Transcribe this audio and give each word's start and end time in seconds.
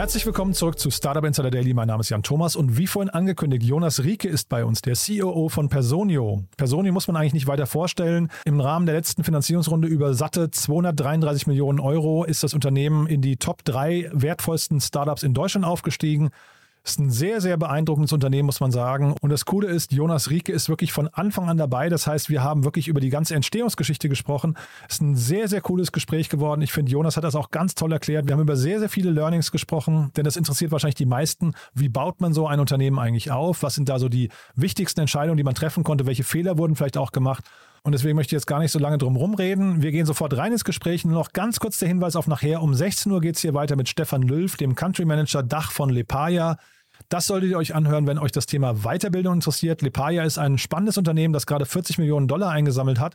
Herzlich 0.00 0.24
willkommen 0.24 0.54
zurück 0.54 0.78
zu 0.78 0.90
Startup 0.90 1.22
Insider 1.26 1.50
Daily. 1.50 1.74
Mein 1.74 1.88
Name 1.88 2.00
ist 2.00 2.08
Jan 2.08 2.22
Thomas 2.22 2.56
und 2.56 2.78
wie 2.78 2.86
vorhin 2.86 3.10
angekündigt, 3.10 3.62
Jonas 3.62 4.02
Rieke 4.02 4.28
ist 4.28 4.48
bei 4.48 4.64
uns, 4.64 4.80
der 4.80 4.94
COO 4.94 5.50
von 5.50 5.68
Personio. 5.68 6.42
Personio 6.56 6.90
muss 6.90 7.06
man 7.06 7.16
eigentlich 7.16 7.34
nicht 7.34 7.46
weiter 7.46 7.66
vorstellen. 7.66 8.30
Im 8.46 8.62
Rahmen 8.62 8.86
der 8.86 8.94
letzten 8.94 9.24
Finanzierungsrunde 9.24 9.88
über 9.88 10.14
satte 10.14 10.50
233 10.50 11.48
Millionen 11.48 11.80
Euro 11.80 12.24
ist 12.24 12.42
das 12.42 12.54
Unternehmen 12.54 13.08
in 13.08 13.20
die 13.20 13.36
Top 13.36 13.62
3 13.62 14.08
wertvollsten 14.14 14.80
Startups 14.80 15.22
in 15.22 15.34
Deutschland 15.34 15.66
aufgestiegen. 15.66 16.30
Ist 16.82 16.98
ein 16.98 17.10
sehr, 17.10 17.42
sehr 17.42 17.58
beeindruckendes 17.58 18.12
Unternehmen, 18.12 18.46
muss 18.46 18.60
man 18.60 18.70
sagen. 18.70 19.14
Und 19.20 19.30
das 19.30 19.44
Coole 19.44 19.68
ist, 19.68 19.92
Jonas 19.92 20.30
Rieke 20.30 20.52
ist 20.52 20.70
wirklich 20.70 20.92
von 20.92 21.08
Anfang 21.08 21.48
an 21.48 21.58
dabei. 21.58 21.90
Das 21.90 22.06
heißt, 22.06 22.30
wir 22.30 22.42
haben 22.42 22.64
wirklich 22.64 22.88
über 22.88 23.00
die 23.00 23.10
ganze 23.10 23.34
Entstehungsgeschichte 23.34 24.08
gesprochen. 24.08 24.56
Ist 24.88 25.02
ein 25.02 25.14
sehr, 25.14 25.46
sehr 25.48 25.60
cooles 25.60 25.92
Gespräch 25.92 26.30
geworden. 26.30 26.62
Ich 26.62 26.72
finde, 26.72 26.90
Jonas 26.90 27.18
hat 27.18 27.24
das 27.24 27.34
auch 27.34 27.50
ganz 27.50 27.74
toll 27.74 27.92
erklärt. 27.92 28.26
Wir 28.26 28.32
haben 28.32 28.40
über 28.40 28.56
sehr, 28.56 28.78
sehr 28.78 28.88
viele 28.88 29.10
Learnings 29.10 29.52
gesprochen, 29.52 30.10
denn 30.16 30.24
das 30.24 30.36
interessiert 30.36 30.72
wahrscheinlich 30.72 30.94
die 30.94 31.06
meisten. 31.06 31.52
Wie 31.74 31.90
baut 31.90 32.20
man 32.20 32.32
so 32.32 32.46
ein 32.46 32.60
Unternehmen 32.60 32.98
eigentlich 32.98 33.30
auf? 33.30 33.62
Was 33.62 33.74
sind 33.74 33.88
da 33.90 33.98
so 33.98 34.08
die 34.08 34.30
wichtigsten 34.54 35.00
Entscheidungen, 35.00 35.36
die 35.36 35.44
man 35.44 35.54
treffen 35.54 35.84
konnte? 35.84 36.06
Welche 36.06 36.24
Fehler 36.24 36.56
wurden 36.56 36.76
vielleicht 36.76 36.96
auch 36.96 37.12
gemacht? 37.12 37.44
Und 37.82 37.92
deswegen 37.92 38.16
möchte 38.16 38.34
ich 38.34 38.40
jetzt 38.40 38.46
gar 38.46 38.58
nicht 38.58 38.72
so 38.72 38.78
lange 38.78 38.98
drum 38.98 39.16
rumreden. 39.16 39.82
Wir 39.82 39.90
gehen 39.90 40.06
sofort 40.06 40.36
rein 40.36 40.52
ins 40.52 40.64
Gespräch. 40.64 41.04
Nur 41.04 41.14
noch 41.14 41.32
ganz 41.32 41.60
kurz 41.60 41.78
der 41.78 41.88
Hinweis 41.88 42.16
auf 42.16 42.26
nachher. 42.26 42.62
Um 42.62 42.74
16 42.74 43.10
Uhr 43.10 43.20
geht 43.20 43.36
es 43.36 43.42
hier 43.42 43.54
weiter 43.54 43.76
mit 43.76 43.88
Stefan 43.88 44.22
Lülf, 44.22 44.56
dem 44.56 44.74
Country 44.74 45.04
Manager 45.04 45.42
Dach 45.42 45.70
von 45.72 45.88
Lepaya. 45.88 46.56
Das 47.08 47.26
solltet 47.26 47.50
ihr 47.50 47.58
euch 47.58 47.74
anhören, 47.74 48.06
wenn 48.06 48.18
euch 48.18 48.32
das 48.32 48.46
Thema 48.46 48.74
Weiterbildung 48.84 49.34
interessiert. 49.34 49.82
Lepaya 49.82 50.24
ist 50.24 50.38
ein 50.38 50.58
spannendes 50.58 50.98
Unternehmen, 50.98 51.32
das 51.32 51.46
gerade 51.46 51.64
40 51.64 51.98
Millionen 51.98 52.28
Dollar 52.28 52.50
eingesammelt 52.50 53.00
hat, 53.00 53.14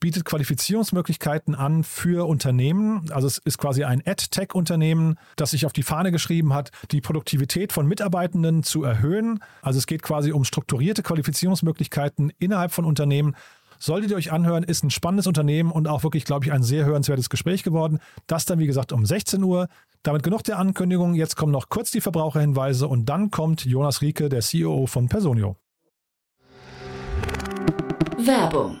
bietet 0.00 0.24
Qualifizierungsmöglichkeiten 0.24 1.54
an 1.54 1.82
für 1.82 2.28
Unternehmen. 2.28 3.10
Also 3.10 3.26
es 3.26 3.38
ist 3.38 3.58
quasi 3.58 3.84
ein 3.84 4.02
AdTech-Unternehmen, 4.04 5.16
das 5.36 5.50
sich 5.50 5.66
auf 5.66 5.72
die 5.72 5.82
Fahne 5.82 6.12
geschrieben 6.12 6.54
hat, 6.54 6.70
die 6.90 7.00
Produktivität 7.00 7.72
von 7.72 7.86
Mitarbeitenden 7.86 8.62
zu 8.62 8.84
erhöhen. 8.84 9.40
Also 9.62 9.78
es 9.78 9.86
geht 9.86 10.02
quasi 10.02 10.32
um 10.32 10.44
strukturierte 10.44 11.02
Qualifizierungsmöglichkeiten 11.02 12.32
innerhalb 12.38 12.72
von 12.72 12.84
Unternehmen. 12.84 13.34
Solltet 13.78 14.10
ihr 14.10 14.16
euch 14.16 14.32
anhören, 14.32 14.64
ist 14.64 14.84
ein 14.84 14.90
spannendes 14.90 15.26
Unternehmen 15.26 15.70
und 15.70 15.88
auch 15.88 16.02
wirklich, 16.02 16.24
glaube 16.24 16.46
ich, 16.46 16.52
ein 16.52 16.62
sehr 16.62 16.84
hörenswertes 16.84 17.30
Gespräch 17.30 17.62
geworden. 17.62 17.98
Das 18.26 18.44
dann, 18.44 18.58
wie 18.58 18.66
gesagt, 18.66 18.92
um 18.92 19.04
16 19.04 19.42
Uhr. 19.42 19.68
Damit 20.02 20.22
genug 20.22 20.42
der 20.44 20.58
Ankündigung. 20.58 21.14
Jetzt 21.14 21.36
kommen 21.36 21.52
noch 21.52 21.68
kurz 21.68 21.90
die 21.90 22.00
Verbraucherhinweise 22.00 22.88
und 22.88 23.06
dann 23.06 23.30
kommt 23.30 23.64
Jonas 23.64 24.02
Rieke, 24.02 24.28
der 24.28 24.40
CEO 24.40 24.86
von 24.86 25.08
Personio. 25.08 25.56
Werbung. 28.18 28.80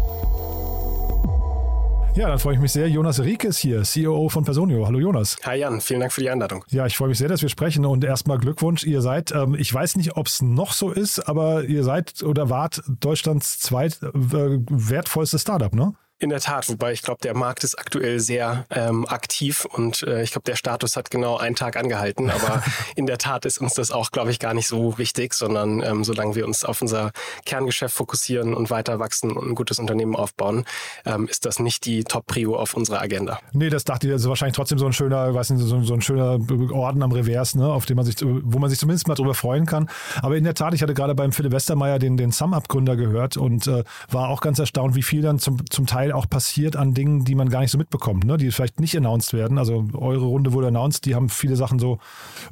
Ja, 2.13 2.27
dann 2.27 2.39
freue 2.39 2.55
ich 2.55 2.59
mich 2.59 2.73
sehr. 2.73 2.89
Jonas 2.89 3.23
Rieke 3.23 3.47
ist 3.47 3.59
hier, 3.59 3.83
CEO 3.83 4.27
von 4.27 4.43
Personio. 4.43 4.85
Hallo 4.85 4.99
Jonas. 4.99 5.37
Hi 5.43 5.59
Jan, 5.59 5.79
vielen 5.79 6.01
Dank 6.01 6.11
für 6.11 6.19
die 6.19 6.29
Einladung. 6.29 6.65
Ja, 6.67 6.85
ich 6.85 6.97
freue 6.97 7.07
mich 7.07 7.17
sehr, 7.17 7.29
dass 7.29 7.41
wir 7.41 7.47
sprechen 7.47 7.85
und 7.85 8.03
erstmal 8.03 8.37
Glückwunsch. 8.37 8.83
Ihr 8.83 9.01
seid, 9.01 9.31
ähm, 9.31 9.55
ich 9.55 9.73
weiß 9.73 9.95
nicht, 9.95 10.17
ob 10.17 10.27
es 10.27 10.41
noch 10.41 10.73
so 10.73 10.91
ist, 10.91 11.19
aber 11.29 11.63
ihr 11.63 11.85
seid 11.85 12.21
oder 12.21 12.49
wart 12.49 12.83
Deutschlands 12.99 13.59
zweit 13.59 14.03
äh, 14.03 14.09
wertvollstes 14.11 15.41
Startup, 15.41 15.73
ne? 15.73 15.93
In 16.21 16.29
der 16.29 16.39
Tat, 16.39 16.69
wobei 16.69 16.91
ich 16.91 17.01
glaube, 17.01 17.19
der 17.23 17.35
Markt 17.35 17.63
ist 17.63 17.79
aktuell 17.79 18.19
sehr 18.19 18.65
ähm, 18.69 19.07
aktiv 19.07 19.65
und 19.65 20.03
äh, 20.03 20.21
ich 20.21 20.31
glaube, 20.31 20.43
der 20.43 20.55
Status 20.55 20.95
hat 20.95 21.09
genau 21.09 21.37
einen 21.37 21.55
Tag 21.55 21.75
angehalten. 21.77 22.29
Aber 22.29 22.61
in 22.95 23.07
der 23.07 23.17
Tat 23.17 23.43
ist 23.45 23.57
uns 23.57 23.73
das 23.73 23.89
auch, 23.89 24.11
glaube 24.11 24.29
ich, 24.29 24.37
gar 24.37 24.53
nicht 24.53 24.67
so 24.67 24.99
wichtig, 24.99 25.33
sondern 25.33 25.81
ähm, 25.81 26.03
solange 26.03 26.35
wir 26.35 26.45
uns 26.45 26.63
auf 26.63 26.79
unser 26.83 27.11
Kerngeschäft 27.47 27.95
fokussieren 27.95 28.53
und 28.53 28.69
weiter 28.69 28.99
wachsen 28.99 29.31
und 29.31 29.49
ein 29.49 29.55
gutes 29.55 29.79
Unternehmen 29.79 30.15
aufbauen, 30.15 30.65
ähm, 31.07 31.27
ist 31.27 31.43
das 31.47 31.57
nicht 31.57 31.87
die 31.87 32.03
Top-Prio 32.03 32.55
auf 32.55 32.75
unserer 32.75 33.01
Agenda. 33.01 33.39
Nee, 33.53 33.71
das 33.71 33.83
dachte 33.83 34.05
ich, 34.05 34.13
das 34.13 34.21
ist 34.21 34.27
wahrscheinlich 34.27 34.55
trotzdem 34.55 34.77
so 34.77 34.85
ein 34.85 34.93
schöner, 34.93 35.33
weiß 35.33 35.49
nicht, 35.49 35.63
so, 35.63 35.81
so 35.81 35.93
ein 35.95 36.03
schöner 36.03 36.37
Orden 36.71 37.01
am 37.01 37.11
Revers, 37.13 37.55
ne, 37.55 37.65
auf 37.65 37.87
dem 37.87 37.95
man 37.97 38.05
sich, 38.05 38.17
wo 38.21 38.59
man 38.59 38.69
sich 38.69 38.77
zumindest 38.77 39.07
mal 39.07 39.15
drüber 39.15 39.33
freuen 39.33 39.65
kann. 39.65 39.89
Aber 40.21 40.37
in 40.37 40.43
der 40.43 40.53
Tat, 40.53 40.75
ich 40.75 40.83
hatte 40.83 40.93
gerade 40.93 41.15
beim 41.15 41.31
Philipp 41.31 41.51
Westermeier 41.51 41.97
den, 41.97 42.15
den 42.15 42.31
SumUp-Gründer 42.31 42.95
gehört 42.95 43.37
und 43.37 43.65
äh, 43.65 43.83
war 44.11 44.29
auch 44.29 44.41
ganz 44.41 44.59
erstaunt, 44.59 44.93
wie 44.93 45.01
viel 45.01 45.23
dann 45.23 45.39
zum, 45.39 45.67
zum 45.71 45.87
Teil 45.87 46.10
auch 46.13 46.29
passiert 46.29 46.75
an 46.75 46.93
Dingen, 46.93 47.25
die 47.25 47.35
man 47.35 47.49
gar 47.49 47.61
nicht 47.61 47.71
so 47.71 47.77
mitbekommt, 47.77 48.23
ne? 48.23 48.37
die 48.37 48.51
vielleicht 48.51 48.79
nicht 48.79 48.95
announced 48.95 49.33
werden. 49.33 49.57
Also 49.57 49.87
eure 49.93 50.25
Runde 50.25 50.53
wurde 50.53 50.67
announced, 50.67 51.05
die 51.05 51.15
haben 51.15 51.29
viele 51.29 51.55
Sachen 51.55 51.79
so 51.79 51.99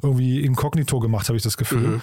irgendwie 0.02 0.40
inkognito 0.40 1.00
gemacht, 1.00 1.28
habe 1.28 1.36
ich 1.36 1.42
das 1.42 1.56
Gefühl. 1.56 1.80
Mhm. 1.80 2.02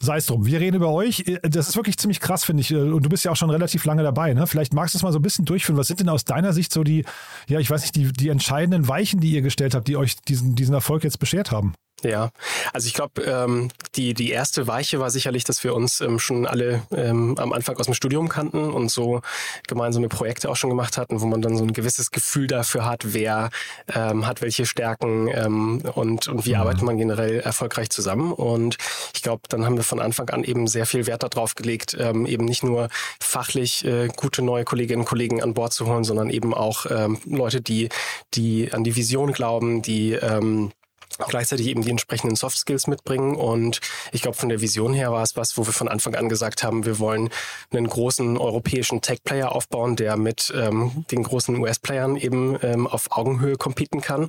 Sei 0.00 0.16
es 0.16 0.26
drum. 0.26 0.46
Wir 0.46 0.58
reden 0.58 0.76
über 0.76 0.90
euch. 0.90 1.24
Das 1.42 1.68
ist 1.68 1.76
wirklich 1.76 1.96
ziemlich 1.96 2.18
krass, 2.18 2.42
finde 2.42 2.62
ich. 2.62 2.74
Und 2.74 3.04
du 3.04 3.08
bist 3.08 3.24
ja 3.24 3.30
auch 3.30 3.36
schon 3.36 3.50
relativ 3.50 3.84
lange 3.84 4.02
dabei. 4.02 4.34
Ne? 4.34 4.48
Vielleicht 4.48 4.74
magst 4.74 4.94
du 4.94 4.98
es 4.98 5.04
mal 5.04 5.12
so 5.12 5.20
ein 5.20 5.22
bisschen 5.22 5.44
durchführen. 5.44 5.78
Was 5.78 5.86
sind 5.86 6.00
denn 6.00 6.08
aus 6.08 6.24
deiner 6.24 6.52
Sicht 6.52 6.72
so 6.72 6.82
die, 6.82 7.04
ja, 7.46 7.60
ich 7.60 7.70
weiß 7.70 7.82
nicht, 7.82 7.94
die, 7.94 8.12
die 8.12 8.28
entscheidenden 8.28 8.88
Weichen, 8.88 9.20
die 9.20 9.30
ihr 9.30 9.42
gestellt 9.42 9.76
habt, 9.76 9.86
die 9.86 9.96
euch 9.96 10.16
diesen, 10.16 10.56
diesen 10.56 10.74
Erfolg 10.74 11.04
jetzt 11.04 11.20
beschert 11.20 11.52
haben? 11.52 11.74
Ja, 12.04 12.30
also 12.72 12.86
ich 12.86 12.94
glaube, 12.94 13.22
ähm, 13.22 13.68
die, 13.94 14.14
die 14.14 14.30
erste 14.30 14.66
Weiche 14.66 14.98
war 14.98 15.10
sicherlich, 15.10 15.44
dass 15.44 15.62
wir 15.62 15.74
uns 15.74 16.00
ähm, 16.00 16.18
schon 16.18 16.46
alle 16.46 16.82
ähm, 16.90 17.36
am 17.38 17.52
Anfang 17.52 17.76
aus 17.76 17.86
dem 17.86 17.94
Studium 17.94 18.28
kannten 18.28 18.70
und 18.72 18.90
so 18.90 19.22
gemeinsame 19.68 20.08
Projekte 20.08 20.50
auch 20.50 20.56
schon 20.56 20.70
gemacht 20.70 20.98
hatten, 20.98 21.20
wo 21.20 21.26
man 21.26 21.42
dann 21.42 21.56
so 21.56 21.64
ein 21.64 21.72
gewisses 21.72 22.10
Gefühl 22.10 22.48
dafür 22.48 22.84
hat, 22.84 23.14
wer 23.14 23.50
ähm, 23.94 24.26
hat 24.26 24.42
welche 24.42 24.66
Stärken 24.66 25.28
ähm, 25.28 25.82
und, 25.94 26.28
und 26.28 26.44
wie 26.44 26.54
mhm. 26.54 26.60
arbeitet 26.60 26.82
man 26.82 26.98
generell 26.98 27.40
erfolgreich 27.40 27.90
zusammen. 27.90 28.32
Und 28.32 28.78
ich 29.14 29.22
glaube, 29.22 29.42
dann 29.48 29.64
haben 29.64 29.76
wir 29.76 29.84
von 29.84 30.00
Anfang 30.00 30.28
an 30.30 30.42
eben 30.42 30.66
sehr 30.66 30.86
viel 30.86 31.06
Wert 31.06 31.22
darauf 31.22 31.54
gelegt, 31.54 31.96
ähm, 31.98 32.26
eben 32.26 32.44
nicht 32.44 32.64
nur 32.64 32.88
fachlich 33.20 33.84
äh, 33.84 34.08
gute 34.08 34.42
neue 34.42 34.64
Kolleginnen 34.64 35.02
und 35.02 35.08
Kollegen 35.08 35.42
an 35.42 35.54
Bord 35.54 35.72
zu 35.72 35.86
holen, 35.86 36.04
sondern 36.04 36.30
eben 36.30 36.52
auch 36.52 36.86
ähm, 36.90 37.18
Leute, 37.26 37.60
die, 37.60 37.88
die 38.34 38.72
an 38.72 38.82
die 38.82 38.96
Vision 38.96 39.32
glauben, 39.32 39.82
die 39.82 40.14
ähm, 40.14 40.72
gleichzeitig 41.18 41.66
eben 41.68 41.82
die 41.82 41.90
entsprechenden 41.90 42.36
Soft 42.36 42.58
Skills 42.58 42.86
mitbringen. 42.86 43.34
Und 43.34 43.80
ich 44.12 44.22
glaube, 44.22 44.36
von 44.36 44.48
der 44.48 44.60
Vision 44.60 44.92
her 44.94 45.12
war 45.12 45.22
es 45.22 45.36
was, 45.36 45.56
wo 45.56 45.66
wir 45.66 45.72
von 45.72 45.88
Anfang 45.88 46.14
an 46.14 46.28
gesagt 46.28 46.62
haben, 46.62 46.84
wir 46.84 46.98
wollen 46.98 47.30
einen 47.72 47.86
großen 47.86 48.36
europäischen 48.38 49.00
Tech-Player 49.00 49.52
aufbauen, 49.52 49.96
der 49.96 50.16
mit 50.16 50.52
ähm, 50.56 51.04
den 51.10 51.22
großen 51.22 51.56
US-Playern 51.56 52.16
eben 52.16 52.58
ähm, 52.62 52.86
auf 52.86 53.12
Augenhöhe 53.12 53.56
competen 53.56 54.00
kann. 54.00 54.28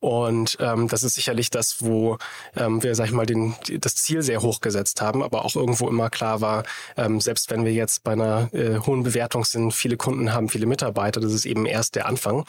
Und 0.00 0.56
ähm, 0.60 0.88
das 0.88 1.02
ist 1.02 1.14
sicherlich 1.14 1.50
das, 1.50 1.76
wo 1.80 2.18
ähm, 2.56 2.82
wir, 2.82 2.94
sag 2.94 3.06
ich 3.06 3.12
mal, 3.12 3.26
den, 3.26 3.54
das 3.80 3.96
Ziel 3.96 4.22
sehr 4.22 4.42
hoch 4.42 4.60
gesetzt 4.60 5.00
haben, 5.00 5.22
aber 5.22 5.44
auch 5.44 5.56
irgendwo 5.56 5.88
immer 5.88 6.10
klar 6.10 6.40
war, 6.40 6.64
ähm, 6.96 7.20
selbst 7.20 7.50
wenn 7.50 7.64
wir 7.64 7.72
jetzt 7.72 8.04
bei 8.04 8.12
einer 8.12 8.52
äh, 8.52 8.78
hohen 8.78 9.02
Bewertung 9.02 9.44
sind, 9.44 9.72
viele 9.72 9.96
Kunden 9.96 10.32
haben, 10.32 10.48
viele 10.48 10.66
Mitarbeiter, 10.66 11.20
das 11.20 11.32
ist 11.32 11.46
eben 11.46 11.66
erst 11.66 11.94
der 11.94 12.06
Anfang. 12.06 12.44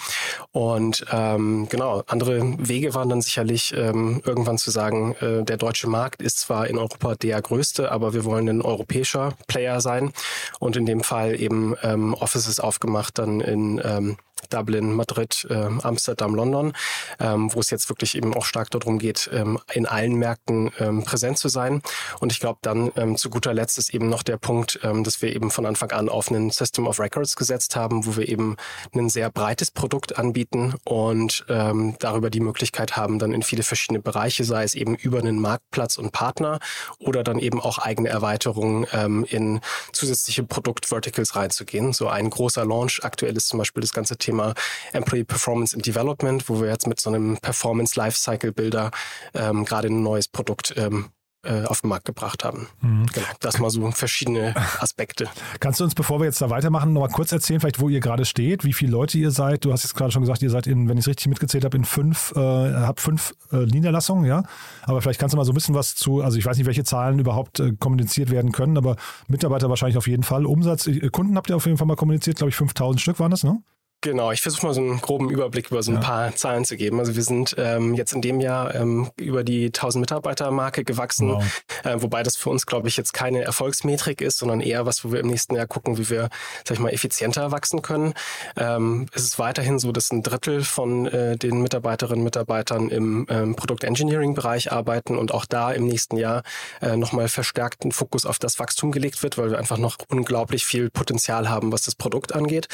Und 0.52 1.06
ähm, 1.12 1.68
genau, 1.70 2.04
andere 2.08 2.56
Wege 2.58 2.94
waren 2.94 3.10
dann 3.10 3.22
sicherlich 3.22 3.73
ähm, 3.74 4.22
irgendwann 4.26 4.58
zu 4.58 4.72
sagen, 4.72 5.16
äh, 5.20 5.44
der 5.44 5.58
deutsche 5.58 5.88
Markt 5.88 6.22
ist 6.22 6.40
zwar 6.40 6.68
in 6.68 6.78
Europa 6.78 7.16
der 7.16 7.42
größte, 7.42 7.92
aber 7.92 8.14
wir 8.14 8.26
wollen 8.26 8.50
ein 8.50 8.62
europäischer 8.62 9.34
Player 9.48 9.82
sein. 9.82 10.14
Und 10.60 10.76
in 10.76 10.86
dem 10.86 11.02
Fall 11.02 11.40
eben 11.40 11.76
ähm, 11.84 12.14
Offices 12.14 12.60
aufgemacht 12.60 13.18
dann 13.20 13.42
in 13.42 13.82
ähm, 13.84 14.18
Dublin, 14.54 14.94
Madrid, 14.94 15.48
äh, 15.50 15.70
Amsterdam, 15.82 16.36
London, 16.36 16.74
ähm, 17.20 17.54
wo 17.54 17.60
es 17.60 17.70
jetzt 17.70 17.90
wirklich 17.90 18.16
eben 18.16 18.34
auch 18.36 18.46
stark 18.46 18.70
darum 18.72 19.00
geht, 19.00 19.30
ähm, 19.34 19.60
in 19.74 19.86
allen 19.86 20.14
Märkten 20.16 20.72
ähm, 20.80 21.04
präsent 21.04 21.38
zu 21.38 21.50
sein. 21.50 21.82
Und 22.20 22.32
ich 22.32 22.40
glaube 22.40 22.60
dann 22.62 22.92
ähm, 22.96 23.18
zu 23.18 23.30
guter 23.30 23.54
Letzt 23.54 23.78
ist 23.78 23.94
eben 23.94 24.10
noch 24.10 24.24
der 24.24 24.38
Punkt, 24.38 24.80
ähm, 24.84 25.04
dass 25.04 25.22
wir 25.22 25.36
eben 25.36 25.52
von 25.52 25.66
Anfang 25.66 25.92
an 25.92 26.10
auf 26.10 26.30
einen 26.30 26.52
System 26.52 26.88
of 26.88 27.00
Records 27.00 27.36
gesetzt 27.36 27.76
haben, 27.76 28.06
wo 28.06 28.16
wir 28.16 28.28
eben 28.28 28.58
ein 28.94 29.10
sehr 29.10 29.30
breites 29.30 29.72
Produkt 29.72 30.18
anbieten 30.18 30.76
und 30.86 31.46
ähm, 31.50 31.96
darüber 32.00 32.30
die 32.30 32.40
Möglichkeit 32.40 32.96
haben, 32.96 33.20
dann 33.20 33.34
in 33.34 33.42
viele 33.42 33.64
verschiedene 33.64 34.00
Bereiche, 34.00 34.44
sei 34.44 34.64
es 34.64 34.76
eben 34.76 34.96
über 34.96 35.20
einen 35.20 35.40
Marktplatz 35.40 35.98
und 35.98 36.12
Partner 36.12 36.60
oder 37.00 37.24
dann 37.24 37.40
eben 37.40 37.60
auch 37.60 37.80
eigene 37.80 38.10
Erweiterungen 38.10 38.86
ähm, 38.92 39.26
in 39.30 39.62
zusätzliche 39.92 40.44
Produkt-Verticals 40.44 41.36
reinzugehen. 41.36 41.94
So 41.94 42.08
ein 42.08 42.30
großer 42.30 42.66
Launch 42.66 43.04
aktuell 43.04 43.36
ist 43.36 43.48
zum 43.48 43.60
Beispiel 43.60 43.82
das 43.82 43.94
ganze 43.94 44.18
Thema 44.18 44.43
Employee 44.92 45.24
Performance 45.24 45.76
and 45.76 45.86
Development, 45.86 46.48
wo 46.50 46.62
wir 46.62 46.70
jetzt 46.70 46.88
mit 46.88 47.00
so 47.00 47.10
einem 47.10 47.38
Performance 47.38 48.00
Lifecycle 48.00 48.52
Builder 48.52 48.92
ähm, 49.34 49.66
gerade 49.66 49.88
ein 49.88 50.04
neues 50.04 50.28
Produkt 50.28 50.74
ähm, 50.78 51.10
äh, 51.46 51.66
auf 51.66 51.82
den 51.82 51.90
Markt 51.90 52.06
gebracht 52.06 52.46
haben. 52.46 52.68
Mhm. 52.82 53.06
Genau, 53.08 53.28
das 53.42 53.60
mal 53.60 53.70
so 53.70 53.92
verschiedene 53.92 54.56
Aspekte. 54.80 55.28
Kannst 55.60 55.80
du 55.80 55.84
uns, 55.84 55.94
bevor 55.94 56.20
wir 56.20 56.26
jetzt 56.26 56.42
da 56.42 56.50
weitermachen, 56.50 56.94
noch 56.94 57.02
mal 57.02 57.10
kurz 57.10 57.32
erzählen, 57.32 57.60
vielleicht 57.60 57.82
wo 57.82 57.90
ihr 57.90 58.00
gerade 58.00 58.24
steht, 58.24 58.64
wie 58.64 58.72
viele 58.72 58.92
Leute 58.92 59.18
ihr 59.18 59.32
seid? 59.32 59.66
Du 59.66 59.74
hast 59.74 59.84
jetzt 59.84 59.94
gerade 59.94 60.12
schon 60.12 60.22
gesagt, 60.22 60.42
ihr 60.42 60.50
seid 60.50 60.68
in, 60.68 60.88
wenn 60.88 60.98
ich 60.98 61.04
es 61.04 61.10
richtig 61.10 61.28
mitgezählt 61.28 61.66
habe, 61.66 61.76
in 61.76 61.84
fünf, 61.84 62.32
äh, 62.36 62.40
habt 62.40 63.02
fünf 63.02 63.34
äh, 63.52 63.58
Niederlassungen, 63.58 64.26
ja. 64.26 64.44
Aber 64.84 65.02
vielleicht 65.02 65.20
kannst 65.20 65.34
du 65.34 65.38
mal 65.38 65.44
so 65.44 65.52
ein 65.52 65.56
bisschen 65.56 65.76
was 65.76 65.96
zu, 65.96 66.22
also 66.22 66.38
ich 66.38 66.46
weiß 66.46 66.58
nicht, 66.58 66.66
welche 66.66 66.86
Zahlen 66.86 67.20
überhaupt 67.20 67.60
äh, 67.60 67.74
kommuniziert 67.78 68.32
werden 68.32 68.54
können, 68.54 68.78
aber 68.78 68.96
Mitarbeiter 69.28 69.70
wahrscheinlich 69.70 69.98
auf 69.98 70.08
jeden 70.08 70.24
Fall. 70.24 70.46
Umsatz, 70.46 70.88
äh, 70.88 71.10
Kunden 71.10 71.36
habt 71.36 71.50
ihr 71.50 71.58
auf 71.58 71.66
jeden 71.66 71.78
Fall 71.78 71.88
mal 71.88 71.98
kommuniziert, 71.98 72.38
glaube 72.38 72.52
ich, 72.52 72.56
5000 72.56 73.02
Stück 73.02 73.20
waren 73.20 73.32
das, 73.32 73.44
ne? 73.44 73.62
Genau, 74.04 74.34
ich 74.34 74.42
versuche 74.42 74.66
mal 74.66 74.74
so 74.74 74.82
einen 74.82 75.00
groben 75.00 75.30
Überblick 75.30 75.72
über 75.72 75.82
so 75.82 75.92
ein 75.92 75.96
ja. 75.96 76.02
paar 76.02 76.36
Zahlen 76.36 76.66
zu 76.66 76.76
geben. 76.76 77.00
Also 77.00 77.16
wir 77.16 77.24
sind 77.24 77.56
ähm, 77.58 77.94
jetzt 77.94 78.12
in 78.12 78.22
dem 78.22 78.42
Jahr 78.42 78.76
ähm, 78.76 79.10
über 79.16 79.46
die 79.46 79.68
1000 79.68 80.02
Mitarbeiter 80.02 80.52
Marke 80.52 80.84
gewachsen, 80.84 81.30
wow. 81.30 81.62
äh, 81.86 82.02
wobei 82.02 82.22
das 82.22 82.36
für 82.36 82.50
uns, 82.50 82.66
glaube 82.66 82.90
ich, 82.90 82.98
jetzt 82.98 83.14
keine 83.14 83.44
Erfolgsmetrik 83.44 84.20
ist, 84.20 84.40
sondern 84.40 84.60
eher 84.60 84.86
was, 84.86 85.06
wo 85.06 85.14
wir 85.14 85.22
im 85.22 85.28
nächsten 85.28 85.56
Jahr 85.56 85.68
gucken, 85.68 85.98
wie 85.98 86.10
wir, 86.10 86.28
sag 86.68 86.72
ich 86.76 86.80
mal, 86.80 86.90
effizienter 86.90 87.54
wachsen 87.54 87.82
können. 87.82 88.14
Ähm, 88.58 89.06
es 89.14 89.24
ist 89.24 89.40
weiterhin 89.40 89.80
so, 89.80 89.94
dass 89.94 90.12
ein 90.12 90.22
Drittel 90.22 90.66
von 90.66 91.06
äh, 91.06 91.38
den 91.38 91.62
Mitarbeiterinnen 91.62 92.20
und 92.20 92.26
Mitarbeitern 92.26 92.90
im 92.90 93.26
ähm, 93.30 93.56
Produkt-Engineering-Bereich 93.56 94.74
arbeiten 94.74 95.18
und 95.18 95.34
auch 95.34 95.46
da 95.46 95.72
im 95.72 95.86
nächsten 95.88 96.18
Jahr 96.18 96.44
äh, 96.82 96.98
nochmal 96.98 97.30
verstärkten 97.30 97.94
Fokus 97.94 98.26
auf 98.26 98.38
das 98.38 98.60
Wachstum 98.60 98.92
gelegt 98.92 99.24
wird, 99.24 99.38
weil 99.38 99.52
wir 99.52 99.60
einfach 99.60 99.78
noch 99.78 99.96
unglaublich 100.10 100.66
viel 100.66 100.90
Potenzial 100.90 101.48
haben, 101.48 101.72
was 101.72 101.84
das 101.84 101.96
Produkt 101.96 102.36
angeht. 102.36 102.68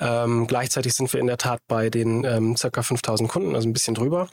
Ähm, 0.00 0.48
gleichzeitig 0.64 0.94
sind 0.94 1.12
wir 1.12 1.20
in 1.20 1.26
der 1.26 1.36
Tat 1.36 1.60
bei 1.68 1.90
den 1.90 2.24
ähm, 2.24 2.56
circa 2.56 2.82
5000 2.82 3.28
Kunden, 3.28 3.54
also 3.54 3.68
ein 3.68 3.74
bisschen 3.74 3.94
drüber. 3.94 4.28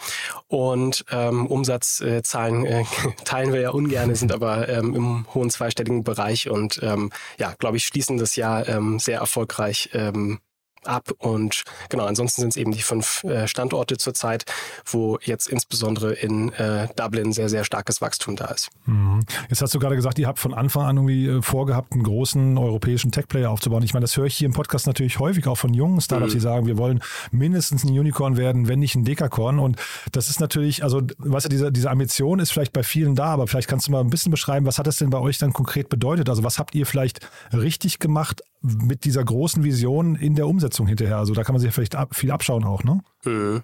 Und 0.47 1.03
ähm, 1.11 1.45
Umsatzzahlen 1.45 2.65
äh, 2.65 2.85
teilen 3.25 3.51
wir 3.51 3.59
ja 3.59 3.71
ungern, 3.71 4.15
sind 4.15 4.31
aber 4.31 4.69
ähm, 4.69 4.95
im 4.95 5.25
hohen 5.33 5.49
zweistelligen 5.49 6.05
Bereich 6.05 6.49
und 6.49 6.79
ähm, 6.83 7.11
ja, 7.37 7.53
glaube 7.59 7.75
ich, 7.75 7.85
schließen 7.85 8.17
das 8.17 8.37
Jahr 8.37 8.65
ähm, 8.69 8.97
sehr 8.97 9.19
erfolgreich 9.19 9.89
ähm, 9.91 10.39
ab. 10.85 11.11
Und 11.19 11.63
genau, 11.89 12.05
ansonsten 12.05 12.41
sind 12.41 12.49
es 12.49 12.57
eben 12.57 12.71
die 12.71 12.81
fünf 12.81 13.23
äh, 13.23 13.47
Standorte 13.47 13.97
zurzeit, 13.97 14.45
wo 14.85 15.19
jetzt 15.23 15.47
insbesondere 15.47 16.13
in 16.13 16.51
äh, 16.53 16.87
Dublin 16.95 17.33
sehr, 17.33 17.49
sehr 17.49 17.63
starkes 17.63 18.01
Wachstum 18.01 18.35
da 18.35 18.45
ist. 18.45 18.69
Mhm. 18.85 19.21
Jetzt 19.49 19.61
hast 19.61 19.73
du 19.73 19.79
gerade 19.79 19.95
gesagt, 19.95 20.19
ihr 20.19 20.27
habt 20.27 20.39
von 20.39 20.53
Anfang 20.53 20.85
an 20.85 20.97
irgendwie 20.97 21.27
äh, 21.27 21.41
vorgehabt, 21.41 21.93
einen 21.93 22.03
großen 22.03 22.57
europäischen 22.57 23.11
Tech-Player 23.11 23.49
aufzubauen. 23.49 23.83
Ich 23.83 23.93
meine, 23.93 24.03
das 24.03 24.17
höre 24.17 24.25
ich 24.25 24.35
hier 24.35 24.47
im 24.47 24.53
Podcast 24.53 24.87
natürlich 24.87 25.19
häufig 25.19 25.47
auch 25.47 25.55
von 25.55 25.73
jungen 25.73 26.01
Startups, 26.01 26.33
mhm. 26.33 26.37
die 26.37 26.41
sagen, 26.41 26.65
wir 26.67 26.77
wollen 26.77 27.01
mindestens 27.31 27.83
ein 27.83 27.89
Unicorn 27.89 28.37
werden, 28.37 28.67
wenn 28.67 28.79
nicht 28.79 28.95
ein 28.95 29.03
Dekakorn. 29.03 29.59
Und 29.59 29.77
das 30.11 30.29
ist 30.29 30.39
natürlich, 30.39 30.83
also, 30.83 31.01
weißt 31.17 31.45
du, 31.45 31.49
diese, 31.49 31.71
diese 31.71 31.89
Ambition 31.89 32.39
ist 32.39 32.51
vielleicht 32.51 32.73
bei 32.73 32.83
vielen 32.83 33.15
da, 33.15 33.25
aber 33.25 33.47
vielleicht 33.47 33.67
kannst 33.67 33.87
du 33.87 33.91
mal 33.91 34.01
ein 34.01 34.09
bisschen 34.09 34.31
beschreiben, 34.31 34.65
was 34.65 34.79
hat 34.79 34.87
das 34.87 34.97
denn 34.97 35.09
bei 35.09 35.19
euch 35.19 35.37
dann 35.37 35.53
konkret 35.53 35.89
bedeutet? 35.89 36.29
Also, 36.29 36.43
was 36.43 36.59
habt 36.59 36.75
ihr 36.75 36.85
vielleicht 36.85 37.19
richtig 37.53 37.99
gemacht 37.99 38.41
mit 38.61 39.05
dieser 39.05 39.23
großen 39.23 39.63
Vision 39.63 40.15
in 40.15 40.35
der 40.35 40.47
Umsetzung 40.47 40.70
hinterher? 40.87 41.17
Also, 41.17 41.33
da 41.33 41.43
kann 41.43 41.53
man 41.53 41.61
sich 41.61 41.73
vielleicht 41.73 41.95
viel 42.11 42.31
abschauen 42.31 42.63
auch, 42.63 42.83
ne? 42.83 43.01
Mhm. 43.25 43.63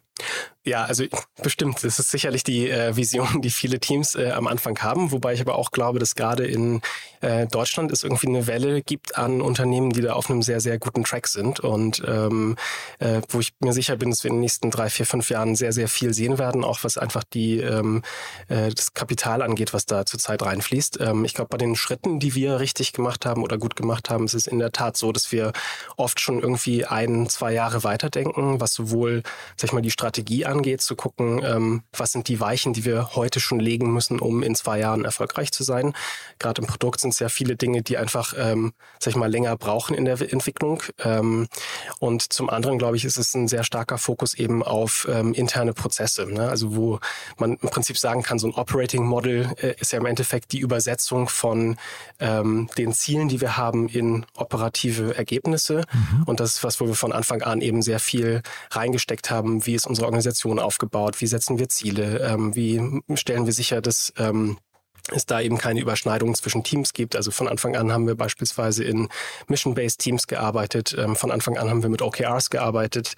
Ja, 0.68 0.84
also 0.84 1.06
bestimmt. 1.42 1.81
Das 1.86 1.98
ist 1.98 2.12
sicherlich 2.12 2.44
die 2.44 2.69
äh, 2.69 2.98
Vision, 2.98 3.42
die 3.42 3.52
viele 3.52 3.80
Teams 3.80 4.16
äh, 4.16 4.31
am 4.31 4.48
Anfang 4.48 4.78
haben, 4.80 5.14
wobei 5.14 5.34
ich 5.34 5.40
aber 5.40 5.56
auch 5.56 5.72
glaube, 5.72 5.98
dass 5.98 6.16
gerade 6.16 6.46
in 6.46 6.81
äh, 7.22 7.48
Deutschland 7.48 7.90
es 7.94 8.04
irgendwie 8.04 8.28
eine 8.28 8.48
Welle 8.48 8.81
gibt 8.81 9.18
an 9.18 9.42
Unternehmen, 9.42 9.92
die 9.92 10.02
da 10.02 10.14
auf 10.14 10.30
einem 10.30 10.42
sehr, 10.42 10.60
sehr 10.60 10.78
guten 10.78 11.06
Track 11.06 11.28
sind 11.28 11.62
und 11.62 12.04
ähm, 12.06 12.58
äh, 13.00 13.22
wo 13.30 13.40
ich 13.40 13.54
mir 13.62 13.72
sicher 13.72 13.96
bin, 13.96 14.10
dass 14.10 14.25
wir 14.25 14.30
in 14.30 14.36
den 14.36 14.42
nächsten 14.42 14.69
drei, 14.69 14.90
vier, 14.90 15.06
fünf 15.06 15.30
Jahren 15.30 15.56
sehr, 15.56 15.72
sehr 15.72 15.88
viel 15.88 16.14
sehen 16.14 16.38
werden, 16.38 16.66
auch 16.66 16.84
was 16.84 16.98
einfach 16.98 17.24
die 17.24 17.60
ähm, 17.60 18.02
äh, 18.50 18.69
das 18.69 18.94
Kapital 18.94 19.42
angeht, 19.42 19.74
was 19.74 19.86
da 19.86 20.06
zurzeit 20.06 20.42
reinfließt. 20.42 21.00
Ähm, 21.00 21.24
ich 21.24 21.34
glaube, 21.34 21.48
bei 21.48 21.58
den 21.58 21.78
Schritten, 21.78 22.19
die 22.19 22.36
wir 22.36 22.60
richtig 22.60 22.92
gemacht 22.92 23.25
haben 23.25 23.42
oder 23.42 23.58
gut 23.58 23.78
gemacht 23.78 24.10
haben, 24.10 24.25
ist 24.25 24.34
es 24.34 24.48
in 24.48 24.60
der 24.60 24.74
Tat 24.74 24.98
so, 24.98 25.14
dass 25.14 25.31
wir 25.31 25.54
oft 25.96 26.19
schon 26.19 26.42
irgendwie 26.42 26.86
ein, 26.86 27.30
zwei 27.30 27.54
Jahre 27.54 27.86
weiterdenken, 27.86 28.60
was 28.60 28.74
sowohl, 28.74 29.24
sag 29.56 29.69
ich 29.69 29.74
mal, 29.74 29.81
die 29.81 29.92
Strategie 29.92 30.06
angeht, 30.45 30.81
zu 30.81 30.95
gucken, 30.95 31.42
ähm, 31.44 31.83
was 31.95 32.12
sind 32.12 32.27
die 32.27 32.39
Weichen, 32.39 32.74
die 32.74 32.86
wir 32.86 33.15
heute 33.15 33.39
schon 33.39 33.59
legen 33.59 33.92
müssen, 33.92 34.19
um 34.19 34.44
in 34.44 34.56
zwei 34.56 34.80
Jahren 34.80 35.06
erfolgreich 35.06 35.51
zu 35.51 35.63
sein. 35.63 35.94
Gerade 36.39 36.62
im 36.62 36.68
Produkt 36.68 37.01
sind 37.01 37.13
es 37.13 37.19
ja 37.19 37.30
viele 37.30 37.56
Dinge, 37.56 37.81
die 37.81 37.98
einfach, 37.98 38.33
ähm, 38.38 38.74
sag 39.00 39.12
ich 39.12 39.18
mal, 39.18 39.30
länger 39.30 39.56
brauchen 39.57 39.95
in 39.95 40.06
der 40.06 40.19
Entwicklung. 40.31 40.83
Ähm, 41.04 41.48
und 42.00 42.33
zum 42.33 42.50
anderen, 42.50 42.77
glaube 42.77 42.98
ich, 42.98 43.06
ist 43.06 43.18
es 43.18 43.33
ein 43.33 43.48
sehr 43.48 43.63
starker 43.63 43.98
Fokus 43.98 44.33
eben 44.33 44.63
auf 44.63 45.07
ähm, 45.09 45.33
interne 45.33 45.74
Prozesse. 45.74 46.25
Ne? 46.25 46.50
Also 46.50 46.75
wo 46.75 47.00
man 47.38 47.57
im 47.62 47.69
Prinzip 47.69 47.98
sagen 47.98 48.24
kann, 48.24 48.39
so 48.39 48.48
ein 48.48 48.54
Operating 48.54 49.06
Model 49.06 49.54
äh, 49.62 49.75
ist 49.80 49.92
ja 49.92 50.00
im 50.00 50.06
Endeffekt 50.06 50.51
die 50.51 50.59
Übersetzung 50.59 51.30
von 51.30 51.77
ähm, 52.19 52.69
den 52.77 52.94
Zielen, 52.94 53.30
die 53.30 53.42
wir 53.42 53.57
haben, 53.57 53.88
in 53.88 54.25
operative 54.36 55.15
Ergebnisse. 55.18 55.83
Mhm. 55.92 56.24
Und 56.24 56.39
das 56.39 56.54
ist 56.54 56.63
was, 56.63 56.80
wo 56.80 56.88
wir 56.88 56.95
von 56.95 57.12
Anfang 57.12 57.42
an 57.42 57.62
eben 57.62 57.81
sehr 57.81 58.00
viel 58.00 58.42
reingesteckt 58.71 59.30
haben, 59.30 59.65
wie 59.65 59.75
ist 59.75 59.88
unsere 59.98 60.08
Organisation 60.08 60.60
aufgebaut, 60.60 61.22
wie 61.22 61.28
setzen 61.28 61.58
wir 61.58 61.70
Ziele, 61.70 62.20
ähm, 62.20 62.56
wie 62.56 63.02
stellen 63.16 63.48
wir 63.48 63.54
sicher, 63.54 63.82
dass 63.82 64.14
ähm, 64.18 64.58
es 65.10 65.26
da 65.26 65.40
eben 65.40 65.58
keine 65.58 65.80
Überschneidungen 65.80 66.36
zwischen 66.36 66.64
Teams 66.64 66.94
gibt. 66.94 67.16
Also 67.16 67.32
von 67.32 67.48
Anfang 67.48 67.76
an 67.76 67.92
haben 67.92 68.08
wir 68.08 68.16
beispielsweise 68.16 68.84
in 68.84 69.08
Mission-Based 69.48 70.00
Teams 70.00 70.28
gearbeitet. 70.28 70.96
Ähm, 70.98 71.16
von 71.16 71.32
Anfang 71.32 71.58
an 71.58 71.70
haben 71.70 71.82
wir 71.82 71.90
mit 71.90 72.02
OKRs 72.02 72.50
gearbeitet. 72.50 73.14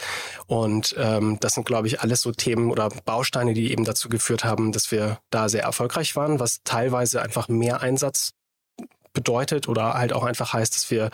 Und 0.45 0.95
ähm, 0.97 1.37
das 1.41 1.53
sind, 1.53 1.65
glaube 1.65 1.87
ich, 1.87 1.99
alles 2.01 2.21
so 2.21 2.31
Themen 2.31 2.71
oder 2.71 2.89
Bausteine, 3.05 3.53
die 3.53 3.71
eben 3.71 3.85
dazu 3.85 4.07
geführt 4.07 4.43
haben, 4.43 4.71
dass 4.71 4.91
wir 4.91 5.19
da 5.31 5.49
sehr 5.49 5.63
erfolgreich 5.63 6.15
waren, 6.15 6.39
was 6.39 6.59
teilweise 6.63 7.21
einfach 7.21 7.47
mehr 7.49 7.81
Einsatz 7.81 8.31
bedeutet 9.19 9.67
oder 9.67 9.95
halt 9.95 10.13
auch 10.13 10.23
einfach 10.23 10.53
heißt, 10.53 10.73
dass 10.73 10.89
wir 10.91 11.09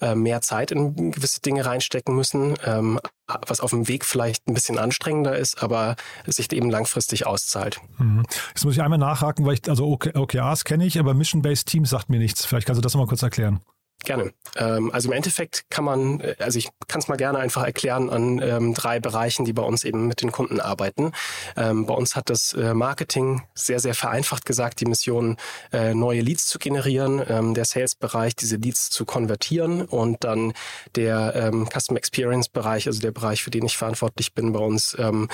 äh, 0.00 0.14
mehr 0.14 0.40
Zeit 0.40 0.70
in 0.70 1.12
gewisse 1.12 1.42
Dinge 1.42 1.66
reinstecken 1.66 2.16
müssen, 2.16 2.54
ähm, 2.64 2.98
was 3.46 3.60
auf 3.60 3.70
dem 3.70 3.86
Weg 3.86 4.06
vielleicht 4.06 4.48
ein 4.48 4.54
bisschen 4.54 4.78
anstrengender 4.78 5.36
ist, 5.36 5.62
aber 5.62 5.96
sich 6.26 6.50
eben 6.52 6.70
langfristig 6.70 7.26
auszahlt. 7.26 7.78
Mhm. 7.98 8.24
Jetzt 8.48 8.64
muss 8.64 8.74
ich 8.74 8.82
einmal 8.82 8.98
nachhaken, 8.98 9.44
weil 9.44 9.54
ich, 9.54 9.68
also 9.68 9.86
OKRs 9.86 10.64
kenne 10.64 10.86
ich, 10.86 10.98
aber 10.98 11.12
Mission-Based 11.12 11.68
Teams 11.68 11.90
sagt 11.90 12.08
mir 12.08 12.18
nichts. 12.18 12.46
Vielleicht 12.46 12.66
kannst 12.66 12.78
du 12.78 12.82
das 12.82 12.94
nochmal 12.94 13.08
kurz 13.08 13.22
erklären. 13.22 13.60
Gerne. 14.04 14.32
Ähm, 14.56 14.90
also 14.92 15.08
im 15.08 15.12
Endeffekt 15.12 15.68
kann 15.68 15.84
man, 15.84 16.20
äh, 16.20 16.34
also 16.38 16.58
ich 16.58 16.68
kann 16.88 17.00
es 17.00 17.08
mal 17.08 17.16
gerne 17.16 17.38
einfach 17.38 17.62
erklären 17.62 18.08
an 18.08 18.40
ähm, 18.42 18.74
drei 18.74 18.98
Bereichen, 18.98 19.44
die 19.44 19.52
bei 19.52 19.62
uns 19.62 19.84
eben 19.84 20.06
mit 20.06 20.22
den 20.22 20.32
Kunden 20.32 20.58
arbeiten. 20.58 21.12
Ähm, 21.56 21.84
bei 21.84 21.94
uns 21.94 22.16
hat 22.16 22.30
das 22.30 22.54
äh, 22.54 22.72
Marketing 22.72 23.42
sehr, 23.54 23.78
sehr 23.78 23.94
vereinfacht 23.94 24.46
gesagt, 24.46 24.80
die 24.80 24.86
Mission, 24.86 25.36
äh, 25.72 25.92
neue 25.92 26.22
Leads 26.22 26.46
zu 26.46 26.58
generieren, 26.58 27.22
ähm, 27.28 27.54
der 27.54 27.66
Sales-Bereich, 27.66 28.34
diese 28.34 28.56
Leads 28.56 28.88
zu 28.88 29.04
konvertieren 29.04 29.82
und 29.82 30.24
dann 30.24 30.54
der 30.96 31.34
ähm, 31.34 31.68
Customer 31.68 31.98
Experience-Bereich, 31.98 32.86
also 32.86 33.00
der 33.00 33.12
Bereich, 33.12 33.42
für 33.42 33.50
den 33.50 33.66
ich 33.66 33.76
verantwortlich 33.76 34.32
bin, 34.32 34.52
bei 34.52 34.60
uns 34.60 34.96
ähm, 34.98 35.28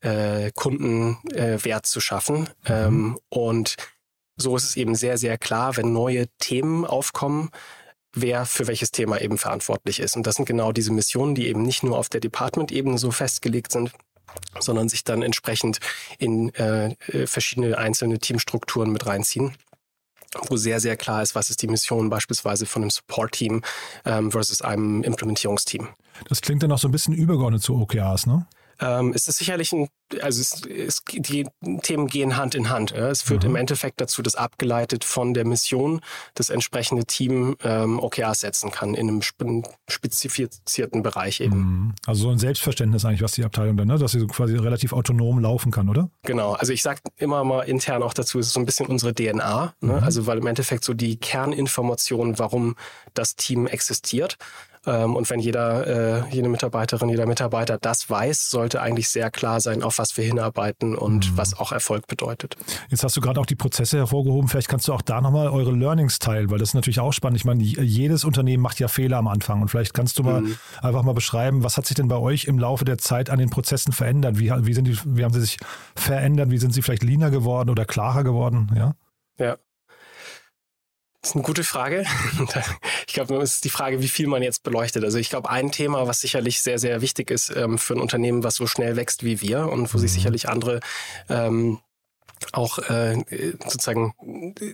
äh, 0.00 0.52
Kundenwert 0.54 1.84
äh, 1.84 1.88
zu 1.88 2.00
schaffen. 2.00 2.48
Mhm. 2.68 3.18
und 3.28 3.76
so 4.36 4.56
ist 4.56 4.64
es 4.64 4.76
eben 4.76 4.94
sehr, 4.94 5.18
sehr 5.18 5.38
klar, 5.38 5.76
wenn 5.76 5.92
neue 5.92 6.26
Themen 6.38 6.84
aufkommen, 6.84 7.50
wer 8.14 8.46
für 8.46 8.66
welches 8.66 8.90
Thema 8.90 9.20
eben 9.20 9.38
verantwortlich 9.38 10.00
ist. 10.00 10.16
Und 10.16 10.26
das 10.26 10.36
sind 10.36 10.44
genau 10.44 10.72
diese 10.72 10.92
Missionen, 10.92 11.34
die 11.34 11.48
eben 11.48 11.62
nicht 11.62 11.82
nur 11.82 11.98
auf 11.98 12.08
der 12.08 12.20
Department-Ebene 12.20 12.98
so 12.98 13.10
festgelegt 13.10 13.72
sind, 13.72 13.92
sondern 14.60 14.88
sich 14.88 15.04
dann 15.04 15.22
entsprechend 15.22 15.78
in 16.18 16.54
äh, 16.54 16.94
äh 17.08 17.26
verschiedene 17.26 17.78
einzelne 17.78 18.18
Teamstrukturen 18.18 18.92
mit 18.92 19.06
reinziehen 19.06 19.56
wo 20.48 20.56
sehr, 20.56 20.80
sehr 20.80 20.96
klar 20.96 21.22
ist, 21.22 21.34
was 21.34 21.50
ist 21.50 21.62
die 21.62 21.68
Mission 21.68 22.08
beispielsweise 22.08 22.66
von 22.66 22.82
einem 22.82 22.90
Support-Team 22.90 23.62
ähm, 24.04 24.30
versus 24.32 24.62
einem 24.62 25.02
Implementierungsteam. 25.02 25.88
Das 26.28 26.40
klingt 26.40 26.62
dann 26.62 26.72
auch 26.72 26.78
so 26.78 26.88
ein 26.88 26.92
bisschen 26.92 27.14
übergeordnet 27.14 27.62
zu 27.62 27.76
OKRs, 27.76 28.26
ne? 28.26 28.46
Ähm, 28.82 29.12
ist 29.12 29.28
es 29.28 29.36
sicherlich 29.38 29.72
ein, 29.72 29.88
also 30.20 30.40
es, 30.40 30.62
es, 30.66 31.02
die 31.10 31.46
Themen 31.82 32.06
gehen 32.08 32.36
Hand 32.36 32.54
in 32.54 32.68
Hand. 32.68 32.90
Ja? 32.90 33.08
Es 33.08 33.22
führt 33.22 33.44
mhm. 33.44 33.50
im 33.50 33.56
Endeffekt 33.56 34.00
dazu, 34.00 34.22
dass 34.22 34.34
abgeleitet 34.34 35.04
von 35.04 35.34
der 35.34 35.46
Mission 35.46 36.00
das 36.34 36.50
entsprechende 36.50 37.04
Team 37.04 37.56
ähm, 37.62 38.00
OKRs 38.00 38.40
setzen 38.40 38.70
kann 38.70 38.94
in 38.94 39.08
einem 39.08 39.22
spezifizierten 39.22 41.02
Bereich 41.02 41.40
eben. 41.40 41.56
Mhm. 41.56 41.94
Also 42.06 42.24
so 42.24 42.30
ein 42.30 42.38
Selbstverständnis 42.38 43.04
eigentlich, 43.04 43.22
was 43.22 43.32
die 43.32 43.44
Abteilung 43.44 43.76
dann, 43.76 43.88
ne? 43.88 43.98
dass 43.98 44.12
sie 44.12 44.20
so 44.20 44.26
quasi 44.26 44.56
relativ 44.56 44.92
autonom 44.92 45.38
laufen 45.38 45.70
kann, 45.70 45.88
oder? 45.88 46.10
Genau, 46.24 46.52
also 46.52 46.72
ich 46.72 46.82
sage 46.82 47.00
immer 47.16 47.44
mal 47.44 47.62
intern 47.62 48.02
auch 48.02 48.14
dazu, 48.14 48.38
es 48.40 48.48
ist 48.48 48.54
so 48.54 48.60
ein 48.60 48.66
bisschen 48.66 48.86
unsere 48.86 49.14
DNA, 49.14 49.74
ne? 49.80 49.92
mhm. 49.92 50.02
also 50.02 50.26
weil 50.26 50.38
im 50.38 50.46
Endeffekt 50.46 50.84
so 50.84 50.92
die 50.92 51.16
Kerninformation, 51.16 52.38
warum 52.38 52.74
das 53.14 53.36
Team 53.36 53.66
existiert, 53.66 54.36
und 54.90 55.30
wenn 55.30 55.40
jeder, 55.40 56.24
äh, 56.26 56.34
jede 56.34 56.48
Mitarbeiterin, 56.48 57.08
jeder 57.08 57.26
Mitarbeiter 57.26 57.78
das 57.78 58.10
weiß, 58.10 58.50
sollte 58.50 58.82
eigentlich 58.82 59.08
sehr 59.08 59.30
klar 59.30 59.60
sein, 59.60 59.82
auf 59.82 59.98
was 59.98 60.16
wir 60.16 60.24
hinarbeiten 60.24 60.96
und 60.96 61.32
mhm. 61.32 61.36
was 61.36 61.58
auch 61.58 61.72
Erfolg 61.72 62.06
bedeutet. 62.06 62.56
Jetzt 62.88 63.04
hast 63.04 63.16
du 63.16 63.20
gerade 63.20 63.40
auch 63.40 63.46
die 63.46 63.54
Prozesse 63.54 63.98
hervorgehoben. 63.98 64.48
Vielleicht 64.48 64.68
kannst 64.68 64.88
du 64.88 64.92
auch 64.92 65.02
da 65.02 65.20
nochmal 65.20 65.48
eure 65.48 65.72
Learnings 65.72 66.18
teilen, 66.18 66.50
weil 66.50 66.58
das 66.58 66.70
ist 66.70 66.74
natürlich 66.74 67.00
auch 67.00 67.12
spannend. 67.12 67.38
Ich 67.38 67.44
meine, 67.44 67.62
jedes 67.62 68.24
Unternehmen 68.24 68.62
macht 68.62 68.80
ja 68.80 68.88
Fehler 68.88 69.18
am 69.18 69.28
Anfang 69.28 69.62
und 69.62 69.68
vielleicht 69.68 69.94
kannst 69.94 70.18
du 70.18 70.24
mal 70.24 70.40
mhm. 70.40 70.56
einfach 70.80 71.02
mal 71.02 71.14
beschreiben, 71.14 71.62
was 71.62 71.76
hat 71.76 71.86
sich 71.86 71.94
denn 71.94 72.08
bei 72.08 72.16
euch 72.16 72.44
im 72.44 72.58
Laufe 72.58 72.84
der 72.84 72.98
Zeit 72.98 73.30
an 73.30 73.38
den 73.38 73.50
Prozessen 73.50 73.92
verändert? 73.92 74.38
Wie, 74.38 74.50
wie, 74.50 74.74
sind 74.74 74.86
die, 74.86 74.98
wie 75.04 75.24
haben 75.24 75.32
sie 75.32 75.40
sich 75.40 75.58
verändert? 75.94 76.50
Wie 76.50 76.58
sind 76.58 76.74
sie 76.74 76.82
vielleicht 76.82 77.04
leaner 77.04 77.30
geworden 77.30 77.70
oder 77.70 77.84
klarer 77.84 78.24
geworden? 78.24 78.70
Ja. 78.74 78.94
Ja, 79.38 79.56
das 81.22 81.30
ist 81.30 81.36
eine 81.36 81.44
gute 81.44 81.64
Frage. 81.64 82.04
Ich 83.06 83.14
glaube, 83.14 83.36
es 83.42 83.54
ist 83.54 83.64
die 83.64 83.70
Frage, 83.70 84.00
wie 84.00 84.08
viel 84.08 84.26
man 84.26 84.42
jetzt 84.42 84.62
beleuchtet. 84.62 85.04
Also 85.04 85.18
ich 85.18 85.28
glaube, 85.28 85.50
ein 85.50 85.70
Thema, 85.70 86.06
was 86.06 86.20
sicherlich 86.20 86.62
sehr, 86.62 86.78
sehr 86.78 87.02
wichtig 87.02 87.30
ist 87.30 87.54
ähm, 87.54 87.76
für 87.76 87.92
ein 87.92 88.00
Unternehmen, 88.00 88.42
was 88.42 88.54
so 88.54 88.66
schnell 88.66 88.96
wächst 88.96 89.22
wie 89.22 89.42
wir 89.42 89.68
und 89.68 89.92
wo 89.92 89.98
sich 89.98 90.12
mhm. 90.12 90.14
sicherlich 90.14 90.48
andere 90.48 90.80
ähm, 91.28 91.78
auch 92.52 92.78
äh, 92.78 93.22
sozusagen 93.66 94.14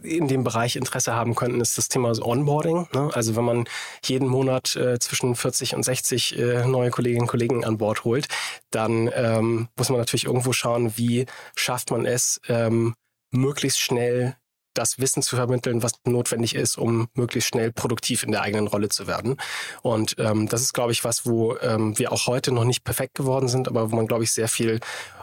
in 0.03 0.29
dem 0.29 0.45
Bereich 0.45 0.77
Interesse 0.77 1.15
haben 1.15 1.35
könnten, 1.35 1.61
ist 1.61 1.77
das 1.79 1.89
Thema 1.89 2.13
Onboarding. 2.23 2.89
Ne? 2.95 3.11
Also 3.13 3.35
wenn 3.37 3.45
man 3.45 3.65
jeden 4.05 4.29
Monat 4.29 4.77
äh, 4.77 4.99
zwischen 5.01 5.35
40 5.35 5.75
und 5.75 5.83
60 5.83 6.39
äh, 6.39 6.67
neue 6.67 6.91
Kolleginnen 6.91 7.23
und 7.23 7.29
Kollegen 7.29 7.65
an 7.65 7.79
Bord 7.79 8.05
holt, 8.05 8.29
dann 8.71 9.11
ähm, 9.15 9.69
muss 9.77 9.89
man 9.89 9.99
natürlich 9.99 10.27
irgendwo 10.27 10.53
schauen, 10.53 10.93
wie 10.97 11.27
schafft 11.57 11.91
man 11.91 12.07
es, 12.07 12.41
ähm, 12.49 12.95
möglichst 13.33 13.81
schnell 13.81 14.37
das 14.79 14.99
Wissen 14.99 15.23
zu 15.23 15.37
vermitteln, 15.37 15.83
was 15.83 15.93
notwendig 16.05 16.55
ist, 16.55 16.79
um 16.79 17.09
möglichst 17.15 17.49
schnell 17.49 17.73
produktiv 17.73 18.23
in 18.23 18.33
der 18.33 18.43
eigenen 18.43 18.69
Rolle 18.69 18.89
zu 18.89 19.07
werden. 19.07 19.37
Und 19.83 20.17
ähm, 20.19 20.49
das 20.49 20.63
ist, 20.63 20.73
glaube 20.73 20.93
ich, 20.93 21.05
was, 21.05 21.27
wo 21.27 21.57
ähm, 21.59 21.99
wir 21.99 22.13
auch 22.13 22.27
heute 22.27 22.53
noch 22.53 22.65
nicht 22.65 22.85
perfekt 22.85 23.15
geworden 23.15 23.49
sind, 23.49 23.69
aber 23.69 23.91
wo 23.91 23.97
man, 23.97 24.07
glaube 24.07 24.25
ich, 24.25 24.33
sehr 24.33 24.49
viel 24.49 24.81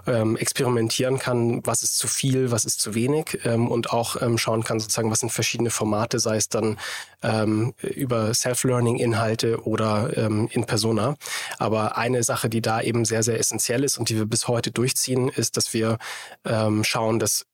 ähm, 0.08 0.38
experimentieren 0.38 1.20
kann, 1.20 1.62
was 1.66 1.84
ist 1.84 1.98
zu 1.98 2.08
viel, 2.08 2.52
was 2.52 2.66
ist 2.66 2.80
zu 2.82 2.96
wenig 2.96 3.40
ähm, 3.44 3.70
und 3.70 3.92
auch 3.92 4.22
ähm, 4.22 4.38
schauen 4.38 4.64
kann, 4.64 4.80
sozusagen, 4.80 5.12
was 5.12 5.20
sind 5.20 5.32
verschiedene 5.32 5.70
Formate, 5.70 6.20
sei 6.20 6.38
es 6.38 6.50
dann 6.50 6.78
ähm, 7.24 7.74
über 7.82 8.34
Self-Learning-Inhalte 8.34 9.64
oder 9.66 10.16
ähm, 10.18 10.48
in 10.52 10.66
Persona. 10.66 11.16
Aber 11.58 11.98
eine 11.98 12.24
Sache, 12.24 12.50
die 12.50 12.62
da 12.62 12.82
eben 12.82 13.06
sehr, 13.06 13.24
sehr 13.24 13.40
essentiell 13.40 13.84
ist 13.84 13.98
und 13.98 14.10
die 14.10 14.18
wir 14.18 14.26
bis 14.26 14.48
heute 14.48 14.72
durchziehen, 14.72 15.30
ist, 15.30 15.58
dass 15.58 15.74
wir 15.74 15.98
ähm, 16.46 16.84
schauen, 16.84 17.20
dass, 17.20 17.46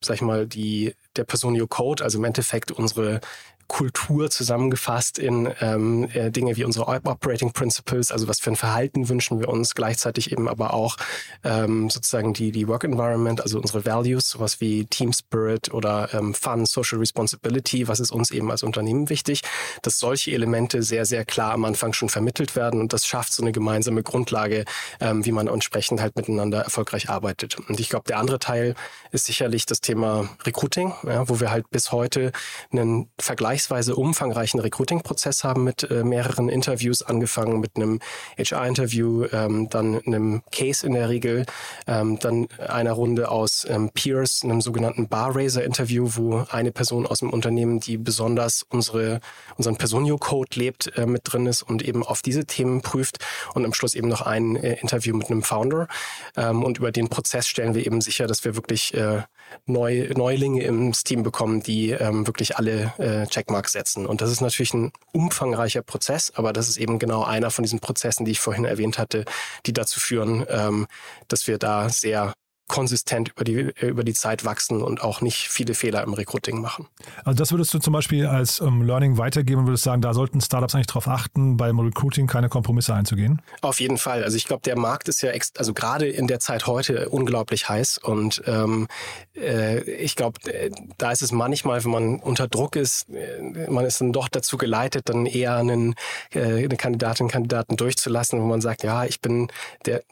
sag 0.00 0.14
ich 0.14 0.22
mal, 0.22 0.46
die 0.46 0.94
der 1.16 1.24
Personio 1.24 1.66
Code, 1.66 2.02
also 2.04 2.18
im 2.18 2.24
Endeffekt 2.24 2.70
unsere 2.70 3.20
Kultur 3.68 4.30
zusammengefasst 4.30 5.18
in 5.18 5.52
ähm, 5.60 6.08
äh, 6.12 6.30
Dinge 6.30 6.56
wie 6.56 6.64
unsere 6.64 6.86
Operating 6.86 7.52
Principles, 7.52 8.12
also 8.12 8.28
was 8.28 8.40
für 8.40 8.50
ein 8.50 8.56
Verhalten 8.56 9.08
wünschen 9.08 9.40
wir 9.40 9.48
uns, 9.48 9.74
gleichzeitig 9.74 10.32
eben 10.32 10.48
aber 10.48 10.72
auch 10.72 10.96
ähm, 11.44 11.90
sozusagen 11.90 12.32
die, 12.32 12.52
die 12.52 12.68
Work 12.68 12.84
Environment, 12.84 13.40
also 13.40 13.58
unsere 13.58 13.84
Values, 13.84 14.30
sowas 14.30 14.60
wie 14.60 14.86
Team 14.86 15.12
Spirit 15.12 15.72
oder 15.72 16.12
ähm, 16.14 16.34
Fun, 16.34 16.66
Social 16.66 16.98
Responsibility, 16.98 17.88
was 17.88 18.00
ist 18.00 18.12
uns 18.12 18.30
eben 18.30 18.50
als 18.50 18.62
Unternehmen 18.62 19.10
wichtig, 19.10 19.42
dass 19.82 19.98
solche 19.98 20.32
Elemente 20.32 20.82
sehr, 20.82 21.04
sehr 21.04 21.24
klar 21.24 21.52
am 21.52 21.64
Anfang 21.64 21.92
schon 21.92 22.08
vermittelt 22.08 22.56
werden 22.56 22.80
und 22.80 22.92
das 22.92 23.06
schafft 23.06 23.32
so 23.32 23.42
eine 23.42 23.52
gemeinsame 23.52 24.02
Grundlage, 24.02 24.64
ähm, 25.00 25.24
wie 25.24 25.32
man 25.32 25.48
entsprechend 25.48 26.00
halt 26.00 26.16
miteinander 26.16 26.60
erfolgreich 26.62 27.10
arbeitet. 27.10 27.58
Und 27.68 27.80
ich 27.80 27.88
glaube, 27.88 28.04
der 28.06 28.18
andere 28.18 28.38
Teil 28.38 28.74
ist 29.10 29.26
sicherlich 29.26 29.66
das 29.66 29.80
Thema 29.80 30.28
Recruiting, 30.44 30.94
ja, 31.04 31.28
wo 31.28 31.40
wir 31.40 31.50
halt 31.50 31.70
bis 31.70 31.92
heute 31.92 32.32
einen 32.70 33.08
Vergleich 33.18 33.55
vergleichsweise 33.56 33.96
umfangreichen 33.96 34.60
Recruiting-Prozess 34.60 35.42
haben 35.42 35.64
mit 35.64 35.90
äh, 35.90 36.04
mehreren 36.04 36.50
Interviews, 36.50 37.00
angefangen 37.00 37.58
mit 37.58 37.76
einem 37.76 38.00
HR-Interview, 38.36 39.24
ähm, 39.32 39.68
dann 39.70 39.98
einem 40.04 40.42
Case 40.52 40.86
in 40.86 40.92
der 40.92 41.08
Regel, 41.08 41.46
ähm, 41.86 42.18
dann 42.18 42.48
einer 42.58 42.92
Runde 42.92 43.30
aus 43.30 43.66
ähm, 43.68 43.90
Peers, 43.94 44.42
einem 44.44 44.60
sogenannten 44.60 45.08
Bar-Raiser-Interview, 45.08 46.10
wo 46.16 46.44
eine 46.50 46.70
Person 46.70 47.06
aus 47.06 47.20
dem 47.20 47.30
Unternehmen, 47.30 47.80
die 47.80 47.96
besonders 47.96 48.62
unsere, 48.68 49.20
unseren 49.56 49.76
Personio-Code 49.76 50.50
lebt, 50.54 50.92
äh, 50.98 51.06
mit 51.06 51.22
drin 51.24 51.46
ist 51.46 51.62
und 51.62 51.82
eben 51.82 52.04
auf 52.04 52.20
diese 52.20 52.44
Themen 52.44 52.82
prüft 52.82 53.24
und 53.54 53.64
am 53.64 53.72
Schluss 53.72 53.94
eben 53.94 54.08
noch 54.08 54.20
ein 54.22 54.56
äh, 54.56 54.74
Interview 54.80 55.16
mit 55.16 55.30
einem 55.30 55.42
Founder. 55.42 55.88
Ähm, 56.36 56.62
und 56.62 56.78
über 56.78 56.92
den 56.92 57.08
Prozess 57.08 57.48
stellen 57.48 57.74
wir 57.74 57.86
eben 57.86 58.02
sicher, 58.02 58.26
dass 58.26 58.44
wir 58.44 58.54
wirklich 58.54 58.92
äh, 58.92 59.22
Neu, 59.66 60.08
Neulinge 60.14 60.62
im 60.62 60.92
Team 60.92 61.22
bekommen, 61.22 61.62
die 61.62 61.90
ähm, 61.90 62.26
wirklich 62.26 62.56
alle 62.56 62.92
äh, 62.98 63.26
Checkmarks 63.46 63.72
setzen. 63.72 64.06
Und 64.06 64.20
das 64.20 64.30
ist 64.30 64.40
natürlich 64.40 64.74
ein 64.74 64.92
umfangreicher 65.12 65.82
Prozess, 65.82 66.32
aber 66.34 66.52
das 66.52 66.68
ist 66.68 66.76
eben 66.76 66.98
genau 66.98 67.24
einer 67.24 67.50
von 67.50 67.62
diesen 67.62 67.80
Prozessen, 67.80 68.24
die 68.24 68.32
ich 68.32 68.40
vorhin 68.40 68.64
erwähnt 68.64 68.98
hatte, 68.98 69.24
die 69.64 69.72
dazu 69.72 70.00
führen, 70.00 70.44
ähm, 70.48 70.86
dass 71.28 71.46
wir 71.46 71.58
da 71.58 71.88
sehr 71.88 72.34
konsistent 72.68 73.30
über 73.30 73.44
die, 73.44 73.54
äh, 73.54 73.86
über 73.86 74.04
die 74.04 74.14
Zeit 74.14 74.44
wachsen 74.44 74.82
und 74.82 75.02
auch 75.02 75.20
nicht 75.20 75.48
viele 75.48 75.74
Fehler 75.74 76.02
im 76.02 76.14
Recruiting 76.14 76.60
machen. 76.60 76.86
Also 77.24 77.36
das 77.36 77.52
würdest 77.52 77.72
du 77.74 77.78
zum 77.78 77.92
Beispiel 77.92 78.26
als 78.26 78.60
ähm, 78.60 78.82
Learning 78.82 79.18
weitergeben 79.18 79.60
und 79.60 79.66
würdest 79.66 79.84
sagen, 79.84 80.02
da 80.02 80.14
sollten 80.14 80.40
Startups 80.40 80.74
eigentlich 80.74 80.88
darauf 80.88 81.08
achten, 81.08 81.56
beim 81.56 81.78
Recruiting 81.78 82.26
keine 82.26 82.48
Kompromisse 82.48 82.94
einzugehen? 82.94 83.40
Auf 83.60 83.80
jeden 83.80 83.98
Fall. 83.98 84.24
Also 84.24 84.36
ich 84.36 84.46
glaube, 84.46 84.62
der 84.62 84.76
Markt 84.76 85.08
ist 85.08 85.22
ja, 85.22 85.30
also 85.56 85.74
gerade 85.74 86.08
in 86.08 86.26
der 86.26 86.40
Zeit 86.40 86.66
heute 86.66 87.08
unglaublich 87.08 87.68
heiß 87.68 87.98
und 87.98 88.42
ähm, 88.46 88.88
äh, 89.36 89.80
ich 89.82 90.16
glaube, 90.16 90.40
äh, 90.52 90.70
da 90.98 91.12
ist 91.12 91.22
es 91.22 91.32
manchmal, 91.32 91.84
wenn 91.84 91.90
man 91.90 92.16
unter 92.20 92.48
Druck 92.48 92.76
ist, 92.76 93.08
äh, 93.10 93.70
man 93.70 93.84
ist 93.84 94.00
dann 94.00 94.12
doch 94.12 94.28
dazu 94.28 94.56
geleitet, 94.56 95.08
dann 95.08 95.26
eher 95.26 95.56
einen, 95.56 95.94
äh, 96.32 96.64
eine 96.64 96.76
Kandidatin, 96.76 97.28
Kandidaten 97.28 97.76
durchzulassen, 97.76 98.40
wo 98.40 98.44
man 98.44 98.60
sagt, 98.60 98.82
ja, 98.82 99.04
ich 99.04 99.20
bin 99.20 99.48
der, 99.84 100.02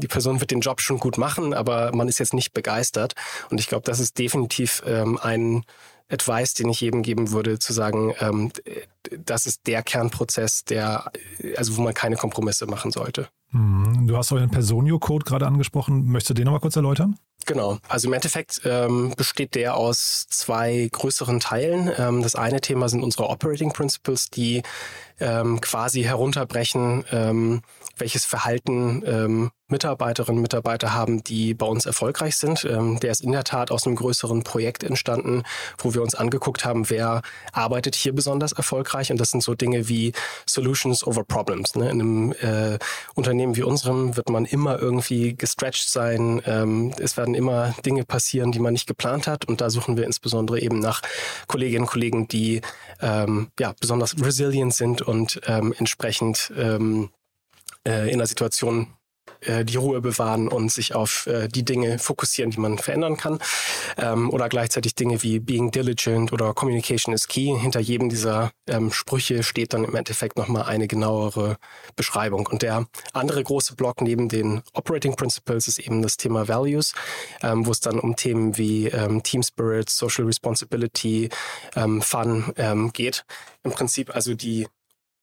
die 0.00 0.08
Person 0.08 0.40
wird 0.40 0.50
den 0.50 0.60
Job 0.60 0.80
schon 0.80 0.98
gut 0.98 1.18
machen, 1.18 1.54
aber 1.54 1.92
man 1.94 2.08
ist 2.08 2.18
jetzt 2.18 2.34
nicht 2.34 2.52
begeistert. 2.52 3.14
Und 3.50 3.58
ich 3.58 3.68
glaube, 3.68 3.84
das 3.84 4.00
ist 4.00 4.18
definitiv 4.18 4.82
ähm, 4.86 5.18
ein 5.20 5.64
Advice, 6.08 6.54
den 6.54 6.68
ich 6.68 6.80
jedem 6.80 7.02
geben 7.02 7.30
würde, 7.30 7.58
zu 7.58 7.72
sagen, 7.72 8.14
ähm, 8.20 8.52
das 9.10 9.46
ist 9.46 9.66
der 9.66 9.82
Kernprozess, 9.82 10.64
der, 10.64 11.10
also 11.56 11.76
wo 11.76 11.82
man 11.82 11.94
keine 11.94 12.16
Kompromisse 12.16 12.66
machen 12.66 12.90
sollte. 12.90 13.28
Mhm. 13.50 14.06
Du 14.06 14.16
hast 14.16 14.32
euren 14.32 14.50
Personio-Code 14.50 15.24
gerade 15.24 15.46
angesprochen. 15.46 16.06
Möchtest 16.06 16.30
du 16.30 16.34
den 16.34 16.44
nochmal 16.44 16.60
kurz 16.60 16.76
erläutern? 16.76 17.18
Genau. 17.46 17.78
Also 17.88 18.08
im 18.08 18.14
Endeffekt 18.14 18.62
ähm, 18.64 19.12
besteht 19.16 19.54
der 19.54 19.76
aus 19.76 20.26
zwei 20.28 20.88
größeren 20.90 21.40
Teilen. 21.40 21.90
Ähm, 21.96 22.22
das 22.22 22.34
eine 22.34 22.60
Thema 22.60 22.88
sind 22.88 23.02
unsere 23.02 23.28
Operating 23.28 23.72
Principles, 23.72 24.30
die 24.30 24.62
ähm, 25.20 25.60
quasi 25.60 26.02
herunterbrechen, 26.02 27.04
ähm, 27.12 27.62
welches 27.96 28.24
Verhalten 28.24 29.02
ähm, 29.06 29.50
Mitarbeiterinnen 29.68 30.38
und 30.38 30.42
Mitarbeiter 30.42 30.94
haben, 30.94 31.24
die 31.24 31.54
bei 31.54 31.66
uns 31.66 31.86
erfolgreich 31.86 32.36
sind. 32.36 32.64
Ähm, 32.64 33.00
der 33.00 33.12
ist 33.12 33.22
in 33.22 33.32
der 33.32 33.44
Tat 33.44 33.70
aus 33.70 33.86
einem 33.86 33.96
größeren 33.96 34.42
Projekt 34.42 34.82
entstanden, 34.82 35.42
wo 35.78 35.94
wir 35.94 36.02
uns 36.02 36.14
angeguckt 36.14 36.64
haben, 36.64 36.90
wer 36.90 37.22
arbeitet 37.52 37.94
hier 37.94 38.14
besonders 38.14 38.52
erfolgreich. 38.52 38.93
Und 38.94 39.20
das 39.20 39.30
sind 39.30 39.42
so 39.42 39.54
Dinge 39.54 39.88
wie 39.88 40.12
Solutions 40.46 41.06
over 41.06 41.24
Problems. 41.24 41.74
Ne? 41.74 41.90
In 41.90 42.00
einem 42.00 42.32
äh, 42.32 42.78
Unternehmen 43.14 43.56
wie 43.56 43.62
unserem 43.62 44.16
wird 44.16 44.28
man 44.28 44.44
immer 44.44 44.78
irgendwie 44.78 45.34
gestretched 45.36 45.88
sein. 45.88 46.42
Ähm, 46.46 46.92
es 46.98 47.16
werden 47.16 47.34
immer 47.34 47.74
Dinge 47.84 48.04
passieren, 48.04 48.52
die 48.52 48.60
man 48.60 48.72
nicht 48.72 48.86
geplant 48.86 49.26
hat. 49.26 49.44
Und 49.44 49.60
da 49.60 49.70
suchen 49.70 49.96
wir 49.96 50.04
insbesondere 50.04 50.60
eben 50.60 50.78
nach 50.78 51.02
Kolleginnen 51.46 51.84
und 51.84 51.90
Kollegen, 51.90 52.28
die 52.28 52.60
ähm, 53.00 53.48
ja, 53.58 53.74
besonders 53.80 54.16
resilient 54.20 54.74
sind 54.74 55.02
und 55.02 55.40
ähm, 55.46 55.74
entsprechend 55.78 56.52
ähm, 56.56 57.10
äh, 57.86 58.08
in 58.08 58.14
einer 58.14 58.26
Situation 58.26 58.88
äh, 59.40 59.64
die 59.64 59.76
Ruhe 59.76 60.00
bewahren 60.00 60.48
und 60.48 60.72
sich 60.72 60.94
auf 60.94 61.26
äh, 61.26 61.48
die 61.48 61.64
Dinge 61.64 61.98
fokussieren, 61.98 62.50
die 62.50 62.60
man 62.60 62.78
verändern 62.78 63.16
kann. 63.16 63.38
Ähm, 63.98 64.30
oder 64.30 64.48
gleichzeitig 64.48 64.94
Dinge 64.94 65.22
wie 65.22 65.38
being 65.38 65.70
diligent 65.70 66.32
oder 66.32 66.54
communication 66.54 67.14
is 67.14 67.28
key. 67.28 67.56
Hinter 67.58 67.80
jedem 67.80 68.08
dieser 68.08 68.50
ähm, 68.66 68.90
Sprüche 68.92 69.42
steht 69.42 69.74
dann 69.74 69.84
im 69.84 69.94
Endeffekt 69.94 70.36
nochmal 70.36 70.64
eine 70.64 70.88
genauere 70.88 71.56
Beschreibung. 71.96 72.46
Und 72.46 72.62
der 72.62 72.86
andere 73.12 73.42
große 73.42 73.74
Block 73.74 74.00
neben 74.00 74.28
den 74.28 74.62
Operating 74.72 75.16
Principles 75.16 75.68
ist 75.68 75.78
eben 75.78 76.02
das 76.02 76.16
Thema 76.16 76.48
Values, 76.48 76.94
ähm, 77.42 77.66
wo 77.66 77.70
es 77.70 77.80
dann 77.80 77.98
um 77.98 78.16
Themen 78.16 78.56
wie 78.56 78.90
Team 79.22 79.42
Spirit, 79.42 79.90
Social 79.90 80.24
Responsibility, 80.24 81.28
Fun 82.00 82.52
geht. 82.92 83.24
Im 83.62 83.72
Prinzip 83.72 84.14
also 84.14 84.34
die 84.34 84.66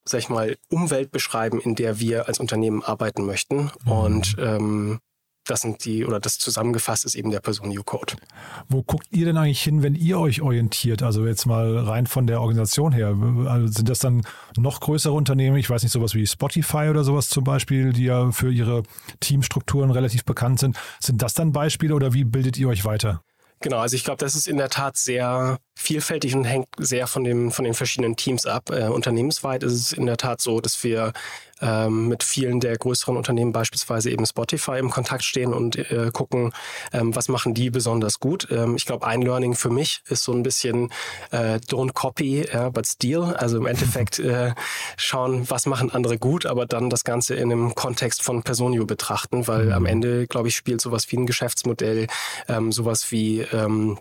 sag 0.06 0.20
ich 0.20 0.30
mal, 0.30 0.58
Umwelt 0.70 1.12
beschreiben, 1.12 1.60
in 1.60 1.76
der 1.76 2.00
wir 2.00 2.28
als 2.28 2.40
Unternehmen 2.40 2.84
arbeiten 2.84 3.26
möchten. 3.26 3.72
Mhm. 3.86 3.92
Und 3.92 4.36
ähm, 4.40 5.00
das 5.46 5.62
sind 5.62 5.86
die, 5.86 6.06
oder 6.06 6.20
das 6.20 6.38
zusammengefasst 6.38 7.04
ist 7.04 7.16
eben 7.16 7.32
der 7.32 7.40
Personio-Code. 7.40 8.14
Wo 8.70 8.84
guckt 8.84 9.08
ihr 9.10 9.26
denn 9.26 9.38
eigentlich 9.38 9.62
hin, 9.62 9.82
wenn 9.82 9.96
ihr 9.96 10.20
euch 10.20 10.42
orientiert? 10.42 11.02
Also 11.02 11.26
jetzt 11.26 11.46
mal 11.46 11.80
rein 11.80 12.06
von 12.06 12.28
der 12.28 12.42
Organisation 12.42 12.92
her. 12.92 13.16
Also 13.48 13.68
sind 13.68 13.90
das 13.90 14.00
dann 14.00 14.22
noch 14.56 14.80
größere 14.80 15.14
Unternehmen? 15.14 15.58
Ich 15.58 15.70
weiß 15.70 15.82
nicht, 15.82 15.92
sowas 15.92 16.14
wie 16.14 16.28
Spotify 16.28 16.90
oder 16.90 17.04
sowas 17.04 17.28
zum 17.28 17.44
Beispiel, 17.44 17.92
die 17.92 18.06
ja 18.06 18.32
für 18.32 18.52
ihre 18.52 18.84
Teamstrukturen 19.20 19.90
relativ 19.90 20.26
bekannt 20.26 20.60
sind. 20.60 20.78
Sind 21.00 21.22
das 21.24 21.34
dann 21.34 21.52
Beispiele 21.52 21.96
oder 21.96 22.14
wie 22.14 22.24
bildet 22.24 22.58
ihr 22.58 22.70
euch 22.70 22.86
weiter? 22.86 23.24
Genau, 23.62 23.78
also 23.78 23.96
ich 23.96 24.04
glaube, 24.04 24.18
das 24.18 24.36
ist 24.36 24.48
in 24.48 24.58
der 24.58 24.70
Tat 24.70 24.98
sehr 24.98 25.60
vielfältig 25.76 26.36
und 26.36 26.44
hängt 26.44 26.68
sehr 26.78 27.08
von, 27.08 27.24
dem, 27.24 27.52
von 27.52 27.66
den 27.66 27.74
verschiedenen 27.74 28.16
Teams 28.16 28.46
ab. 28.46 28.70
Äh, 28.70 28.88
unternehmensweit 28.88 29.64
ist 29.64 29.74
es 29.74 29.92
in 29.94 30.06
der 30.06 30.18
Tat 30.18 30.42
so, 30.42 30.62
dass 30.62 30.84
wir 30.84 31.14
ähm, 31.62 32.08
mit 32.08 32.24
vielen 32.24 32.60
der 32.60 32.78
größeren 32.78 33.16
Unternehmen, 33.16 33.52
beispielsweise 33.52 34.10
eben 34.10 34.26
Spotify, 34.26 34.80
im 34.80 34.90
Kontakt 34.90 35.24
stehen 35.24 35.54
und 35.54 35.78
äh, 35.78 36.10
gucken, 36.12 36.54
ähm, 36.92 37.16
was 37.16 37.30
machen 37.30 37.54
die 37.54 37.70
besonders 37.70 38.20
gut. 38.20 38.48
Ähm, 38.52 38.76
ich 38.76 38.86
glaube, 38.86 39.06
ein 39.06 39.22
Learning 39.22 39.56
für 39.56 39.70
mich 39.70 40.02
ist 40.10 40.24
so 40.24 40.34
ein 40.34 40.44
bisschen 40.44 40.92
äh, 41.32 41.60
don't 41.70 41.94
copy, 41.94 42.46
ja, 42.52 42.70
but 42.70 42.88
steal. 42.88 43.36
Also 43.36 43.58
im 43.58 43.66
Endeffekt 43.66 44.20
äh, 44.20 44.54
schauen, 44.98 45.50
was 45.50 45.66
machen 45.66 45.92
andere 45.92 46.18
gut, 46.18 46.46
aber 46.46 46.66
dann 46.66 46.90
das 46.90 47.04
Ganze 47.04 47.36
in 47.36 47.52
einem 47.52 47.76
Kontext 47.76 48.24
von 48.24 48.44
Personio 48.44 48.86
betrachten, 48.86 49.48
weil 49.48 49.68
mhm. 49.68 49.74
am 49.74 49.86
Ende, 49.86 50.28
glaube 50.28 50.48
ich, 50.48 50.56
spielt 50.56 50.82
sowas 50.82 51.12
wie 51.12 51.18
ein 51.18 51.26
Geschäftsmodell, 51.26 52.08
ähm, 52.48 52.72
sowas 52.72 53.12
wie 53.12 53.42
ähm, 53.42 54.00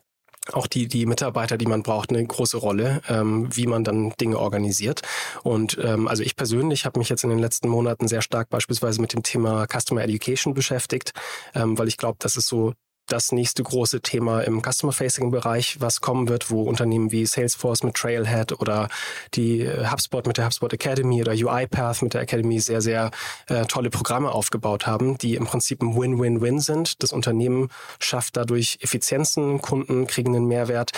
auch 0.55 0.67
die, 0.67 0.89
die 0.89 1.07
Mitarbeiter, 1.07 1.57
die 1.57 1.67
man 1.67 1.83
braucht, 1.83 2.11
eine 2.11 2.25
große 2.25 2.57
Rolle, 2.57 3.03
ähm, 3.09 3.49
wie 3.55 3.67
man 3.67 3.85
dann 3.85 4.13
Dinge 4.21 4.39
organisiert. 4.39 5.03
Und 5.43 5.79
ähm, 5.83 6.09
also 6.09 6.23
ich 6.23 6.37
persönlich 6.37 6.85
habe 6.85 6.99
mich 6.99 7.09
jetzt 7.09 7.25
in 7.25 7.31
den 7.31 7.39
letzten 7.39 7.69
Monaten 7.69 8.09
sehr 8.09 8.23
stark 8.23 8.49
beispielsweise 8.51 9.01
mit 9.01 9.13
dem 9.13 9.23
Thema 9.23 9.67
Customer 9.67 10.03
Education 10.03 10.55
beschäftigt, 10.55 11.13
ähm, 11.55 11.79
weil 11.79 11.89
ich 11.89 11.97
glaube, 11.97 12.17
das 12.21 12.37
ist 12.37 12.49
so 12.49 12.75
das 13.13 13.33
nächste 13.33 13.63
große 13.63 14.01
Thema 14.01 14.41
im 14.41 14.63
Customer-Facing-Bereich, 14.63 15.81
was 15.81 16.01
kommen 16.01 16.29
wird, 16.29 16.51
wo 16.51 16.63
Unternehmen 16.63 17.13
wie 17.13 17.27
Salesforce 17.27 17.83
mit 17.83 17.95
Trailhead 17.95 18.61
oder 18.61 18.89
die 19.35 19.61
äh, 19.61 19.87
HubSpot 19.89 20.27
mit 20.27 20.39
der 20.39 20.47
HubSpot 20.47 20.73
Academy 20.73 21.21
oder 21.21 21.33
UiPath 21.33 22.03
mit 22.03 22.15
der 22.15 22.23
Academy 22.23 22.61
sehr, 22.61 22.81
sehr 22.81 23.11
äh, 23.49 23.67
tolle 23.67 23.91
Programme 23.91 24.31
aufgebaut 24.31 24.87
haben, 24.87 25.19
die 25.19 25.35
im 25.35 25.47
Prinzip 25.47 25.83
ein 25.83 25.97
Win-Win-Win 25.97 26.61
sind. 26.61 27.03
Das 27.03 27.13
Unternehmen 27.13 27.69
schafft 27.99 28.37
dadurch 28.37 28.79
Effizienzen, 28.81 29.61
Kunden 29.61 30.07
kriegen 30.07 30.35
einen 30.35 30.47
Mehrwert 30.47 30.93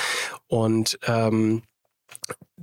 und 0.49 0.99
ähm, 1.07 1.63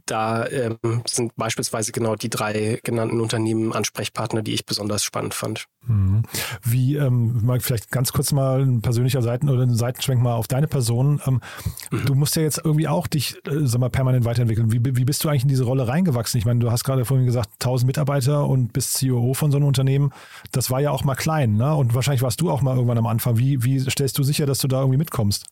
da 0.09 0.47
ähm, 0.47 0.77
sind 1.07 1.35
beispielsweise 1.35 1.91
genau 1.91 2.15
die 2.15 2.29
drei 2.29 2.79
genannten 2.83 3.21
Unternehmen 3.21 3.73
Ansprechpartner, 3.73 4.41
die 4.41 4.53
ich 4.53 4.65
besonders 4.65 5.03
spannend 5.03 5.33
fand. 5.33 5.65
Mhm. 5.87 6.23
Wie, 6.63 6.95
ähm, 6.95 7.45
mal 7.45 7.59
vielleicht 7.59 7.91
ganz 7.91 8.11
kurz 8.11 8.31
mal 8.31 8.61
ein 8.61 8.81
persönlicher 8.81 9.21
Seiten 9.21 9.49
oder 9.49 9.63
ein 9.63 9.75
Seitenschwenk 9.75 10.21
mal 10.21 10.35
auf 10.35 10.47
deine 10.47 10.67
Person. 10.67 11.21
Ähm, 11.25 11.41
mhm. 11.91 12.05
Du 12.05 12.15
musst 12.15 12.35
ja 12.35 12.41
jetzt 12.41 12.61
irgendwie 12.63 12.87
auch 12.87 13.07
dich, 13.07 13.35
äh, 13.47 13.65
sag 13.65 13.79
mal, 13.79 13.89
permanent 13.89 14.25
weiterentwickeln. 14.25 14.71
Wie, 14.71 14.79
wie 14.83 15.05
bist 15.05 15.23
du 15.23 15.29
eigentlich 15.29 15.43
in 15.43 15.49
diese 15.49 15.63
Rolle 15.63 15.87
reingewachsen? 15.87 16.37
Ich 16.37 16.45
meine, 16.45 16.59
du 16.59 16.71
hast 16.71 16.83
gerade 16.83 17.05
vorhin 17.05 17.25
gesagt, 17.25 17.51
1000 17.59 17.87
Mitarbeiter 17.87 18.45
und 18.47 18.73
bist 18.73 18.93
CEO 18.93 19.33
von 19.33 19.51
so 19.51 19.57
einem 19.57 19.67
Unternehmen. 19.67 20.11
Das 20.51 20.71
war 20.71 20.79
ja 20.79 20.91
auch 20.91 21.03
mal 21.03 21.15
klein, 21.15 21.55
ne? 21.55 21.75
Und 21.75 21.93
wahrscheinlich 21.93 22.21
warst 22.21 22.41
du 22.41 22.49
auch 22.49 22.61
mal 22.61 22.75
irgendwann 22.75 22.97
am 22.97 23.07
Anfang. 23.07 23.37
Wie, 23.37 23.63
wie 23.63 23.79
stellst 23.79 24.17
du 24.17 24.23
sicher, 24.23 24.45
dass 24.45 24.59
du 24.59 24.67
da 24.67 24.79
irgendwie 24.79 24.97
mitkommst? 24.97 25.45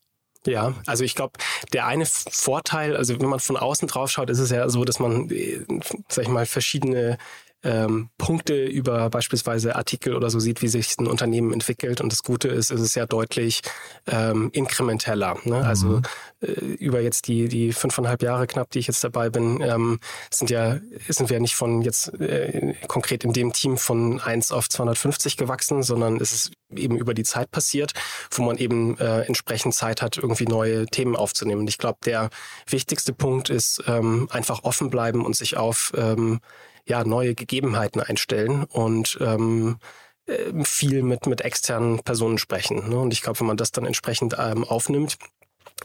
Ja, 0.47 0.73
also 0.85 1.03
ich 1.03 1.13
glaube, 1.13 1.33
der 1.73 1.87
eine 1.87 2.05
Vorteil, 2.05 2.95
also 2.95 3.19
wenn 3.19 3.27
man 3.27 3.39
von 3.39 3.57
außen 3.57 3.87
drauf 3.87 4.09
schaut, 4.09 4.29
ist 4.29 4.39
es 4.39 4.49
ja 4.49 4.69
so, 4.69 4.85
dass 4.85 4.97
man, 4.99 5.29
äh, 5.29 5.59
sag 6.07 6.23
ich 6.23 6.29
mal, 6.29 6.45
verschiedene 6.45 7.17
ähm, 7.67 8.09
Punkte 8.17 8.65
über 8.65 9.09
beispielsweise 9.09 9.75
Artikel 9.75 10.15
oder 10.15 10.29
so 10.29 10.39
sieht, 10.39 10.61
wie 10.61 10.69
sich 10.69 10.97
ein 10.97 11.07
Unternehmen 11.07 11.51
entwickelt. 11.51 11.99
Und 11.99 12.11
das 12.11 12.23
Gute 12.23 12.47
ist, 12.47 12.71
es 12.71 12.79
ist 12.79 12.95
ja 12.95 13.05
deutlich 13.05 13.61
ähm, 14.07 14.49
inkrementeller. 14.53 15.37
Ne? 15.43 15.65
Also, 15.65 15.87
mhm. 15.87 15.95
Also 15.97 16.01
äh, 16.41 16.51
über 16.75 17.01
jetzt 17.01 17.27
die, 17.27 17.47
die 17.49 17.73
fünfeinhalb 17.73 18.23
Jahre 18.23 18.47
knapp, 18.47 18.71
die 18.71 18.79
ich 18.79 18.87
jetzt 18.87 19.03
dabei 19.03 19.29
bin, 19.29 19.61
ähm, 19.61 19.99
sind 20.31 20.49
ja, 20.49 20.77
sind 21.09 21.29
wir 21.29 21.39
nicht 21.39 21.55
von 21.55 21.81
jetzt 21.81 22.13
äh, 22.19 22.73
konkret 22.87 23.23
in 23.23 23.33
dem 23.33 23.53
Team 23.53 23.77
von 23.77 24.21
1 24.21 24.51
auf 24.51 24.69
250 24.69 25.35
gewachsen, 25.35 25.83
sondern 25.83 26.17
es 26.17 26.31
ist 26.33 26.51
eben 26.75 26.97
über 26.97 27.13
die 27.13 27.23
Zeit 27.23 27.51
passiert, 27.51 27.93
wo 28.31 28.43
man 28.43 28.57
eben 28.57 28.97
äh, 28.97 29.21
entsprechend 29.21 29.75
Zeit 29.75 30.01
hat, 30.01 30.17
irgendwie 30.17 30.45
neue 30.45 30.85
Themen 30.85 31.15
aufzunehmen. 31.15 31.61
Und 31.61 31.69
ich 31.69 31.77
glaube, 31.77 31.99
der 32.05 32.29
wichtigste 32.69 33.13
Punkt 33.13 33.49
ist 33.49 33.83
ähm, 33.87 34.27
einfach 34.31 34.63
offen 34.63 34.89
bleiben 34.89 35.25
und 35.25 35.35
sich 35.35 35.57
auf 35.57 35.91
ähm, 35.95 36.39
ja, 36.87 37.03
neue 37.03 37.35
Gegebenheiten 37.35 38.01
einstellen 38.01 38.63
und 38.63 39.17
ähm, 39.21 39.77
äh, 40.25 40.63
viel 40.63 41.03
mit, 41.03 41.25
mit 41.25 41.41
externen 41.41 41.99
Personen 41.99 42.37
sprechen. 42.37 42.89
Ne? 42.89 42.97
Und 42.97 43.13
ich 43.13 43.21
glaube, 43.21 43.39
wenn 43.39 43.47
man 43.47 43.57
das 43.57 43.71
dann 43.71 43.85
entsprechend 43.85 44.35
ähm, 44.39 44.63
aufnimmt, 44.63 45.17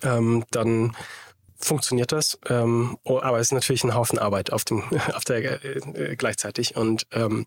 ähm, 0.02 0.44
dann 0.50 0.96
funktioniert 1.56 2.12
das. 2.12 2.38
Ähm, 2.48 2.98
oh, 3.04 3.20
aber 3.20 3.38
es 3.38 3.48
ist 3.48 3.52
natürlich 3.52 3.84
ein 3.84 3.94
Haufen 3.94 4.18
Arbeit 4.18 4.52
auf 4.52 4.64
dem, 4.64 4.82
auf 5.14 5.24
der 5.24 5.64
äh, 5.64 5.78
äh, 5.78 6.16
gleichzeitig. 6.16 6.76
Und 6.76 7.06
ähm, 7.12 7.46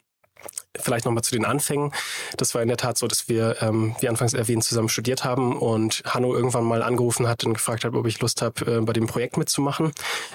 Vielleicht 0.77 1.05
nochmal 1.05 1.23
zu 1.23 1.33
den 1.33 1.45
Anfängen. 1.45 1.93
Das 2.37 2.53
war 2.53 2.61
in 2.61 2.67
der 2.67 2.77
Tat 2.77 2.97
so, 2.97 3.07
dass 3.07 3.29
wir, 3.29 3.61
ähm, 3.61 3.95
wie 3.99 4.09
anfangs 4.09 4.33
erwähnt, 4.33 4.63
zusammen 4.63 4.89
studiert 4.89 5.23
haben 5.23 5.57
und 5.57 6.03
Hanno 6.05 6.35
irgendwann 6.35 6.65
mal 6.65 6.83
angerufen 6.83 7.27
hat 7.27 7.43
und 7.45 7.53
gefragt 7.53 7.85
hat, 7.85 7.93
ob 7.93 8.05
ich 8.07 8.19
Lust 8.19 8.41
habe, 8.41 8.79
äh, 8.79 8.81
bei 8.81 8.93
dem 8.93 9.07
Projekt 9.07 9.37
mitzumachen 9.37 9.93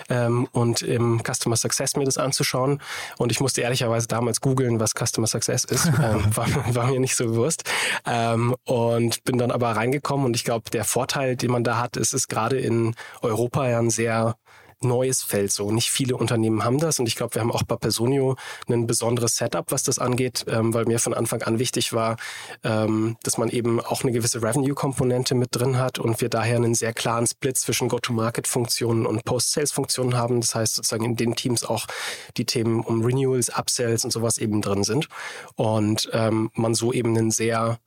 ähm, 0.09 0.49
und 0.53 0.83
im 0.83 1.23
Customer 1.23 1.57
Success 1.57 1.96
mir 1.96 2.05
das 2.05 2.18
anzuschauen. 2.18 2.81
Und 3.18 3.33
ich 3.33 3.40
musste 3.40 3.61
ehrlicherweise 3.61 4.09
damals 4.09 4.40
googeln, 4.40 4.81
was 4.81 4.92
Customer 4.94 5.27
Success 5.27 5.64
ist. 5.64 5.87
ähm, 6.03 6.25
war, 6.35 6.75
war, 6.75 6.87
mir 6.87 7.01
nicht 7.01 7.16
so 7.16 7.27
bewusst. 7.27 7.64
Ähm, 8.07 8.57
und 8.64 9.23
bin 9.25 9.38
dann 9.38 9.51
aber 9.51 9.73
reingekommen 9.73 10.27
und 10.27 10.37
ich 10.37 10.44
glaube, 10.44 10.70
der 10.70 10.85
Vorteil, 10.85 11.37
den 11.37 11.51
man 11.51 11.64
da 11.64 11.79
hat, 11.79 11.96
ist 11.96 12.14
es 12.14 12.29
gerade 12.29 12.59
in 12.59 12.94
Europa 13.20 13.68
ja 13.68 13.79
ein 13.79 13.90
sehr 13.90 14.37
neues 14.82 15.22
Feld 15.22 15.52
so. 15.52 15.70
Nicht 15.70 15.90
viele 15.90 16.16
Unternehmen 16.16 16.64
haben 16.64 16.78
das 16.78 16.98
und 16.98 17.06
ich 17.06 17.16
glaube, 17.16 17.34
wir 17.34 17.42
haben 17.42 17.52
auch 17.52 17.62
bei 17.62 17.76
Personio 17.76 18.36
ein 18.68 18.86
besonderes 18.86 19.36
Setup, 19.36 19.70
was 19.70 19.82
das 19.82 19.98
angeht, 19.98 20.44
ähm, 20.48 20.74
weil 20.74 20.84
mir 20.86 20.98
von 20.98 21.14
Anfang 21.14 21.42
an 21.42 21.58
wichtig 21.58 21.92
war, 21.92 22.16
ähm, 22.64 23.16
dass 23.22 23.38
man 23.38 23.48
eben 23.48 23.80
auch 23.80 24.02
eine 24.02 24.12
gewisse 24.12 24.42
Revenue-Komponente 24.42 25.34
mit 25.34 25.48
drin 25.52 25.78
hat 25.78 25.98
und 25.98 26.20
wir 26.20 26.28
daher 26.28 26.56
einen 26.56 26.74
sehr 26.74 26.92
klaren 26.92 27.26
Split 27.26 27.58
zwischen 27.58 27.88
Go-to-Market-Funktionen 27.88 29.06
und 29.06 29.24
Post-Sales-Funktionen 29.24 30.16
haben. 30.16 30.40
Das 30.40 30.54
heißt 30.54 30.74
sozusagen 30.74 31.04
in 31.04 31.16
den 31.16 31.36
Teams 31.36 31.64
auch 31.64 31.86
die 32.36 32.44
Themen 32.44 32.80
um 32.80 33.04
Renewals, 33.04 33.50
Upsells 33.50 34.04
und 34.04 34.10
sowas 34.10 34.38
eben 34.38 34.62
drin 34.62 34.84
sind 34.84 35.08
und 35.56 36.08
ähm, 36.12 36.50
man 36.54 36.74
so 36.74 36.92
eben 36.92 37.16
einen 37.16 37.30
sehr 37.30 37.78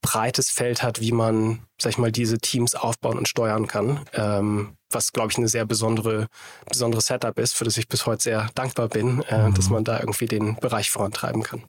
breites 0.00 0.50
Feld 0.50 0.82
hat, 0.82 1.00
wie 1.00 1.12
man, 1.12 1.60
sag 1.80 1.90
ich 1.92 1.98
mal, 1.98 2.12
diese 2.12 2.38
Teams 2.38 2.74
aufbauen 2.74 3.18
und 3.18 3.28
steuern 3.28 3.66
kann. 3.66 4.04
Ähm, 4.14 4.77
was, 4.90 5.12
glaube 5.12 5.30
ich, 5.30 5.38
eine 5.38 5.48
sehr 5.48 5.64
besondere, 5.64 6.28
besondere 6.68 7.00
Setup 7.00 7.38
ist, 7.38 7.54
für 7.54 7.64
das 7.64 7.76
ich 7.76 7.88
bis 7.88 8.06
heute 8.06 8.22
sehr 8.22 8.50
dankbar 8.54 8.88
bin, 8.88 9.22
äh, 9.28 9.48
mhm. 9.48 9.54
dass 9.54 9.70
man 9.70 9.84
da 9.84 10.00
irgendwie 10.00 10.26
den 10.26 10.56
Bereich 10.56 10.90
vorantreiben 10.90 11.42
kann. 11.42 11.64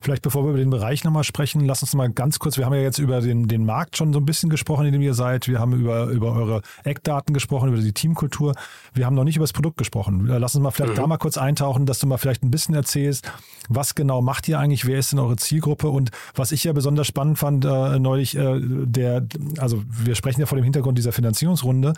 Vielleicht 0.00 0.22
bevor 0.22 0.44
wir 0.44 0.50
über 0.50 0.58
den 0.58 0.70
Bereich 0.70 1.02
nochmal 1.02 1.24
sprechen, 1.24 1.64
lass 1.64 1.82
uns 1.82 1.92
mal 1.94 2.08
ganz 2.08 2.38
kurz, 2.38 2.56
wir 2.56 2.64
haben 2.64 2.74
ja 2.74 2.80
jetzt 2.80 2.98
über 2.98 3.20
den, 3.20 3.48
den 3.48 3.66
Markt 3.66 3.96
schon 3.96 4.12
so 4.12 4.20
ein 4.20 4.24
bisschen 4.24 4.48
gesprochen, 4.48 4.86
in 4.86 4.92
dem 4.92 5.02
ihr 5.02 5.14
seid. 5.14 5.48
Wir 5.48 5.58
haben 5.58 5.72
über, 5.72 6.06
über 6.06 6.32
eure 6.32 6.62
Eckdaten 6.84 7.34
gesprochen, 7.34 7.70
über 7.70 7.78
die 7.78 7.92
Teamkultur. 7.92 8.54
Wir 8.94 9.06
haben 9.06 9.16
noch 9.16 9.24
nicht 9.24 9.34
über 9.34 9.42
das 9.42 9.52
Produkt 9.52 9.76
gesprochen. 9.76 10.24
Lass 10.26 10.54
uns 10.54 10.62
mal 10.62 10.70
vielleicht 10.70 10.92
mhm. 10.92 10.96
da 10.98 11.06
mal 11.08 11.16
kurz 11.16 11.36
eintauchen, 11.36 11.84
dass 11.84 11.98
du 11.98 12.06
mal 12.06 12.16
vielleicht 12.16 12.44
ein 12.44 12.50
bisschen 12.52 12.76
erzählst, 12.76 13.32
was 13.68 13.96
genau 13.96 14.22
macht 14.22 14.46
ihr 14.46 14.60
eigentlich, 14.60 14.86
wer 14.86 15.00
ist 15.00 15.10
denn 15.10 15.18
eure 15.18 15.36
Zielgruppe 15.36 15.88
und 15.88 16.12
was 16.36 16.52
ich 16.52 16.62
ja 16.62 16.72
besonders 16.72 17.08
spannend 17.08 17.38
fand 17.38 17.64
äh, 17.64 17.98
neulich, 17.98 18.36
äh, 18.36 18.60
der, 18.62 19.26
also 19.58 19.82
wir 19.88 20.14
sprechen 20.14 20.40
ja 20.40 20.46
vor 20.46 20.56
dem 20.56 20.64
Hintergrund 20.64 20.96
dieser 20.96 21.12
Finanzierungsrunde, 21.12 21.94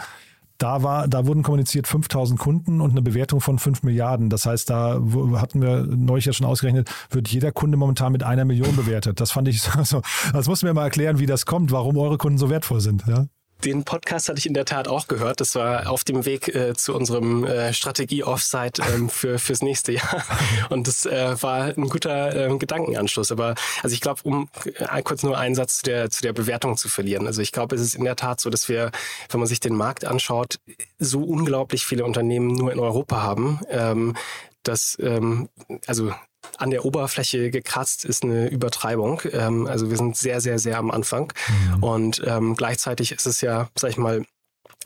da 0.60 0.82
war, 0.82 1.08
da 1.08 1.26
wurden 1.26 1.42
kommuniziert 1.42 1.86
5000 1.86 2.38
Kunden 2.38 2.80
und 2.82 2.90
eine 2.90 3.00
Bewertung 3.00 3.40
von 3.40 3.58
5 3.58 3.82
Milliarden. 3.82 4.28
Das 4.28 4.44
heißt, 4.44 4.68
da 4.68 5.00
hatten 5.36 5.62
wir 5.62 5.86
neulich 5.86 6.26
ja 6.26 6.34
schon 6.34 6.46
ausgerechnet, 6.46 6.90
wird 7.08 7.28
jeder 7.28 7.50
Kunde 7.50 7.78
momentan 7.78 8.12
mit 8.12 8.22
einer 8.22 8.44
Million 8.44 8.76
bewertet. 8.76 9.20
Das 9.20 9.30
fand 9.30 9.48
ich 9.48 9.62
so, 9.62 9.78
also, 9.78 10.02
das 10.32 10.48
musst 10.48 10.62
du 10.62 10.66
mir 10.66 10.74
mal 10.74 10.84
erklären, 10.84 11.18
wie 11.18 11.26
das 11.26 11.46
kommt, 11.46 11.72
warum 11.72 11.96
eure 11.96 12.18
Kunden 12.18 12.38
so 12.38 12.50
wertvoll 12.50 12.80
sind. 12.80 13.04
Ja? 13.06 13.26
Den 13.64 13.84
Podcast 13.84 14.28
hatte 14.28 14.38
ich 14.38 14.46
in 14.46 14.54
der 14.54 14.64
Tat 14.64 14.88
auch 14.88 15.06
gehört. 15.06 15.40
Das 15.40 15.54
war 15.54 15.90
auf 15.90 16.02
dem 16.04 16.24
Weg 16.24 16.54
äh, 16.54 16.74
zu 16.74 16.94
unserem 16.94 17.44
äh, 17.44 17.72
Strategie-Offsite 17.74 18.82
ähm, 18.94 19.10
für 19.10 19.38
fürs 19.38 19.62
nächste 19.62 19.92
Jahr. 19.92 20.24
Und 20.70 20.88
das 20.88 21.04
äh, 21.04 21.42
war 21.42 21.64
ein 21.64 21.88
guter 21.88 22.34
äh, 22.34 22.56
Gedankenanschluss. 22.56 23.30
Aber 23.30 23.54
also 23.82 23.92
ich 23.92 24.00
glaube, 24.00 24.20
um 24.24 24.48
äh, 24.64 25.02
kurz 25.02 25.22
nur 25.22 25.36
einen 25.36 25.54
Satz 25.54 25.78
zu 25.78 25.82
der, 25.84 26.10
zu 26.10 26.22
der 26.22 26.32
Bewertung 26.32 26.76
zu 26.76 26.88
verlieren. 26.88 27.26
Also 27.26 27.42
ich 27.42 27.52
glaube, 27.52 27.76
es 27.76 27.82
ist 27.82 27.94
in 27.94 28.04
der 28.04 28.16
Tat 28.16 28.40
so, 28.40 28.48
dass 28.48 28.68
wir, 28.68 28.90
wenn 29.28 29.40
man 29.40 29.46
sich 29.46 29.60
den 29.60 29.74
Markt 29.74 30.04
anschaut, 30.06 30.58
so 30.98 31.22
unglaublich 31.22 31.84
viele 31.84 32.04
Unternehmen 32.04 32.54
nur 32.54 32.72
in 32.72 32.80
Europa 32.80 33.22
haben. 33.22 33.60
Ähm, 33.68 34.16
dass 34.62 34.98
ähm, 35.00 35.48
also 35.86 36.12
an 36.58 36.70
der 36.70 36.84
Oberfläche 36.84 37.50
gekratzt 37.50 38.04
ist 38.04 38.24
eine 38.24 38.48
Übertreibung. 38.48 39.22
Ähm, 39.32 39.66
also 39.66 39.90
wir 39.90 39.96
sind 39.96 40.16
sehr, 40.16 40.40
sehr, 40.40 40.58
sehr 40.58 40.78
am 40.78 40.90
Anfang. 40.90 41.32
Mhm. 41.76 41.82
Und 41.82 42.22
ähm, 42.26 42.54
gleichzeitig 42.54 43.12
ist 43.12 43.26
es 43.26 43.40
ja, 43.40 43.68
sag 43.76 43.90
ich 43.90 43.96
mal, 43.96 44.24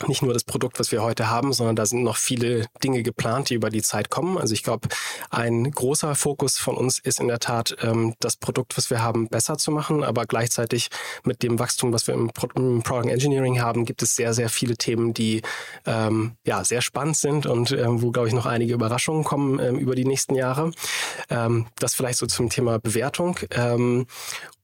nicht 0.09 0.23
nur 0.23 0.33
das 0.33 0.45
Produkt, 0.45 0.79
was 0.79 0.93
wir 0.93 1.03
heute 1.03 1.29
haben, 1.29 1.53
sondern 1.53 1.77
da 1.77 1.87
sind 1.87 2.03
noch 2.03 2.17
viele 2.17 2.67
Dinge 2.83 3.03
geplant, 3.03 3.51
die 3.51 3.55
über 3.55 3.71
die 3.71 3.83
Zeit 3.83 4.11
kommen. 4.11 4.39
Also 4.39 4.55
ich 4.55 4.63
glaube, 4.63 4.89
ein 5.31 5.71
großer 5.71 6.15
Fokus 6.15 6.59
von 6.59 6.77
uns 6.77 6.99
ist 6.99 7.21
in 7.21 7.29
der 7.29 7.39
Tat, 7.39 7.77
ähm, 7.83 8.15
das 8.21 8.37
Produkt, 8.37 8.77
was 8.77 8.91
wir 8.91 9.03
haben, 9.03 9.29
besser 9.29 9.57
zu 9.59 9.71
machen. 9.71 10.05
Aber 10.05 10.27
gleichzeitig 10.27 10.89
mit 11.25 11.43
dem 11.43 11.59
Wachstum, 11.59 11.93
was 11.93 12.07
wir 12.07 12.15
im, 12.15 12.31
Pro 12.31 12.49
im 12.55 12.83
Product 12.83 13.11
Engineering 13.11 13.61
haben, 13.61 13.85
gibt 13.85 14.03
es 14.03 14.17
sehr, 14.17 14.35
sehr 14.35 14.49
viele 14.49 14.77
Themen, 14.77 15.15
die 15.15 15.43
ähm, 15.87 16.37
ja 16.45 16.65
sehr 16.65 16.83
spannend 16.83 17.17
sind 17.17 17.47
und 17.47 17.73
ähm, 17.73 18.03
wo, 18.03 18.11
glaube 18.11 18.29
ich, 18.29 18.35
noch 18.35 18.47
einige 18.47 18.75
Überraschungen 18.75 19.25
kommen 19.25 19.59
ähm, 19.59 19.79
über 19.79 19.95
die 19.95 20.05
nächsten 20.05 20.35
Jahre. 20.35 20.73
Ähm, 21.31 21.67
das 21.79 21.95
vielleicht 21.95 22.19
so 22.19 22.27
zum 22.27 22.51
Thema 22.51 22.79
Bewertung. 22.79 23.39
Ähm, 23.51 24.07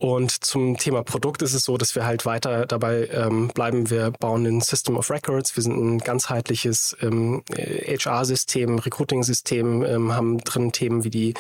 und 0.00 0.31
zum 0.31 0.79
Thema 0.79 1.03
Produkt 1.03 1.42
ist 1.42 1.53
es 1.53 1.64
so, 1.64 1.76
dass 1.76 1.94
wir 1.94 2.07
halt 2.07 2.24
weiter 2.24 2.64
dabei 2.64 3.07
ähm, 3.12 3.48
bleiben. 3.48 3.90
Wir 3.90 4.11
bauen 4.11 4.46
ein 4.46 4.62
System 4.62 4.96
of 4.96 5.11
Records. 5.31 5.57
Wir 5.57 5.62
sind 5.62 5.77
ein 5.77 5.99
ganzheitliches 5.99 6.97
ähm, 7.01 7.43
HR-System, 7.51 8.79
Recruiting-System, 8.79 9.85
ähm, 9.85 10.12
haben 10.14 10.38
drin 10.38 10.73
Themen 10.73 11.05
wie 11.05 11.11
die 11.11 11.35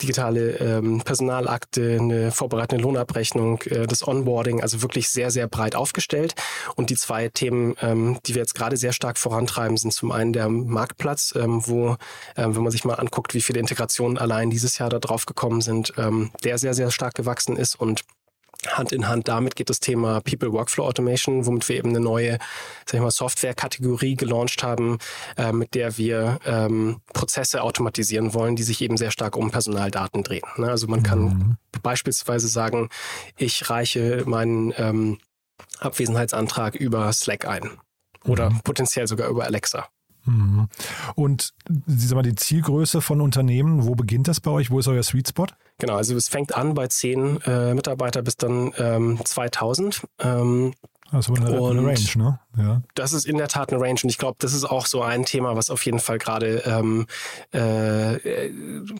digitale 0.00 0.56
ähm, 0.56 1.02
Personalakte, 1.02 1.98
eine 2.00 2.32
vorbereitende 2.32 2.82
Lohnabrechnung, 2.82 3.62
äh, 3.62 3.86
das 3.86 4.06
Onboarding, 4.06 4.62
also 4.62 4.82
wirklich 4.82 5.08
sehr, 5.08 5.30
sehr 5.30 5.46
breit 5.46 5.74
aufgestellt. 5.76 6.34
Und 6.74 6.90
die 6.90 6.96
zwei 6.96 7.28
Themen, 7.28 7.74
ähm, 7.80 8.18
die 8.26 8.34
wir 8.34 8.42
jetzt 8.42 8.54
gerade 8.54 8.76
sehr 8.76 8.92
stark 8.92 9.18
vorantreiben, 9.18 9.76
sind 9.76 9.92
zum 9.92 10.12
einen 10.12 10.32
der 10.32 10.48
Marktplatz, 10.48 11.34
ähm, 11.36 11.66
wo, 11.66 11.96
ähm, 12.36 12.56
wenn 12.56 12.62
man 12.62 12.72
sich 12.72 12.84
mal 12.84 12.94
anguckt, 12.94 13.34
wie 13.34 13.42
viele 13.42 13.60
Integrationen 13.60 14.18
allein 14.18 14.50
dieses 14.50 14.78
Jahr 14.78 14.90
da 14.90 14.98
drauf 14.98 15.26
gekommen 15.26 15.60
sind, 15.60 15.92
ähm, 15.96 16.30
der 16.44 16.58
sehr, 16.58 16.74
sehr 16.74 16.90
stark 16.90 17.14
gewachsen 17.14 17.56
ist 17.56 17.78
und 17.78 18.02
Hand 18.68 18.92
in 18.92 19.08
Hand 19.08 19.28
damit 19.28 19.56
geht 19.56 19.70
das 19.70 19.80
Thema 19.80 20.20
People 20.20 20.52
Workflow 20.52 20.86
Automation, 20.86 21.46
womit 21.46 21.68
wir 21.68 21.76
eben 21.76 21.90
eine 21.90 22.00
neue 22.00 22.38
sag 22.86 22.94
ich 22.94 23.00
mal, 23.00 23.10
Software-Kategorie 23.10 24.16
gelauncht 24.16 24.62
haben, 24.62 24.98
äh, 25.36 25.52
mit 25.52 25.74
der 25.74 25.96
wir 25.98 26.38
ähm, 26.44 27.00
Prozesse 27.12 27.62
automatisieren 27.62 28.34
wollen, 28.34 28.56
die 28.56 28.62
sich 28.62 28.80
eben 28.80 28.96
sehr 28.96 29.10
stark 29.10 29.36
um 29.36 29.50
Personaldaten 29.50 30.22
drehen. 30.22 30.46
Ne? 30.56 30.68
Also 30.68 30.86
man 30.86 31.02
kann 31.02 31.20
mhm. 31.20 31.56
beispielsweise 31.82 32.48
sagen, 32.48 32.88
ich 33.36 33.68
reiche 33.70 34.24
meinen 34.26 34.72
ähm, 34.76 35.18
Abwesenheitsantrag 35.78 36.74
über 36.74 37.12
Slack 37.12 37.46
ein 37.46 37.70
oder 38.24 38.50
mhm. 38.50 38.60
potenziell 38.60 39.06
sogar 39.06 39.28
über 39.28 39.44
Alexa. 39.44 39.88
Mhm. 40.26 40.68
Und 41.14 41.54
sag 41.86 42.16
mal, 42.16 42.22
die 42.22 42.34
Zielgröße 42.34 43.00
von 43.00 43.20
Unternehmen, 43.20 43.86
wo 43.86 43.94
beginnt 43.94 44.28
das 44.28 44.40
bei 44.40 44.50
euch? 44.50 44.70
Wo 44.70 44.78
ist 44.78 44.88
euer 44.88 45.02
Sweet 45.02 45.28
Spot? 45.28 45.46
Genau, 45.78 45.96
also 45.96 46.16
es 46.16 46.28
fängt 46.28 46.54
an 46.54 46.74
bei 46.74 46.88
zehn 46.88 47.40
äh, 47.42 47.74
Mitarbeiter 47.74 48.22
bis 48.22 48.36
dann 48.36 48.72
ähm, 48.78 49.20
2000. 49.24 50.06
Ähm, 50.20 50.74
also 51.10 51.34
eine, 51.34 51.60
und 51.60 51.78
eine 51.78 51.86
Range, 51.86 52.00
ne? 52.16 52.40
Ja. 52.56 52.82
Das 52.94 53.12
ist 53.12 53.26
in 53.26 53.36
der 53.36 53.48
Tat 53.48 53.72
eine 53.72 53.80
Range 53.80 54.00
und 54.02 54.08
ich 54.08 54.18
glaube, 54.18 54.36
das 54.38 54.54
ist 54.54 54.64
auch 54.64 54.86
so 54.86 55.02
ein 55.02 55.24
Thema, 55.24 55.56
was 55.56 55.70
auf 55.70 55.84
jeden 55.84 55.98
Fall 55.98 56.18
gerade 56.18 56.62
ähm, 56.64 57.06
äh, 57.52 58.50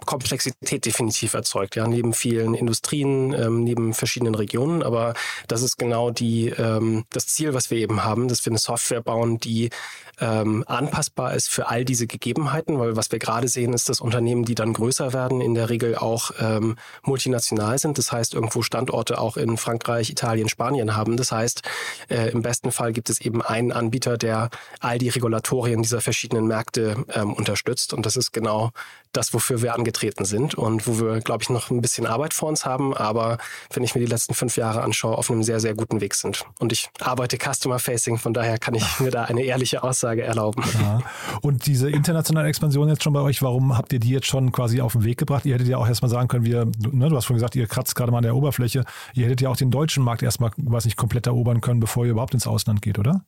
Komplexität 0.04 0.84
definitiv 0.84 1.34
erzeugt. 1.34 1.76
Ja, 1.76 1.86
neben 1.86 2.12
vielen 2.12 2.54
Industrien, 2.54 3.32
ähm, 3.32 3.64
neben 3.64 3.94
verschiedenen 3.94 4.34
Regionen, 4.34 4.82
aber 4.82 5.14
das 5.48 5.62
ist 5.62 5.78
genau 5.78 6.10
die 6.10 6.48
ähm, 6.48 7.04
das 7.10 7.28
Ziel, 7.28 7.54
was 7.54 7.70
wir 7.70 7.78
eben 7.78 8.04
haben, 8.04 8.28
dass 8.28 8.44
wir 8.44 8.50
eine 8.50 8.58
Software 8.58 9.00
bauen, 9.02 9.38
die 9.38 9.70
ähm, 10.18 10.64
anpassbar 10.66 11.34
ist 11.34 11.48
für 11.48 11.68
all 11.68 11.84
diese 11.84 12.06
Gegebenheiten, 12.06 12.78
weil 12.78 12.96
was 12.96 13.12
wir 13.12 13.18
gerade 13.18 13.48
sehen, 13.48 13.72
ist, 13.72 13.88
dass 13.88 14.00
Unternehmen, 14.00 14.44
die 14.44 14.54
dann 14.54 14.72
größer 14.72 15.12
werden, 15.12 15.40
in 15.40 15.54
der 15.54 15.68
Regel 15.68 15.96
auch 15.96 16.30
ähm, 16.40 16.76
multinational 17.02 17.78
sind. 17.78 17.98
Das 17.98 18.12
heißt, 18.12 18.34
irgendwo 18.34 18.62
Standorte 18.62 19.18
auch 19.18 19.36
in 19.36 19.56
Frankreich, 19.56 20.10
Italien, 20.10 20.48
Spanien 20.48 20.96
haben. 20.96 21.16
Das 21.16 21.32
heißt, 21.32 21.62
äh, 22.08 22.30
im 22.30 22.42
besten 22.42 22.72
Fall 22.72 22.92
gibt 22.92 23.10
es 23.10 23.20
eben 23.20 23.42
einen 23.46 23.72
Anbieter, 23.72 24.18
der 24.18 24.50
all 24.80 24.98
die 24.98 25.08
Regulatorien 25.08 25.82
dieser 25.82 26.00
verschiedenen 26.00 26.46
Märkte 26.46 27.04
ähm, 27.12 27.32
unterstützt. 27.32 27.92
Und 27.92 28.06
das 28.06 28.16
ist 28.16 28.32
genau 28.32 28.70
das, 29.12 29.32
wofür 29.32 29.62
wir 29.62 29.74
angetreten 29.74 30.24
sind 30.24 30.54
und 30.54 30.86
wo 30.86 31.00
wir, 31.00 31.20
glaube 31.20 31.42
ich, 31.42 31.50
noch 31.50 31.70
ein 31.70 31.80
bisschen 31.80 32.06
Arbeit 32.06 32.34
vor 32.34 32.48
uns 32.48 32.64
haben, 32.64 32.94
aber 32.94 33.38
wenn 33.72 33.82
ich 33.82 33.94
mir 33.94 34.00
die 34.00 34.06
letzten 34.06 34.34
fünf 34.34 34.56
Jahre 34.56 34.82
anschaue, 34.82 35.16
auf 35.16 35.30
einem 35.30 35.42
sehr, 35.42 35.60
sehr 35.60 35.74
guten 35.74 36.00
Weg 36.00 36.14
sind. 36.14 36.44
Und 36.58 36.72
ich 36.72 36.90
arbeite 37.00 37.38
Customer-Facing, 37.38 38.18
von 38.18 38.34
daher 38.34 38.58
kann 38.58 38.74
ich 38.74 39.00
mir 39.00 39.10
da 39.10 39.24
eine 39.24 39.42
ehrliche 39.42 39.82
Aussage 39.82 40.22
erlauben. 40.22 40.62
Ja. 40.80 41.00
Und 41.40 41.66
diese 41.66 41.90
internationale 41.90 42.48
Expansion 42.48 42.88
jetzt 42.88 43.02
schon 43.02 43.12
bei 43.12 43.20
euch, 43.20 43.42
warum 43.42 43.76
habt 43.76 43.92
ihr 43.92 44.00
die 44.00 44.10
jetzt 44.10 44.26
schon 44.26 44.52
quasi 44.52 44.80
auf 44.80 44.92
den 44.92 45.04
Weg 45.04 45.18
gebracht? 45.18 45.46
Ihr 45.46 45.54
hättet 45.54 45.68
ja 45.68 45.78
auch 45.78 45.88
erstmal 45.88 46.10
sagen 46.10 46.28
können, 46.28 46.44
wir, 46.44 46.66
ne, 46.66 47.08
du 47.08 47.16
hast 47.16 47.26
vorhin 47.26 47.36
gesagt, 47.36 47.56
ihr 47.56 47.66
kratzt 47.66 47.94
gerade 47.94 48.12
mal 48.12 48.18
an 48.18 48.24
der 48.24 48.36
Oberfläche. 48.36 48.84
Ihr 49.14 49.24
hättet 49.24 49.40
ja 49.40 49.48
auch 49.48 49.56
den 49.56 49.70
deutschen 49.70 50.02
Markt 50.02 50.22
erstmal, 50.22 50.50
was 50.56 50.84
nicht, 50.84 50.96
komplett 50.96 51.26
erobern 51.26 51.60
können, 51.60 51.80
bevor 51.80 52.04
ihr 52.04 52.12
überhaupt 52.12 52.34
ins 52.34 52.46
Ausland 52.46 52.82
geht, 52.82 52.98
oder? 52.98 53.24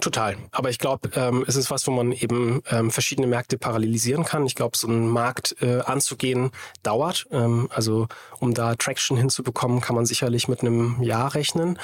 Total. 0.00 0.36
Aber 0.52 0.70
ich 0.70 0.78
glaube, 0.78 1.10
ähm, 1.14 1.44
es 1.46 1.56
ist 1.56 1.70
was, 1.70 1.86
wo 1.86 1.90
man 1.90 2.12
eben 2.12 2.62
ähm, 2.70 2.90
verschiedene 2.90 3.26
Märkte 3.26 3.56
parallelisieren 3.56 4.24
kann. 4.24 4.44
Ich 4.46 4.54
glaube, 4.54 4.76
so 4.76 4.88
einen 4.88 5.08
Markt 5.08 5.56
äh, 5.60 5.80
anzugehen 5.80 6.50
dauert. 6.82 7.26
Ähm, 7.30 7.68
also 7.72 8.06
um 8.38 8.52
da 8.52 8.74
Traction 8.74 9.16
hinzubekommen, 9.16 9.80
kann 9.80 9.96
man 9.96 10.06
sicherlich 10.06 10.48
mit 10.48 10.60
einem 10.60 11.02
Jahr 11.02 11.34
rechnen. 11.34 11.78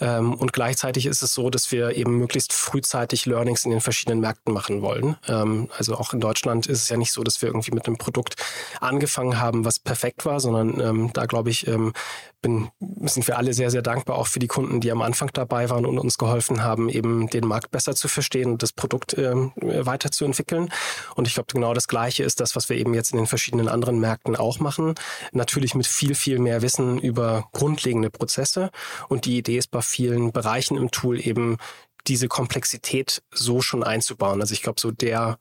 Ähm, 0.00 0.34
und 0.34 0.52
gleichzeitig 0.52 1.06
ist 1.06 1.22
es 1.22 1.34
so, 1.34 1.50
dass 1.50 1.70
wir 1.70 1.96
eben 1.96 2.18
möglichst 2.18 2.52
frühzeitig 2.52 3.26
Learnings 3.26 3.64
in 3.64 3.70
den 3.70 3.80
verschiedenen 3.80 4.20
Märkten 4.20 4.54
machen 4.54 4.82
wollen. 4.82 5.16
Ähm, 5.28 5.68
also 5.76 5.96
auch 5.96 6.14
in 6.14 6.20
Deutschland 6.20 6.66
ist 6.66 6.82
es 6.82 6.88
ja 6.88 6.96
nicht 6.96 7.12
so, 7.12 7.22
dass 7.22 7.42
wir 7.42 7.48
irgendwie 7.48 7.72
mit 7.72 7.86
einem 7.86 7.98
Produkt 7.98 8.36
angefangen 8.80 9.40
haben, 9.40 9.64
was 9.64 9.78
perfekt 9.78 10.24
war, 10.24 10.40
sondern 10.40 10.80
ähm, 10.80 11.10
da 11.12 11.26
glaube 11.26 11.50
ich, 11.50 11.66
ähm, 11.66 11.92
bin, 12.40 12.70
sind 13.02 13.26
wir 13.26 13.36
alle 13.36 13.52
sehr, 13.52 13.70
sehr 13.70 13.82
dankbar 13.82 14.16
auch 14.16 14.26
für 14.26 14.38
die 14.38 14.46
Kunden, 14.46 14.80
die 14.80 14.90
am 14.92 15.02
Anfang 15.02 15.30
dabei 15.32 15.70
waren 15.70 15.86
und 15.86 15.98
uns 15.98 16.18
geholfen 16.18 16.62
haben, 16.62 16.88
eben 16.88 17.28
den 17.28 17.46
Markt 17.46 17.70
besser 17.70 17.94
zu 17.94 18.08
verstehen 18.08 18.52
und 18.52 18.62
das 18.62 18.72
Produkt 18.72 19.16
ähm, 19.18 19.52
weiterzuentwickeln. 19.56 20.70
Und 21.14 21.26
ich 21.26 21.34
glaube, 21.34 21.52
genau 21.52 21.74
das 21.74 21.88
Gleiche 21.88 22.22
ist 22.22 22.40
das, 22.40 22.56
was 22.56 22.68
wir 22.68 22.76
eben 22.76 22.94
jetzt 22.94 23.12
in 23.12 23.18
den 23.18 23.26
verschiedenen 23.26 23.68
anderen 23.68 23.98
Märkten 23.98 24.36
auch 24.36 24.60
machen. 24.60 24.94
Natürlich 25.32 25.74
mit 25.74 25.86
viel, 25.86 26.14
viel 26.14 26.38
mehr 26.38 26.62
Wissen 26.62 26.98
über 26.98 27.48
grundlegende 27.52 28.10
Prozesse. 28.10 28.70
Und 29.08 29.24
die 29.24 29.38
Idee 29.38 29.58
ist 29.58 29.70
bei 29.70 29.82
vielen 29.82 30.32
Bereichen 30.32 30.76
im 30.76 30.90
Tool 30.90 31.20
eben 31.20 31.56
diese 32.06 32.28
Komplexität 32.28 33.22
so 33.32 33.60
schon 33.60 33.82
einzubauen. 33.82 34.40
Also 34.40 34.54
ich 34.54 34.62
glaube, 34.62 34.80
so 34.80 34.90
der 34.90 35.38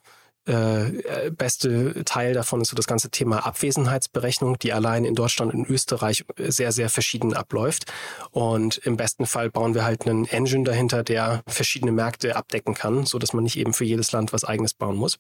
äh, 0.47 1.31
beste 1.31 2.03
Teil 2.05 2.33
davon 2.33 2.61
ist 2.61 2.69
so 2.69 2.75
das 2.75 2.87
ganze 2.87 3.09
Thema 3.09 3.45
Abwesenheitsberechnung, 3.45 4.57
die 4.59 4.73
allein 4.73 5.05
in 5.05 5.15
Deutschland 5.15 5.53
und 5.53 5.69
Österreich 5.69 6.25
sehr, 6.37 6.71
sehr 6.71 6.89
verschieden 6.89 7.33
abläuft. 7.33 7.85
Und 8.31 8.77
im 8.77 8.97
besten 8.97 9.25
Fall 9.25 9.49
bauen 9.49 9.75
wir 9.75 9.83
halt 9.83 10.07
einen 10.07 10.25
Engine 10.25 10.63
dahinter, 10.63 11.03
der 11.03 11.41
verschiedene 11.47 11.91
Märkte 11.91 12.35
abdecken 12.35 12.73
kann, 12.73 13.05
so 13.05 13.19
man 13.33 13.43
nicht 13.43 13.57
eben 13.57 13.73
für 13.73 13.85
jedes 13.85 14.11
Land 14.11 14.33
was 14.33 14.43
eigenes 14.43 14.73
bauen 14.73 14.95
muss. 14.95 15.19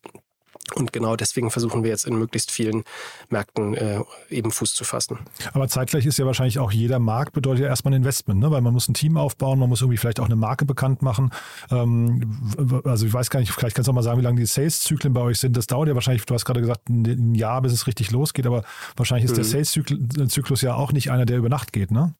Und 0.75 0.93
genau 0.93 1.15
deswegen 1.15 1.51
versuchen 1.51 1.83
wir 1.83 1.89
jetzt 1.89 2.05
in 2.05 2.17
möglichst 2.17 2.51
vielen 2.51 2.83
Märkten 3.29 3.73
äh, 3.75 4.01
eben 4.29 4.51
Fuß 4.51 4.73
zu 4.73 4.83
fassen. 4.83 5.19
Aber 5.53 5.67
zeitgleich 5.67 6.05
ist 6.05 6.17
ja 6.17 6.25
wahrscheinlich 6.25 6.59
auch 6.59 6.71
jeder 6.71 6.99
Markt 6.99 7.33
bedeutet 7.33 7.63
ja 7.63 7.67
erstmal 7.67 7.93
ein 7.93 7.97
Investment, 7.97 8.39
ne? 8.39 8.51
weil 8.51 8.61
man 8.61 8.73
muss 8.73 8.87
ein 8.87 8.93
Team 8.93 9.17
aufbauen, 9.17 9.59
man 9.59 9.69
muss 9.69 9.81
irgendwie 9.81 9.97
vielleicht 9.97 10.19
auch 10.19 10.25
eine 10.25 10.35
Marke 10.35 10.65
bekannt 10.65 11.01
machen. 11.01 11.31
Ähm, 11.71 12.51
also 12.83 13.05
ich 13.05 13.13
weiß 13.13 13.29
gar 13.29 13.39
nicht, 13.39 13.51
vielleicht 13.51 13.75
kannst 13.75 13.87
du 13.87 13.91
auch 13.91 13.95
mal 13.95 14.03
sagen, 14.03 14.19
wie 14.19 14.23
lange 14.23 14.39
die 14.39 14.45
Sales-Zyklen 14.45 15.13
bei 15.13 15.21
euch 15.21 15.39
sind. 15.39 15.55
Das 15.55 15.67
dauert 15.67 15.87
ja 15.87 15.95
wahrscheinlich, 15.95 16.25
du 16.25 16.33
hast 16.33 16.45
gerade 16.45 16.61
gesagt, 16.61 16.89
ein 16.89 17.35
Jahr, 17.35 17.61
bis 17.61 17.73
es 17.73 17.87
richtig 17.87 18.11
losgeht, 18.11 18.45
aber 18.45 18.63
wahrscheinlich 18.95 19.25
ist 19.25 19.31
mhm. 19.31 19.35
der 19.35 19.45
Sales-Zyklus 19.45 20.61
ja 20.61 20.75
auch 20.75 20.91
nicht 20.91 21.11
einer, 21.11 21.25
der 21.25 21.37
über 21.37 21.49
Nacht 21.49 21.73
geht, 21.73 21.91
ne? 21.91 22.13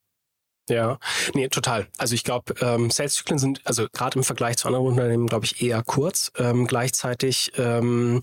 Ja, 0.70 1.00
nee, 1.34 1.48
total. 1.48 1.88
Also 1.98 2.14
ich 2.14 2.24
glaube, 2.24 2.54
ähm, 2.62 2.90
Sales-Zyklen 2.90 3.40
sind, 3.40 3.62
also 3.66 3.88
gerade 3.92 4.18
im 4.20 4.24
Vergleich 4.24 4.58
zu 4.58 4.68
anderen 4.68 4.86
Unternehmen, 4.86 5.28
glaube 5.28 5.46
ich, 5.46 5.62
eher 5.62 5.82
kurz. 5.84 6.32
Ähm, 6.38 6.68
gleichzeitig 6.68 7.54
ähm, 7.58 8.22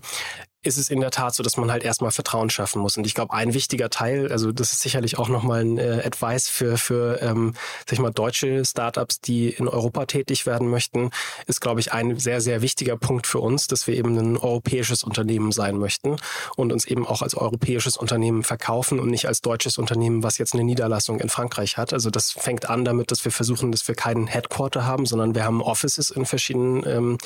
ist 0.65 0.77
es 0.77 0.89
in 0.89 0.99
der 0.99 1.11
Tat 1.11 1.35
so, 1.35 1.43
dass 1.43 1.57
man 1.57 1.71
halt 1.71 1.83
erstmal 1.83 2.11
Vertrauen 2.11 2.49
schaffen 2.49 2.81
muss. 2.81 2.97
Und 2.97 3.05
ich 3.05 3.13
glaube, 3.13 3.33
ein 3.33 3.53
wichtiger 3.53 3.89
Teil, 3.89 4.31
also 4.31 4.51
das 4.51 4.73
ist 4.73 4.81
sicherlich 4.81 5.17
auch 5.17 5.29
nochmal 5.29 5.61
ein 5.61 5.77
äh, 5.77 6.01
Advice 6.03 6.49
für, 6.49 6.77
für 6.77 7.21
ähm, 7.21 7.53
sag 7.85 7.93
ich 7.93 7.99
mal, 7.99 8.11
deutsche 8.11 8.65
Startups, 8.65 9.21
die 9.21 9.49
in 9.49 9.67
Europa 9.67 10.05
tätig 10.05 10.45
werden 10.45 10.69
möchten, 10.69 11.11
ist, 11.45 11.61
glaube 11.61 11.79
ich, 11.79 11.93
ein 11.93 12.17
sehr, 12.17 12.41
sehr 12.41 12.61
wichtiger 12.61 12.97
Punkt 12.97 13.27
für 13.27 13.39
uns, 13.39 13.67
dass 13.67 13.87
wir 13.87 13.95
eben 13.95 14.17
ein 14.17 14.37
europäisches 14.37 15.03
Unternehmen 15.03 15.51
sein 15.51 15.77
möchten 15.77 16.15
und 16.55 16.73
uns 16.73 16.85
eben 16.85 17.05
auch 17.05 17.21
als 17.21 17.35
europäisches 17.35 17.95
Unternehmen 17.97 18.43
verkaufen 18.43 18.99
und 18.99 19.09
nicht 19.09 19.27
als 19.27 19.41
deutsches 19.41 19.77
Unternehmen, 19.77 20.23
was 20.23 20.37
jetzt 20.37 20.53
eine 20.53 20.63
Niederlassung 20.63 21.19
in 21.19 21.29
Frankreich 21.29 21.77
hat. 21.77 21.93
Also 21.93 22.09
das 22.09 22.31
fängt 22.31 22.69
an 22.69 22.85
damit, 22.85 23.11
dass 23.11 23.23
wir 23.23 23.31
versuchen, 23.31 23.71
dass 23.71 23.87
wir 23.87 23.95
keinen 23.95 24.27
Headquarter 24.27 24.85
haben, 24.85 25.05
sondern 25.05 25.35
wir 25.35 25.45
haben 25.45 25.61
Offices 25.61 26.09
in 26.09 26.25
verschiedenen, 26.25 26.83
ähm, 26.87 27.17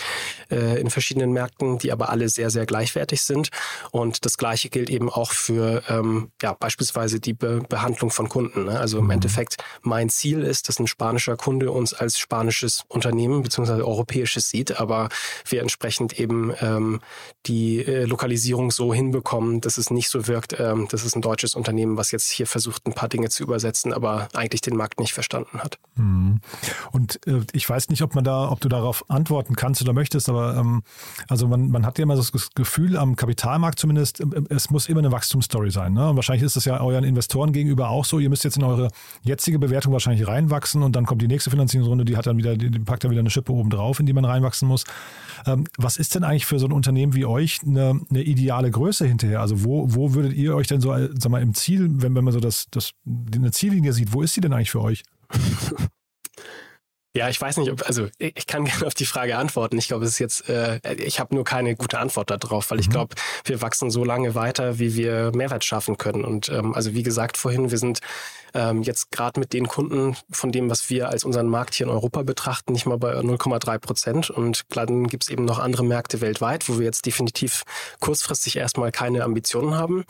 äh, 0.52 0.82
in 0.82 0.89
verschiedenen 0.89 1.32
Märkten, 1.32 1.78
die 1.78 1.91
aber 1.91 2.10
alle 2.10 2.28
sehr, 2.28 2.49
sehr 2.49 2.65
gleichwertig 2.65 3.21
sind 3.21 3.29
sind. 3.30 3.50
Und 3.92 4.26
das 4.26 4.38
Gleiche 4.38 4.70
gilt 4.70 4.89
eben 4.89 5.10
auch 5.10 5.32
für 5.32 5.84
ähm, 5.88 6.32
ja, 6.42 6.54
beispielsweise 6.54 7.22
die 7.22 7.34
Be 7.34 7.62
Behandlung 7.70 8.12
von 8.12 8.28
Kunden. 8.28 8.65
Ne? 8.65 8.80
Also 8.80 8.98
im 8.98 9.06
mhm. 9.06 9.12
Endeffekt 9.12 9.58
mein 9.82 10.10
Ziel 10.10 10.42
ist, 10.42 10.68
dass 10.68 10.80
ein 10.80 10.88
spanischer 10.88 11.38
Kunde 11.38 11.72
uns 11.72 11.94
als 11.94 12.20
spanisches 12.20 12.84
Unternehmen 12.88 13.44
bzw. 13.44 13.84
europäisches 13.84 14.50
sieht, 14.50 14.80
aber 14.80 15.10
wir 15.46 15.62
entsprechend 15.62 16.20
eben 16.20 16.54
ähm, 16.62 17.00
die 17.46 17.86
äh, 17.86 18.06
Lokalisierung 18.06 18.72
so 18.72 18.94
hinbekommen, 18.94 19.62
dass 19.62 19.78
es 19.78 19.92
nicht 19.92 20.10
so 20.10 20.28
wirkt, 20.28 20.60
ähm, 20.60 20.88
dass 20.89 21.06
es 21.06 21.15
ein 21.15 21.22
deutsches 21.22 21.56
Unternehmen, 21.56 21.98
was 21.98 22.12
jetzt 22.12 22.30
hier 22.30 22.48
versucht, 22.48 22.86
ein 22.88 22.94
paar 22.94 23.10
Dinge 23.10 23.30
zu 23.30 23.44
übersetzen, 23.44 23.94
aber 23.94 24.28
eigentlich 24.34 24.62
den 24.62 24.76
Markt 24.76 25.00
nicht 25.00 25.13
verstanden 25.13 25.60
hat. 25.60 25.78
Mhm. 25.96 26.42
Und 26.92 27.26
äh, 27.28 27.42
ich 27.54 27.70
weiß 27.70 27.89
nicht, 27.89 28.02
ob 28.02 28.15
man 28.15 28.24
da, 28.24 28.50
ob 28.50 28.60
du 28.60 28.70
darauf 28.70 29.10
antworten 29.10 29.56
kannst 29.56 29.82
oder 29.82 29.94
möchtest, 29.94 30.30
aber 30.30 30.56
ähm, 30.58 30.84
also 31.28 31.48
man, 31.48 31.70
man 31.70 31.86
hat 31.86 31.98
ja 32.00 32.04
immer 32.04 32.15
das 32.15 32.32
Gefühl, 32.56 32.98
am 32.98 33.15
Kapitalmarkt 33.19 33.77
zumindest, 33.77 34.21
äh, 34.21 34.25
es 34.49 34.69
muss 34.69 34.88
immer 34.88 34.99
eine 34.99 35.12
Wachstumsstory 35.12 35.69
sein. 35.69 35.93
Ne? 35.93 36.10
Und 36.10 36.15
wahrscheinlich 36.15 36.43
ist 36.43 36.55
das 36.55 36.65
ja 36.65 36.79
euren 36.79 37.03
Investoren 37.03 37.51
gegenüber 37.51 37.89
auch 37.89 38.05
so. 38.05 38.17
Ihr 38.19 38.29
müsst 38.29 38.43
jetzt 38.43 38.58
in 38.58 38.63
eure 38.63 38.89
jetzige 39.21 39.60
Bewertung 39.60 39.93
wahrscheinlich 39.93 40.27
reinwachsen 40.27 40.82
und 40.82 40.95
dann 40.95 41.05
kommt 41.05 41.21
die 41.21 41.27
nächste 41.27 41.49
Finanzierungsrunde, 41.49 42.05
die 42.05 42.17
hat 42.17 42.25
dann 42.25 42.38
wieder, 42.38 42.55
die 42.55 42.79
packt 42.79 43.03
dann 43.03 43.12
wieder 43.12 43.19
eine 43.19 43.29
Schippe 43.29 43.51
oben 43.51 43.69
drauf, 43.69 43.99
in 43.99 44.05
die 44.05 44.13
man 44.13 44.25
reinwachsen 44.25 44.67
muss. 44.67 44.86
Ähm, 45.45 45.65
was 45.77 45.97
ist 45.97 46.15
denn 46.15 46.23
eigentlich 46.23 46.45
für 46.45 46.60
so 46.60 46.65
ein 46.65 46.71
Unternehmen 46.71 47.13
wie 47.13 47.25
euch 47.25 47.60
eine, 47.65 47.99
eine 48.10 48.23
ideale 48.23 48.71
Größe 48.71 49.05
hinterher? 49.05 49.41
Also 49.41 49.63
wo, 49.63 49.93
wo 49.93 50.13
würdet 50.13 50.34
ihr 50.34 50.55
euch 50.55 50.67
denn 50.67 50.82
so, 50.82 50.93
äh, 50.93 51.10
sag 51.19 51.32
mal, 51.32 51.41
im 51.41 51.53
Ziel, 51.53 51.89
wenn, 52.01 52.15
wenn 52.15 52.23
man 52.23 52.34
so 52.34 52.39
das, 52.39 52.67
das, 52.71 52.91
eine 53.05 53.51
Ziellinie 53.51 53.93
sieht, 53.93 54.13
wo 54.13 54.21
ist 54.21 54.34
sie 54.34 54.41
denn 54.41 54.53
eigentlich 54.53 54.71
für 54.71 54.82
euch? 54.82 55.03
Ja, 57.15 57.28
ich 57.28 57.41
weiß 57.41 57.58
nicht, 57.58 57.72
ob, 57.72 57.88
also 57.88 58.08
ich 58.19 58.45
kann 58.45 58.65
gerne 58.65 58.86
auf 58.86 58.93
die 58.93 59.06
Frage 59.06 59.38
antworten. 59.38 59.78
Ich 59.78 59.88
glaube, 59.88 60.06
es 60.06 60.12
ist 60.12 60.19
jetzt, 60.19 60.50
äh, 60.50 60.80
ich 60.95 61.19
habe 61.19 61.34
nur 61.34 61.43
keine 61.43 61.76
gute 61.76 61.98
Antwort 61.98 62.30
darauf, 62.30 62.69
weil 62.69 62.78
mhm. 62.78 62.82
ich 62.82 62.89
glaube, 62.89 63.15
wir 63.45 63.62
wachsen 63.62 63.89
so 63.89 64.04
lange 64.04 64.36
weiter, 64.36 64.80
wie 64.80 64.95
wir 64.95 65.32
Mehrwert 65.34 65.65
schaffen 65.65 65.98
können. 65.98 66.24
Und 66.24 66.50
ähm, 66.50 66.74
also 66.74 66.93
wie 66.93 67.04
gesagt 67.04 67.38
vorhin, 67.38 67.72
wir 67.72 67.78
sind 67.78 68.00
ähm, 68.54 68.84
jetzt 68.84 69.12
gerade 69.12 69.40
mit 69.40 69.54
den 69.54 69.68
Kunden 69.68 70.16
von 70.30 70.52
dem, 70.52 70.70
was 70.70 70.90
wir 70.90 71.10
als 71.10 71.24
unseren 71.24 71.48
Markt 71.48 71.76
hier 71.76 71.88
in 71.88 71.92
Europa 71.92 72.24
betrachten, 72.24 72.74
nicht 72.74 72.86
mal 72.86 72.98
bei 72.98 73.14
0,3 73.14 73.80
Prozent. 73.80 74.30
Und 74.30 74.64
dann 74.70 75.08
gibt 75.08 75.24
es 75.24 75.30
eben 75.30 75.46
noch 75.46 75.60
andere 75.60 75.84
Märkte 75.84 76.22
weltweit, 76.22 76.68
wo 76.70 76.80
wir 76.80 76.86
jetzt 76.86 77.06
definitiv 77.06 77.64
kurzfristig 78.00 78.58
erstmal 78.58 78.92
keine 78.92 79.24
Ambitionen 79.24 79.76
haben. 79.76 80.06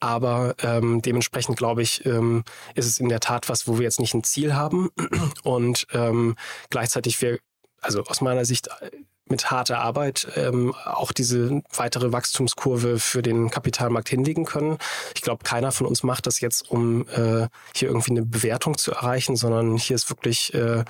Aber 0.00 0.54
ähm, 0.62 1.02
dementsprechend 1.02 1.56
glaube 1.56 1.82
ich, 1.82 2.04
ähm, 2.06 2.44
ist 2.74 2.86
es 2.86 2.98
in 2.98 3.08
der 3.08 3.20
Tat 3.20 3.48
was, 3.48 3.66
wo 3.68 3.78
wir 3.78 3.84
jetzt 3.84 4.00
nicht 4.00 4.14
ein 4.14 4.24
Ziel 4.24 4.54
haben. 4.54 4.90
Und 5.42 5.86
ähm, 5.92 6.36
gleichzeitig 6.70 7.20
wir, 7.20 7.38
also 7.80 8.02
aus 8.04 8.20
meiner 8.20 8.44
Sicht 8.44 8.68
mit 9.28 9.50
harter 9.50 9.80
Arbeit 9.80 10.28
ähm, 10.36 10.74
auch 10.84 11.12
diese 11.12 11.62
weitere 11.74 12.12
Wachstumskurve 12.12 12.98
für 12.98 13.22
den 13.22 13.50
Kapitalmarkt 13.50 14.08
hinlegen 14.08 14.44
können. 14.44 14.78
Ich 15.14 15.22
glaube, 15.22 15.44
keiner 15.44 15.72
von 15.72 15.86
uns 15.86 16.02
macht 16.02 16.26
das 16.26 16.40
jetzt, 16.40 16.70
um 16.70 17.08
äh, 17.08 17.48
hier 17.74 17.88
irgendwie 17.88 18.10
eine 18.10 18.22
Bewertung 18.22 18.76
zu 18.76 18.92
erreichen, 18.92 19.36
sondern 19.36 19.76
hier 19.76 19.96
ist 19.96 20.10
wirklich 20.10 20.52
äh, 20.52 20.84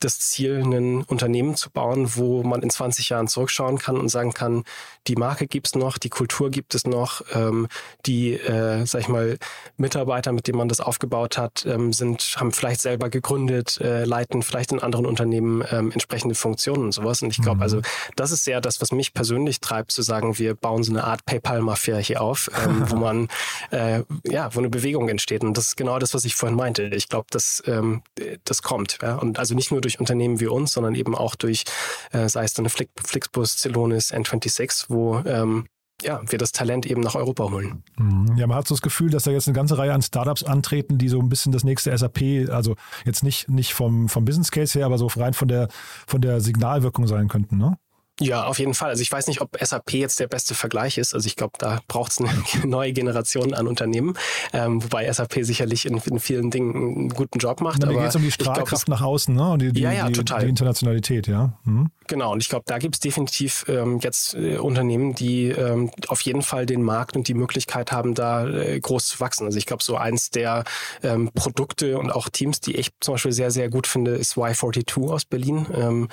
das 0.00 0.18
Ziel, 0.18 0.62
ein 0.62 1.02
Unternehmen 1.04 1.54
zu 1.54 1.70
bauen, 1.70 2.16
wo 2.16 2.42
man 2.42 2.62
in 2.62 2.70
20 2.70 3.08
Jahren 3.08 3.28
zurückschauen 3.28 3.78
kann 3.78 3.96
und 3.96 4.08
sagen 4.08 4.34
kann, 4.34 4.64
die 5.06 5.16
Marke 5.16 5.46
gibt 5.46 5.68
es 5.68 5.74
noch, 5.74 5.98
die 5.98 6.10
Kultur 6.10 6.50
gibt 6.50 6.74
es 6.74 6.86
noch, 6.86 7.22
ähm, 7.34 7.68
die, 8.04 8.34
äh, 8.34 8.84
sag 8.84 9.00
ich 9.00 9.08
mal, 9.08 9.38
Mitarbeiter, 9.76 10.32
mit 10.32 10.48
denen 10.48 10.58
man 10.58 10.68
das 10.68 10.80
aufgebaut 10.80 11.38
hat, 11.38 11.64
ähm, 11.66 11.92
sind, 11.92 12.34
haben 12.36 12.52
vielleicht 12.52 12.80
selber 12.80 13.08
gegründet, 13.08 13.80
äh, 13.80 14.04
leiten 14.04 14.42
vielleicht 14.42 14.72
in 14.72 14.80
anderen 14.80 15.06
Unternehmen 15.06 15.64
ähm, 15.70 15.92
entsprechende 15.92 16.34
Funktionen 16.34 16.84
und 16.84 16.92
sowas. 16.92 17.22
Und 17.22 17.30
ich 17.30 17.40
glaube, 17.40 17.58
mhm. 17.58 17.62
Also 17.76 17.88
das 18.16 18.32
ist 18.32 18.44
sehr 18.44 18.60
das, 18.60 18.80
was 18.80 18.92
mich 18.92 19.14
persönlich 19.14 19.60
treibt, 19.60 19.92
zu 19.92 20.02
sagen, 20.02 20.38
wir 20.38 20.54
bauen 20.54 20.82
so 20.82 20.92
eine 20.92 21.04
Art 21.04 21.24
PayPal-Mafia 21.24 21.98
hier 21.98 22.20
auf, 22.20 22.50
ähm, 22.64 22.84
wo 22.90 22.96
man, 22.96 23.28
äh, 23.70 24.02
ja, 24.24 24.54
wo 24.54 24.58
eine 24.58 24.70
Bewegung 24.70 25.08
entsteht. 25.08 25.44
Und 25.44 25.56
das 25.56 25.68
ist 25.68 25.76
genau 25.76 25.98
das, 25.98 26.14
was 26.14 26.24
ich 26.24 26.34
vorhin 26.34 26.56
meinte. 26.56 26.84
Ich 26.84 27.08
glaube, 27.08 27.26
das, 27.30 27.62
ähm, 27.66 28.02
das 28.44 28.62
kommt. 28.62 28.98
Ja? 29.02 29.16
Und 29.16 29.38
also 29.38 29.54
nicht 29.54 29.70
nur 29.70 29.80
durch 29.80 30.00
Unternehmen 30.00 30.40
wie 30.40 30.46
uns, 30.46 30.72
sondern 30.72 30.94
eben 30.94 31.14
auch 31.14 31.34
durch, 31.34 31.64
äh, 32.12 32.28
sei 32.28 32.44
es 32.44 32.54
dann 32.54 32.66
eine 32.66 32.88
Flixbus, 32.96 33.56
Celonis, 33.58 34.12
N26, 34.12 34.86
wo 34.88 35.18
ähm, 35.26 35.66
ja, 36.02 36.20
wir 36.26 36.38
das 36.38 36.52
Talent 36.52 36.86
eben 36.86 37.00
nach 37.00 37.14
Europa 37.14 37.50
holen. 37.50 37.82
Mhm. 37.96 38.36
Ja, 38.36 38.46
man 38.46 38.56
hat 38.56 38.68
so 38.68 38.74
das 38.74 38.82
Gefühl, 38.82 39.10
dass 39.10 39.24
da 39.24 39.30
jetzt 39.30 39.48
eine 39.48 39.54
ganze 39.54 39.78
Reihe 39.78 39.92
an 39.92 40.02
Startups 40.02 40.44
antreten, 40.44 40.98
die 40.98 41.08
so 41.08 41.20
ein 41.20 41.28
bisschen 41.28 41.52
das 41.52 41.64
nächste 41.64 41.96
SAP, 41.96 42.50
also 42.50 42.76
jetzt 43.04 43.22
nicht, 43.22 43.48
nicht 43.48 43.74
vom, 43.74 44.08
vom 44.08 44.24
Business 44.24 44.50
Case 44.50 44.78
her, 44.78 44.86
aber 44.86 44.98
so 44.98 45.06
rein 45.06 45.34
von 45.34 45.48
der, 45.48 45.68
von 46.06 46.20
der 46.20 46.40
Signalwirkung 46.40 47.06
sein 47.06 47.28
könnten, 47.28 47.56
ne? 47.56 47.78
Ja, 48.18 48.44
auf 48.44 48.58
jeden 48.58 48.72
Fall. 48.72 48.90
Also 48.90 49.02
ich 49.02 49.12
weiß 49.12 49.26
nicht, 49.26 49.42
ob 49.42 49.58
SAP 49.60 49.92
jetzt 49.92 50.20
der 50.20 50.26
beste 50.26 50.54
Vergleich 50.54 50.96
ist. 50.96 51.14
Also 51.14 51.26
ich 51.26 51.36
glaube, 51.36 51.52
da 51.58 51.80
braucht 51.86 52.12
es 52.12 52.18
eine 52.18 52.30
neue 52.64 52.92
Generation 52.92 53.52
an 53.52 53.66
Unternehmen, 53.66 54.16
ähm, 54.54 54.82
wobei 54.82 55.10
SAP 55.12 55.38
sicherlich 55.42 55.84
in, 55.84 55.98
in, 55.98 56.18
vielen 56.18 56.50
Dingen 56.50 56.74
einen 56.74 57.08
guten 57.10 57.38
Job 57.38 57.60
macht. 57.60 57.82
Da 57.82 57.88
geht 57.88 58.00
es 58.00 58.16
um 58.16 58.22
die 58.22 58.32
Strahlkraft 58.32 58.86
glaub, 58.86 58.98
nach 59.00 59.06
außen, 59.06 59.34
ne? 59.34 59.50
Und 59.50 59.60
die, 59.60 59.72
die, 59.72 59.82
ja, 59.82 59.92
ja, 59.92 60.06
die, 60.06 60.14
total. 60.14 60.42
die 60.42 60.48
Internationalität, 60.48 61.26
ja. 61.26 61.58
Mhm. 61.64 61.90
Genau, 62.06 62.32
und 62.32 62.42
ich 62.42 62.48
glaube, 62.48 62.64
da 62.66 62.78
gibt 62.78 62.94
es 62.94 63.00
definitiv 63.00 63.64
ähm, 63.68 63.98
jetzt 64.00 64.34
äh, 64.34 64.56
Unternehmen, 64.58 65.14
die 65.14 65.48
ähm, 65.48 65.90
auf 66.08 66.20
jeden 66.22 66.42
Fall 66.42 66.64
den 66.64 66.82
Markt 66.82 67.16
und 67.16 67.28
die 67.28 67.34
Möglichkeit 67.34 67.92
haben, 67.92 68.14
da 68.14 68.46
äh, 68.46 68.80
groß 68.80 69.08
zu 69.08 69.20
wachsen. 69.20 69.44
Also 69.44 69.58
ich 69.58 69.66
glaube, 69.66 69.82
so 69.82 69.96
eins 69.96 70.30
der 70.30 70.64
ähm, 71.02 71.30
Produkte 71.34 71.98
und 71.98 72.10
auch 72.10 72.28
Teams, 72.28 72.60
die 72.60 72.76
ich 72.76 72.90
zum 73.00 73.14
Beispiel 73.14 73.32
sehr, 73.32 73.50
sehr 73.50 73.68
gut 73.68 73.86
finde, 73.86 74.12
ist 74.12 74.36
Y42 74.36 75.10
aus 75.10 75.24
Berlin. 75.24 76.08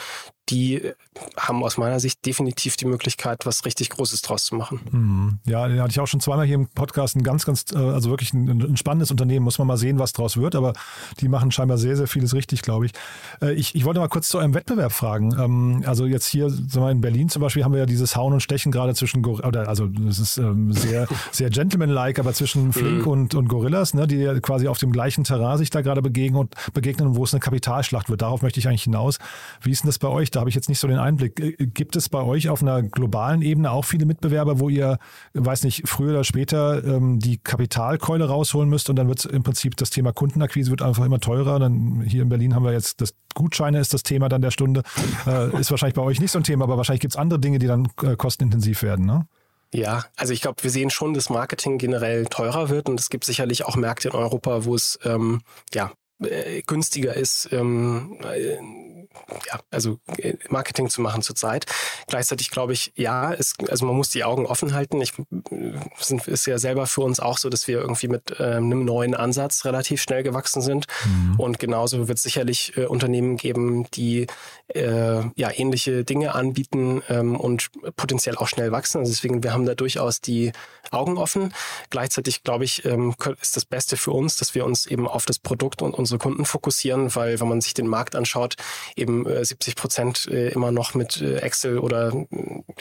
Die 0.49 0.93
haben 1.37 1.63
aus 1.63 1.77
meiner 1.77 2.01
Sicht 2.01 2.25
definitiv 2.25 2.75
die 2.75 2.85
Möglichkeit, 2.85 3.45
was 3.45 3.63
richtig 3.63 3.89
Großes 3.89 4.21
draus 4.21 4.43
zu 4.45 4.55
machen. 4.55 4.81
Mhm. 4.91 5.39
Ja, 5.45 5.67
den 5.67 5.79
hatte 5.79 5.91
ich 5.91 5.99
auch 6.01 6.07
schon 6.07 6.19
zweimal 6.19 6.45
hier 6.45 6.55
im 6.55 6.67
Podcast. 6.67 7.15
Ein 7.15 7.23
ganz, 7.23 7.45
ganz, 7.45 7.65
äh, 7.73 7.77
also 7.77 8.09
wirklich 8.09 8.33
ein, 8.33 8.49
ein, 8.49 8.77
spannendes 8.77 9.09
Unternehmen. 9.09 9.45
Muss 9.45 9.57
man 9.57 9.67
mal 9.67 9.77
sehen, 9.77 9.99
was 9.99 10.11
draus 10.11 10.35
wird. 10.35 10.55
Aber 10.55 10.73
die 11.21 11.29
machen 11.29 11.51
scheinbar 11.51 11.77
sehr, 11.77 11.95
sehr 11.95 12.07
vieles 12.07 12.33
richtig, 12.33 12.61
glaube 12.61 12.87
ich. 12.87 12.91
Äh, 13.41 13.53
ich. 13.53 13.73
Ich 13.73 13.85
wollte 13.85 14.01
mal 14.01 14.09
kurz 14.09 14.27
zu 14.27 14.37
eurem 14.37 14.53
Wettbewerb 14.53 14.91
fragen. 14.91 15.33
Ähm, 15.39 15.83
also 15.87 16.05
jetzt 16.05 16.27
hier, 16.27 16.49
sagen 16.49 16.85
wir 16.85 16.91
in 16.91 17.01
Berlin 17.01 17.29
zum 17.29 17.41
Beispiel, 17.41 17.63
haben 17.63 17.71
wir 17.71 17.79
ja 17.79 17.85
dieses 17.85 18.17
Hauen 18.17 18.33
und 18.33 18.41
Stechen 18.41 18.71
gerade 18.71 18.93
zwischen, 18.95 19.25
oder 19.25 19.69
also 19.69 19.87
das 19.87 20.19
ist 20.19 20.37
ähm, 20.37 20.73
sehr, 20.73 21.07
sehr 21.31 21.49
gentleman-like, 21.49 22.19
aber 22.19 22.33
zwischen 22.33 22.73
Flink 22.73 23.05
mhm. 23.05 23.11
und, 23.11 23.35
und 23.35 23.47
Gorillas, 23.47 23.93
ne, 23.93 24.07
die 24.07 24.25
quasi 24.41 24.67
auf 24.67 24.77
dem 24.77 24.91
gleichen 24.91 25.23
Terrain 25.23 25.57
sich 25.57 25.69
da 25.69 25.81
gerade 25.81 26.01
begegnen 26.01 26.41
und 26.41 26.55
begegnen, 26.73 27.15
wo 27.15 27.23
es 27.23 27.33
eine 27.33 27.39
Kapitalschlacht 27.39 28.09
wird. 28.09 28.21
Darauf 28.21 28.41
möchte 28.41 28.59
ich 28.59 28.67
eigentlich 28.67 28.83
hinaus. 28.83 29.19
Wie 29.61 29.71
ist 29.71 29.83
denn 29.83 29.87
das 29.87 29.99
bei 29.99 30.09
euch? 30.09 30.32
Da 30.35 30.39
habe 30.39 30.49
ich 30.49 30.55
jetzt 30.55 30.69
nicht 30.69 30.79
so 30.79 30.87
den 30.87 30.99
Einblick. 30.99 31.39
Äh, 31.39 31.55
gibt 31.67 31.95
es 31.95 32.09
bei 32.09 32.21
euch 32.21 32.49
auf 32.49 32.61
einer 32.61 32.81
globalen 32.81 33.41
Ebene 33.41 33.71
auch 33.71 33.85
viele 33.85 34.05
Mitbewerber, 34.05 34.59
wo 34.59 34.69
ihr, 34.69 34.97
weiß 35.33 35.63
nicht, 35.63 35.87
früher 35.87 36.11
oder 36.11 36.23
später 36.23 36.83
ähm, 36.83 37.19
die 37.19 37.37
Kapitalkeule 37.37 38.27
rausholen 38.27 38.69
müsst 38.69 38.89
und 38.89 38.95
dann 38.95 39.07
wird 39.07 39.25
im 39.25 39.43
Prinzip 39.43 39.77
das 39.77 39.89
Thema 39.89 40.11
Kundenakquise 40.11 40.71
wird 40.71 40.81
einfach 40.81 41.05
immer 41.05 41.19
teurer. 41.19 41.59
Dann 41.59 42.01
hier 42.01 42.23
in 42.23 42.29
Berlin 42.29 42.55
haben 42.55 42.65
wir 42.65 42.73
jetzt 42.73 43.01
das 43.01 43.13
Gutscheine 43.33 43.79
ist 43.79 43.93
das 43.93 44.03
Thema 44.03 44.29
dann 44.29 44.41
der 44.41 44.51
Stunde. 44.51 44.83
Äh, 45.25 45.59
ist 45.59 45.71
wahrscheinlich 45.71 45.95
bei 45.95 46.01
euch 46.01 46.19
nicht 46.19 46.31
so 46.31 46.39
ein 46.39 46.43
Thema, 46.43 46.65
aber 46.65 46.77
wahrscheinlich 46.77 47.01
gibt 47.01 47.13
es 47.13 47.17
andere 47.17 47.39
Dinge, 47.39 47.59
die 47.59 47.67
dann 47.67 47.87
äh, 48.01 48.15
kostenintensiv 48.15 48.83
werden, 48.83 49.05
ne? 49.05 49.27
Ja, 49.73 50.05
also 50.17 50.33
ich 50.33 50.41
glaube, 50.41 50.61
wir 50.61 50.69
sehen 50.69 50.91
schon, 50.91 51.15
dass 51.15 51.31
Marketing 51.31 51.79
generell 51.79 52.25
teurer 52.25 52.69
wird 52.69 52.89
und 52.89 52.99
es 52.99 53.09
gibt 53.09 53.25
sicherlich 53.25 53.65
auch 53.65 53.75
Märkte 53.75 54.09
in 54.09 54.13
Europa, 54.13 54.65
wo 54.65 54.75
es 54.75 54.99
ähm, 55.03 55.41
ja 55.73 55.91
äh, 56.21 56.61
günstiger 56.61 57.15
ist, 57.15 57.49
ähm, 57.51 58.19
äh, 58.23 58.57
ja, 59.47 59.59
also 59.71 59.99
äh, 60.17 60.35
Marketing 60.49 60.89
zu 60.89 61.01
machen 61.01 61.21
zurzeit. 61.21 61.65
Gleichzeitig 62.07 62.49
glaube 62.49 62.73
ich, 62.73 62.93
ja, 62.95 63.33
es, 63.33 63.55
also 63.69 63.85
man 63.85 63.95
muss 63.95 64.09
die 64.09 64.23
Augen 64.23 64.45
offen 64.45 64.73
halten. 64.73 65.01
Ich 65.01 65.13
sind, 65.99 66.27
ist 66.27 66.45
ja 66.45 66.57
selber 66.57 66.87
für 66.87 67.01
uns 67.01 67.19
auch 67.19 67.37
so, 67.37 67.49
dass 67.49 67.67
wir 67.67 67.79
irgendwie 67.79 68.07
mit 68.07 68.39
äh, 68.39 68.43
einem 68.43 68.85
neuen 68.85 69.15
Ansatz 69.15 69.65
relativ 69.65 70.01
schnell 70.01 70.23
gewachsen 70.23 70.61
sind. 70.61 70.87
Mhm. 71.05 71.39
Und 71.39 71.59
genauso 71.59 72.07
wird 72.07 72.17
es 72.17 72.23
sicherlich 72.23 72.75
äh, 72.77 72.85
Unternehmen 72.85 73.37
geben, 73.37 73.89
die 73.91 74.27
äh, 74.67 75.21
ja 75.35 75.51
ähnliche 75.53 76.03
Dinge 76.03 76.35
anbieten 76.35 77.01
ähm, 77.09 77.35
und 77.35 77.69
potenziell 77.95 78.37
auch 78.37 78.47
schnell 78.47 78.71
wachsen. 78.71 78.99
Also 78.99 79.11
deswegen, 79.11 79.43
wir 79.43 79.53
haben 79.53 79.65
da 79.65 79.75
durchaus 79.75 80.21
die 80.21 80.51
Augen 80.91 81.17
offen. 81.17 81.53
Gleichzeitig 81.89 82.43
glaube 82.43 82.65
ich, 82.65 82.85
ähm, 82.85 83.15
ist 83.41 83.55
das 83.55 83.65
Beste 83.65 83.97
für 83.97 84.11
uns, 84.11 84.37
dass 84.37 84.55
wir 84.55 84.65
uns 84.65 84.85
eben 84.85 85.07
auf 85.07 85.25
das 85.25 85.39
Produkt 85.39 85.81
und 85.81 85.93
unsere 85.93 86.19
Kunden 86.19 86.45
fokussieren, 86.45 87.13
weil 87.15 87.39
wenn 87.39 87.47
man 87.47 87.61
sich 87.61 87.73
den 87.73 87.87
Markt 87.87 88.15
anschaut, 88.15 88.55
eben 89.03 89.25
äh, 89.27 89.43
70 89.43 89.75
Prozent 89.75 90.27
äh, 90.27 90.49
immer 90.49 90.71
noch 90.71 90.93
mit 90.95 91.21
äh, 91.21 91.37
Excel 91.37 91.77
oder 91.77 92.11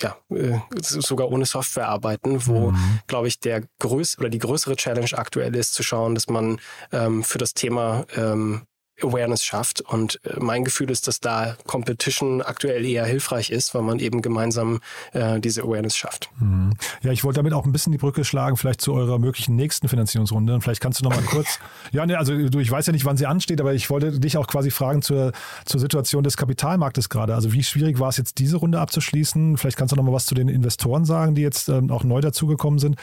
ja 0.00 0.16
äh, 0.30 0.58
sogar 0.80 1.30
ohne 1.30 1.44
Software 1.44 1.88
arbeiten, 1.88 2.46
wo 2.46 2.70
mhm. 2.70 3.00
glaube 3.06 3.28
ich 3.28 3.40
der 3.40 3.62
größte 3.80 4.20
oder 4.20 4.30
die 4.30 4.38
größere 4.38 4.76
Challenge 4.76 5.10
aktuell 5.12 5.54
ist 5.54 5.74
zu 5.74 5.82
schauen, 5.82 6.14
dass 6.14 6.28
man 6.28 6.60
ähm, 6.92 7.22
für 7.24 7.38
das 7.38 7.54
Thema 7.54 8.06
ähm, 8.16 8.62
Awareness 9.00 9.44
schafft. 9.44 9.80
Und 9.80 10.20
äh, 10.24 10.38
mein 10.38 10.64
Gefühl 10.64 10.90
ist, 10.90 11.08
dass 11.08 11.20
da 11.20 11.56
Competition 11.66 12.42
aktuell 12.42 12.84
eher 12.84 13.04
hilfreich 13.04 13.50
ist, 13.50 13.74
weil 13.74 13.82
man 13.82 13.98
eben 13.98 14.22
gemeinsam 14.22 14.80
äh, 15.12 15.40
diese 15.40 15.62
Awareness 15.62 15.96
schafft. 15.96 16.30
Mhm. 16.38 16.74
Ja, 17.02 17.12
ich 17.12 17.24
wollte 17.24 17.38
damit 17.38 17.52
auch 17.52 17.64
ein 17.64 17.72
bisschen 17.72 17.92
die 17.92 17.98
Brücke 17.98 18.24
schlagen, 18.24 18.56
vielleicht 18.56 18.80
zu 18.80 18.92
eurer 18.92 19.18
möglichen 19.18 19.56
nächsten 19.56 19.88
Finanzierungsrunde. 19.88 20.54
Und 20.54 20.60
vielleicht 20.62 20.80
kannst 20.80 21.00
du 21.00 21.04
noch 21.04 21.14
mal 21.14 21.22
kurz, 21.22 21.58
ja, 21.92 22.06
ne, 22.06 22.18
also 22.18 22.36
du, 22.48 22.58
ich 22.58 22.70
weiß 22.70 22.86
ja 22.86 22.92
nicht, 22.92 23.04
wann 23.04 23.16
sie 23.16 23.26
ansteht, 23.26 23.60
aber 23.60 23.74
ich 23.74 23.90
wollte 23.90 24.18
dich 24.18 24.36
auch 24.36 24.46
quasi 24.46 24.70
fragen 24.70 25.02
zur, 25.02 25.32
zur 25.64 25.80
Situation 25.80 26.22
des 26.22 26.36
Kapitalmarktes 26.36 27.08
gerade. 27.08 27.34
Also 27.34 27.52
wie 27.52 27.62
schwierig 27.62 27.98
war 27.98 28.08
es 28.08 28.16
jetzt, 28.16 28.38
diese 28.38 28.56
Runde 28.56 28.80
abzuschließen? 28.80 29.56
Vielleicht 29.56 29.76
kannst 29.76 29.92
du 29.92 29.96
noch 29.96 30.04
mal 30.04 30.12
was 30.12 30.26
zu 30.26 30.34
den 30.34 30.48
Investoren 30.48 31.04
sagen, 31.04 31.34
die 31.34 31.42
jetzt 31.42 31.68
ähm, 31.68 31.90
auch 31.90 32.04
neu 32.04 32.20
dazugekommen 32.20 32.78
sind. 32.78 32.96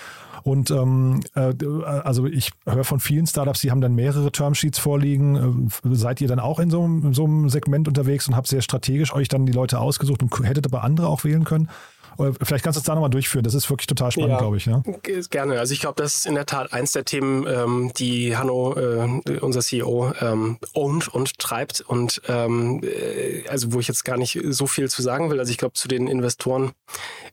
Und 0.44 0.72
ähm, 0.72 1.22
äh, 1.36 1.54
also 1.84 2.26
ich 2.26 2.52
höre 2.66 2.84
von 2.84 3.00
vielen 3.00 3.28
Startups, 3.28 3.62
die 3.62 3.72
haben 3.72 3.82
dann 3.82 3.96
mehrere 3.96 4.32
Termsheets 4.32 4.80
vorliegen. 4.80 5.70
Äh, 5.86 5.96
seid 5.96 6.22
ihr 6.22 6.28
dann 6.28 6.40
auch 6.40 6.60
in 6.60 6.70
so, 6.70 6.84
in 6.86 7.14
so 7.14 7.26
einem 7.26 7.50
Segment 7.50 7.88
unterwegs 7.88 8.28
und 8.28 8.36
habt 8.36 8.48
sehr 8.48 8.62
strategisch 8.62 9.14
euch 9.14 9.28
dann 9.28 9.46
die 9.46 9.54
Leute 9.54 9.80
ausgesucht 9.80 10.22
und 10.22 10.44
hättet 10.46 10.66
aber 10.66 10.84
andere 10.84 11.08
auch 11.08 11.24
wählen 11.24 11.44
können? 11.44 11.70
Vielleicht 12.18 12.64
kannst 12.64 12.78
du 12.78 12.82
es 12.82 12.86
da 12.86 12.94
nochmal 12.94 13.10
durchführen. 13.10 13.44
Das 13.44 13.54
ist 13.54 13.70
wirklich 13.70 13.88
total 13.88 14.12
spannend, 14.12 14.32
ja, 14.32 14.38
glaube 14.38 14.58
ich. 14.58 14.66
Ja? 14.66 14.84
Gerne. 15.30 15.60
Also 15.60 15.74
ich 15.74 15.80
glaube, 15.80 16.02
das 16.02 16.18
ist 16.18 16.26
in 16.26 16.36
der 16.36 16.46
Tat 16.46 16.74
eins 16.74 16.92
der 16.92 17.06
Themen, 17.06 17.46
ähm, 17.48 17.92
die 17.96 18.36
Hanno, 18.36 18.76
äh, 18.76 19.40
unser 19.40 19.62
CEO, 19.62 20.14
ähm, 20.20 20.58
ownt 20.74 21.08
und 21.08 21.40
treibt. 21.40 21.82
Und 21.82 22.22
ähm, 22.28 22.82
äh, 22.84 23.48
also 23.48 23.74
wo 23.74 23.80
ich 23.80 23.88
jetzt 23.88 24.04
gar 24.06 24.18
nicht 24.18 24.40
so 24.50 24.68
viel 24.68 24.90
zu 24.90 25.02
sagen 25.02 25.30
will. 25.30 25.40
Also 25.40 25.52
ich 25.52 25.58
glaube, 25.58 25.74
zu 25.74 25.88
den 25.88 26.08
Investoren 26.08 26.72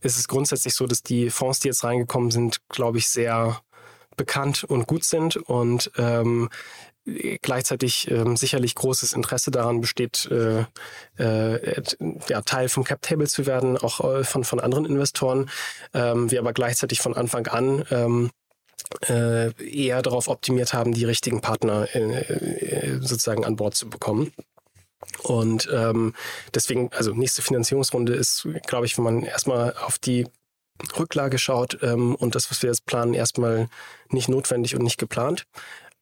ist 0.03 0.19
es 0.19 0.29
grundsätzlich 0.29 0.75
so, 0.75 0.87
dass 0.87 1.03
die 1.03 1.31
Fonds, 1.31 1.61
die 1.61 1.69
jetzt 1.69 1.85
reingekommen 1.85 2.31
sind, 2.31 2.61
glaube 2.69 2.99
ich, 2.99 3.09
sehr 3.09 3.61
bekannt 4.17 4.65
und 4.65 4.87
gut 4.87 5.05
sind 5.05 5.37
und 5.37 5.91
ähm, 5.99 6.49
gleichzeitig 7.42 8.11
ähm, 8.11 8.37
sicherlich 8.37 8.75
großes 8.75 9.12
Interesse 9.12 9.51
daran 9.51 9.81
besteht, 9.81 10.29
äh, 10.31 10.64
äh, 11.19 11.83
ja, 12.29 12.42
Teil 12.42 12.69
vom 12.69 12.85
Cap 12.85 13.03
Table 13.03 13.27
zu 13.27 13.47
werden, 13.47 13.79
auch 13.79 14.01
äh, 14.01 14.25
von, 14.25 14.45
von 14.45 14.61
anderen 14.61 14.87
Investoren. 14.87 15.49
Ähm, 15.95 16.31
wir 16.31 16.40
aber 16.40 16.53
gleichzeitig 16.53 17.01
von 17.01 17.14
Anfang 17.14 17.47
an 17.47 17.85
ähm, 17.90 18.31
äh, 19.09 19.53
eher 19.64 20.03
darauf 20.03 20.29
optimiert 20.29 20.73
haben, 20.73 20.92
die 20.92 21.05
richtigen 21.05 21.40
Partner 21.40 21.88
äh, 21.95 22.01
äh, 22.01 22.99
sozusagen 23.01 23.45
an 23.45 23.57
Bord 23.57 23.75
zu 23.75 23.88
bekommen. 23.88 24.33
Und 25.23 25.69
ähm, 25.73 26.14
deswegen, 26.55 26.90
also 26.92 27.12
nächste 27.12 27.42
Finanzierungsrunde 27.42 28.14
ist, 28.14 28.49
glaube 28.66 28.87
ich, 28.87 28.97
wenn 28.97 29.05
man 29.05 29.23
erstmal 29.23 29.75
auf 29.75 29.99
die 29.99 30.27
Rücklage 30.99 31.38
schaut 31.38 31.79
ähm, 31.83 32.14
und 32.16 32.35
das, 32.35 32.51
was 32.51 32.62
wir 32.62 32.71
jetzt 32.71 32.87
planen, 32.87 33.14
erstmal 33.14 33.69
nicht 34.11 34.29
notwendig 34.29 34.75
und 34.75 34.83
nicht 34.83 34.99
geplant. 34.99 35.47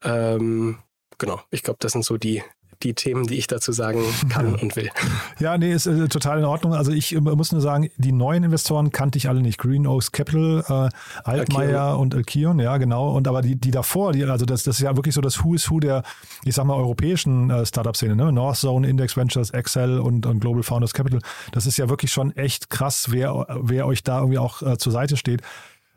Ähm, 0.03 0.79
genau, 1.18 1.40
ich 1.50 1.62
glaube, 1.62 1.79
das 1.81 1.92
sind 1.92 2.05
so 2.05 2.16
die, 2.16 2.42
die 2.83 2.94
Themen, 2.94 3.27
die 3.27 3.37
ich 3.37 3.46
dazu 3.46 3.72
sagen 3.72 4.03
kann 4.29 4.55
und 4.55 4.77
will. 4.77 4.90
Ja, 5.38 5.57
nee, 5.57 5.72
ist 5.72 5.87
äh, 5.87 6.09
total 6.09 6.38
in 6.38 6.44
Ordnung. 6.44 6.74
Also 6.74 6.92
ich 6.92 7.14
äh, 7.14 7.20
muss 7.20 7.53
nur 7.53 7.61
sagen, 7.61 7.90
die 7.96 8.12
neuen 8.12 8.44
Investoren 8.44 8.90
kannte 8.92 9.18
ich 9.18 9.29
alle 9.29 9.40
nicht. 9.40 9.59
Green 9.59 9.87
Oaks 9.87 10.12
Capital, 10.12 10.64
äh, 10.68 10.88
Altmaier 11.24 11.98
und 11.98 12.14
Alkion, 12.14 12.59
ja 12.59 12.77
genau. 12.77 13.14
Und 13.14 13.27
aber 13.27 13.42
die, 13.42 13.57
die 13.57 13.70
davor, 13.70 14.12
die, 14.12 14.24
also 14.24 14.44
das, 14.44 14.64
das 14.64 14.77
ist 14.77 14.83
ja 14.83 14.96
wirklich 14.96 15.14
so 15.14 15.20
das 15.20 15.42
Who 15.42 15.55
is 15.55 15.70
Who 15.70 15.81
der, 15.81 16.03
ich 16.44 16.55
sag 16.55 16.64
mal, 16.64 16.74
europäischen 16.74 17.50
äh, 17.50 17.64
Startup-Szene, 17.64 18.16
ne? 18.16 18.33
North 18.33 18.59
Zone, 18.59 18.88
Index 18.88 19.16
Ventures, 19.16 19.50
Excel 19.50 19.98
und, 19.98 20.27
und 20.27 20.40
Global 20.40 20.62
Founders 20.62 20.92
Capital. 20.92 21.20
Das 21.53 21.66
ist 21.66 21.77
ja 21.77 21.88
wirklich 21.88 22.12
schon 22.12 22.37
echt 22.37 22.70
krass, 22.70 23.07
wer, 23.11 23.46
wer 23.61 23.87
euch 23.87 24.03
da 24.03 24.18
irgendwie 24.18 24.38
auch 24.38 24.62
äh, 24.62 24.77
zur 24.79 24.92
Seite 24.92 25.16
steht. 25.16 25.42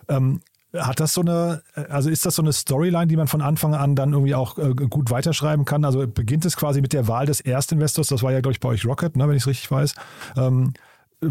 Ähm, 0.08 0.41
hat 0.80 1.00
das 1.00 1.13
so 1.13 1.22
eine, 1.22 1.62
also 1.90 2.10
ist 2.10 2.26
das 2.26 2.36
so 2.36 2.42
eine 2.42 2.54
Storyline, 2.54 3.08
die 3.08 3.16
man 3.16 3.28
von 3.28 3.42
Anfang 3.42 3.74
an 3.74 3.96
dann 3.96 4.13
irgendwie 4.13 4.36
auch 4.36 4.58
äh, 4.58 4.74
gut 4.74 5.12
weiterschreiben 5.12 5.66
kann? 5.66 5.86
Also 5.86 6.08
beginnt 6.08 6.46
es 6.46 6.58
quasi 6.58 6.82
mit 6.82 6.94
der 6.94 7.08
Wahl 7.08 7.26
des 7.26 7.42
Erstinvestors, 7.42 8.08
das 8.08 8.24
war 8.24 8.32
ja, 8.32 8.42
glaube 8.42 8.54
ich, 8.54 8.60
bei 8.60 8.70
euch 8.70 8.86
Rocket, 8.86 9.16
ne, 9.16 9.28
wenn 9.28 9.36
ich 9.36 9.44
es 9.44 9.48
richtig 9.48 9.70
weiß. 9.72 9.94
Ähm, 10.38 10.74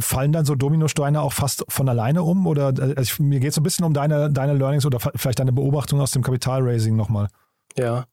fallen 0.01 0.33
dann 0.33 0.45
so 0.45 0.55
Dominosteine 0.55 1.21
auch 1.21 1.33
fast 1.33 1.65
von 1.69 1.89
alleine 1.89 2.23
um? 2.23 2.47
Oder 2.47 2.73
also 2.97 3.23
mir 3.23 3.41
geht 3.41 3.51
es 3.51 3.55
so 3.55 3.61
ein 3.61 3.65
bisschen 3.65 3.85
um 3.85 3.95
deine, 3.95 4.31
deine 4.31 4.55
Learnings 4.55 4.85
oder 4.85 4.99
vielleicht 5.15 5.39
deine 5.39 5.53
Beobachtung 5.53 6.01
aus 6.01 6.11
dem 6.11 6.23
Kapitalraising 6.23 6.97
nochmal. 6.97 7.29
Ja, 7.77 8.07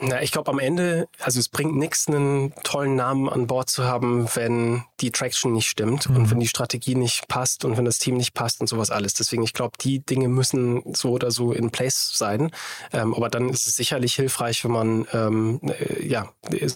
na, 0.00 0.22
ich 0.22 0.30
glaube 0.30 0.50
am 0.52 0.60
Ende, 0.60 1.08
also 1.18 1.40
es 1.40 1.48
bringt 1.48 1.74
nichts, 1.74 2.06
einen 2.06 2.54
tollen 2.62 2.94
Namen 2.94 3.28
an 3.28 3.48
Bord 3.48 3.68
zu 3.68 3.84
haben, 3.84 4.28
wenn 4.34 4.84
die 5.00 5.10
Traction 5.10 5.52
nicht 5.52 5.68
stimmt 5.68 6.08
mhm. 6.08 6.16
und 6.16 6.30
wenn 6.30 6.38
die 6.38 6.46
Strategie 6.46 6.94
nicht 6.94 7.26
passt 7.26 7.64
und 7.64 7.76
wenn 7.76 7.84
das 7.84 7.98
Team 7.98 8.16
nicht 8.16 8.32
passt 8.32 8.60
und 8.60 8.68
sowas 8.68 8.90
alles. 8.90 9.14
Deswegen, 9.14 9.42
ich 9.42 9.54
glaube, 9.54 9.76
die 9.80 9.98
Dinge 9.98 10.28
müssen 10.28 10.94
so 10.94 11.10
oder 11.10 11.32
so 11.32 11.52
in 11.52 11.70
place 11.70 12.12
sein. 12.14 12.52
Ähm, 12.92 13.12
aber 13.12 13.28
dann 13.28 13.48
ist 13.48 13.66
es 13.66 13.74
sicherlich 13.74 14.14
hilfreich, 14.14 14.62
wenn 14.62 14.70
man 14.70 15.08
ähm, 15.12 15.60
äh, 15.64 16.06
ja 16.06 16.28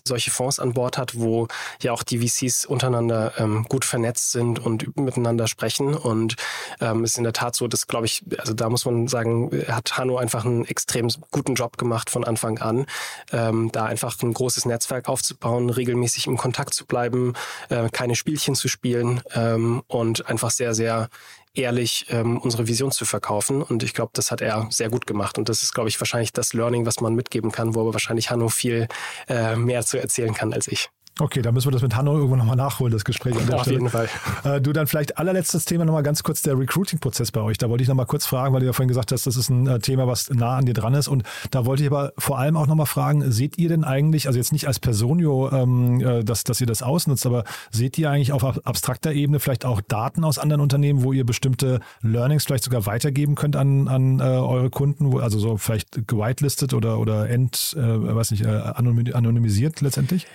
solche 0.05 0.33
Fonds 0.33 0.59
an 0.59 0.73
Bord 0.73 0.99
hat, 0.99 1.17
wo 1.17 1.47
ja 1.81 1.93
auch 1.93 2.03
die 2.03 2.27
VCs 2.27 2.65
untereinander 2.65 3.35
ähm, 3.39 3.67
gut 3.69 3.85
vernetzt 3.85 4.33
sind 4.33 4.59
und 4.59 4.97
miteinander 4.97 5.47
sprechen. 5.47 5.95
Und 5.95 6.35
ähm, 6.81 7.05
es 7.05 7.13
ist 7.13 7.19
in 7.19 7.25
der 7.25 7.33
Tat 7.33 7.55
so, 7.55 7.69
dass 7.69 7.87
glaube 7.87 8.07
ich, 8.07 8.25
also 8.39 8.53
da 8.53 8.69
muss 8.69 8.85
man 8.85 9.07
sagen, 9.07 9.49
hat 9.69 9.97
Hanno 9.97 10.17
einfach 10.17 10.45
einen 10.45 10.65
extrem 10.65 11.09
guten 11.31 11.55
Job 11.55 11.79
gemacht 11.79 12.11
von 12.11 12.25
Anfang 12.25 12.59
an 12.59 12.87
ähm, 13.33 13.71
da 13.73 13.85
einfach 13.85 14.21
ein 14.23 14.33
großes 14.33 14.65
Netzwerk 14.67 15.09
aufzubauen, 15.09 15.71
regelmäßig 15.71 16.27
im 16.27 16.37
Kontakt 16.37 16.75
zu 16.75 16.87
bleiben, 16.87 17.35
äh, 17.69 17.89
keine 17.91 18.15
Spielchen 18.15 18.55
zu 18.55 18.69
spielen 18.69 19.21
ähm, 19.35 19.83
und 19.87 20.27
einfach 20.29 20.51
sehr, 20.51 20.75
sehr 20.75 21.09
ehrlich 21.55 22.07
ähm, 22.09 22.39
unsere 22.39 22.67
Vision 22.67 22.93
zu 22.93 23.05
verkaufen. 23.05 23.63
Und 23.63 23.83
ich 23.83 23.95
glaube, 23.95 24.13
das 24.15 24.31
hat 24.31 24.41
er 24.41 24.67
sehr 24.71 24.89
gut 24.89 25.07
gemacht. 25.07 25.39
Und 25.39 25.49
das 25.49 25.63
ist, 25.63 25.75
glaube 25.75 25.89
ich, 25.89 26.01
wahrscheinlich 26.01 26.33
das 26.33 26.55
Learning, 26.55 26.87
was 26.87 27.01
man 27.01 27.15
mitgeben 27.15 27.53
kann, 27.53 27.75
wo 27.75 27.81
aber 27.81 27.93
wahrscheinlich 27.93 28.31
Hanno 28.31 28.49
viel 28.49 28.89
äh, 29.29 29.57
mehr 29.57 29.85
zu 29.85 29.99
erzählen 29.99 30.35
kann 30.35 30.53
als 30.53 30.69
ich. 30.69 30.91
Okay, 31.19 31.43
dann 31.43 31.53
müssen 31.53 31.67
wir 31.67 31.73
das 31.73 31.83
mit 31.83 31.95
Hanno 31.95 32.15
irgendwann 32.15 32.39
nochmal 32.39 32.57
nachholen, 32.57 32.91
das 32.91 33.05
Gespräch 33.05 33.37
an 33.37 33.47
der 33.47 33.57
Auf 33.57 33.63
Stelle. 33.63 33.77
jeden 33.77 33.91
Fall. 33.91 34.09
Äh, 34.45 34.63
du, 34.63 34.73
dann 34.73 34.87
vielleicht 34.87 35.19
allerletztes 35.19 35.67
Thema 35.67 35.85
nochmal 35.85 36.03
ganz 36.03 36.23
kurz 36.23 36.41
der 36.41 36.59
Recruiting-Prozess 36.59 37.33
bei 37.33 37.43
euch. 37.43 37.59
Da 37.59 37.69
wollte 37.69 37.83
ich 37.83 37.89
nochmal 37.89 38.07
kurz 38.07 38.25
fragen, 38.25 38.55
weil 38.55 38.61
du 38.61 38.67
ja 38.67 38.73
vorhin 38.73 38.89
gesagt 38.89 39.13
hast, 39.13 39.27
das 39.27 39.37
ist 39.37 39.51
ein 39.51 39.67
äh, 39.67 39.79
Thema, 39.79 40.07
was 40.07 40.31
nah 40.31 40.57
an 40.57 40.65
dir 40.65 40.73
dran 40.73 40.95
ist. 40.95 41.09
Und 41.09 41.25
da 41.51 41.67
wollte 41.67 41.83
ich 41.83 41.91
aber 41.91 42.15
vor 42.17 42.39
allem 42.39 42.57
auch 42.57 42.67
nochmal 42.67 42.87
fragen, 42.87 43.31
seht 43.31 43.59
ihr 43.59 43.69
denn 43.69 43.85
eigentlich, 43.85 44.27
also 44.27 44.39
jetzt 44.39 44.53
nicht 44.53 44.67
als 44.67 44.81
Personio, 44.81 45.51
ähm, 45.53 46.01
äh, 46.01 46.25
dass, 46.25 46.45
dass 46.45 46.63
ihr 46.63 46.67
das 46.67 46.83
ausnutzt, 46.83 47.27
aber 47.27 47.45
seht 47.71 47.99
ihr 47.99 48.11
eigentlich 48.11 48.33
auf 48.33 48.43
abstrakter 48.67 49.13
Ebene 49.13 49.39
vielleicht 49.39 49.67
auch 49.67 49.83
Daten 49.83 50.25
aus 50.25 50.39
anderen 50.39 50.63
Unternehmen, 50.63 51.03
wo 51.03 51.13
ihr 51.13 51.27
bestimmte 51.27 51.81
Learnings 52.01 52.45
vielleicht 52.45 52.65
sogar 52.65 52.87
weitergeben 52.87 53.35
könnt 53.35 53.55
an, 53.55 53.87
an 53.87 54.21
äh, 54.21 54.23
eure 54.23 54.71
Kunden, 54.71 55.13
wo, 55.13 55.19
also 55.19 55.39
so 55.39 55.59
vielleicht 55.59 56.09
gewitelistet 56.09 56.73
oder, 56.73 56.99
oder 56.99 57.29
end, 57.29 57.77
äh, 57.77 57.83
weiß 57.83 58.31
nicht, 58.31 58.47
anonymisiert 58.47 59.83
letztendlich? 59.83 60.27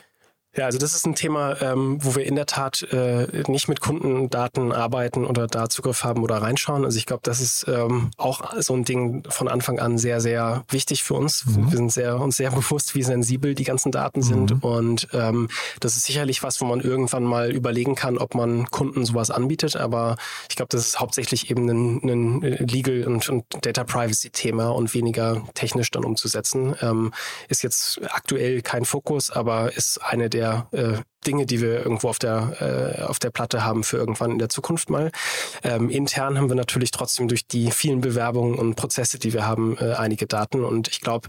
Ja, 0.57 0.65
also 0.65 0.79
das 0.79 0.95
ist 0.95 1.05
ein 1.05 1.13
Thema, 1.13 1.61
ähm, 1.61 1.99
wo 2.01 2.15
wir 2.15 2.25
in 2.25 2.35
der 2.35 2.47
Tat 2.47 2.81
äh, 2.91 3.27
nicht 3.47 3.67
mit 3.67 3.79
Kundendaten 3.79 4.71
arbeiten 4.71 5.23
oder 5.23 5.45
da 5.45 5.69
Zugriff 5.69 6.03
haben 6.03 6.23
oder 6.23 6.37
reinschauen. 6.37 6.83
Also 6.83 6.97
ich 6.97 7.05
glaube, 7.05 7.21
das 7.23 7.39
ist 7.39 7.67
ähm, 7.67 8.09
auch 8.17 8.53
so 8.59 8.73
ein 8.73 8.83
Ding 8.83 9.23
von 9.29 9.47
Anfang 9.47 9.77
an 9.77 9.99
sehr, 9.99 10.19
sehr 10.19 10.65
wichtig 10.69 11.03
für 11.03 11.13
uns. 11.13 11.45
Mhm. 11.45 11.69
Wir 11.69 11.77
sind 11.77 11.91
sehr, 11.91 12.19
uns 12.19 12.37
sehr 12.37 12.49
bewusst, 12.49 12.95
wie 12.95 13.03
sensibel 13.03 13.53
die 13.53 13.65
ganzen 13.65 13.91
Daten 13.91 14.23
sind. 14.23 14.55
Mhm. 14.55 14.59
Und 14.61 15.07
ähm, 15.13 15.47
das 15.79 15.95
ist 15.95 16.05
sicherlich 16.05 16.41
was, 16.41 16.59
wo 16.59 16.65
man 16.65 16.81
irgendwann 16.81 17.23
mal 17.23 17.51
überlegen 17.51 17.93
kann, 17.93 18.17
ob 18.17 18.33
man 18.33 18.65
Kunden 18.71 19.05
sowas 19.05 19.29
anbietet. 19.29 19.75
Aber 19.75 20.15
ich 20.49 20.55
glaube, 20.55 20.69
das 20.71 20.87
ist 20.87 20.99
hauptsächlich 20.99 21.51
eben 21.51 21.69
ein, 21.69 22.01
ein 22.03 22.41
Legal- 22.67 23.05
und, 23.05 23.29
und 23.29 23.45
Data 23.61 23.83
Privacy-Thema 23.83 24.69
und 24.69 24.95
weniger 24.95 25.43
technisch 25.53 25.91
dann 25.91 26.03
umzusetzen. 26.03 26.75
Ähm, 26.81 27.13
ist 27.47 27.61
jetzt 27.61 28.01
aktuell 28.09 28.63
kein 28.63 28.85
Fokus, 28.85 29.29
aber 29.29 29.75
ist 29.77 29.99
eine 30.03 30.31
der 30.31 30.46
der 30.47 30.67
äh, 30.71 30.97
Dinge, 31.25 31.45
die 31.45 31.61
wir 31.61 31.79
irgendwo 31.83 32.09
auf 32.09 32.19
der, 32.19 32.97
äh, 32.99 33.01
auf 33.03 33.19
der 33.19 33.31
Platte 33.31 33.63
haben 33.63 33.83
für 33.83 33.97
irgendwann 33.97 34.31
in 34.31 34.39
der 34.39 34.49
Zukunft 34.49 34.89
mal. 34.89 35.11
Ähm, 35.63 35.89
intern 35.89 36.37
haben 36.37 36.49
wir 36.49 36.55
natürlich 36.55 36.91
trotzdem 36.91 37.27
durch 37.27 37.45
die 37.47 37.71
vielen 37.71 38.01
Bewerbungen 38.01 38.55
und 38.55 38.75
Prozesse, 38.75 39.19
die 39.19 39.33
wir 39.33 39.45
haben, 39.45 39.77
äh, 39.77 39.93
einige 39.93 40.25
Daten. 40.27 40.63
Und 40.63 40.87
ich 40.87 41.01
glaube, 41.01 41.27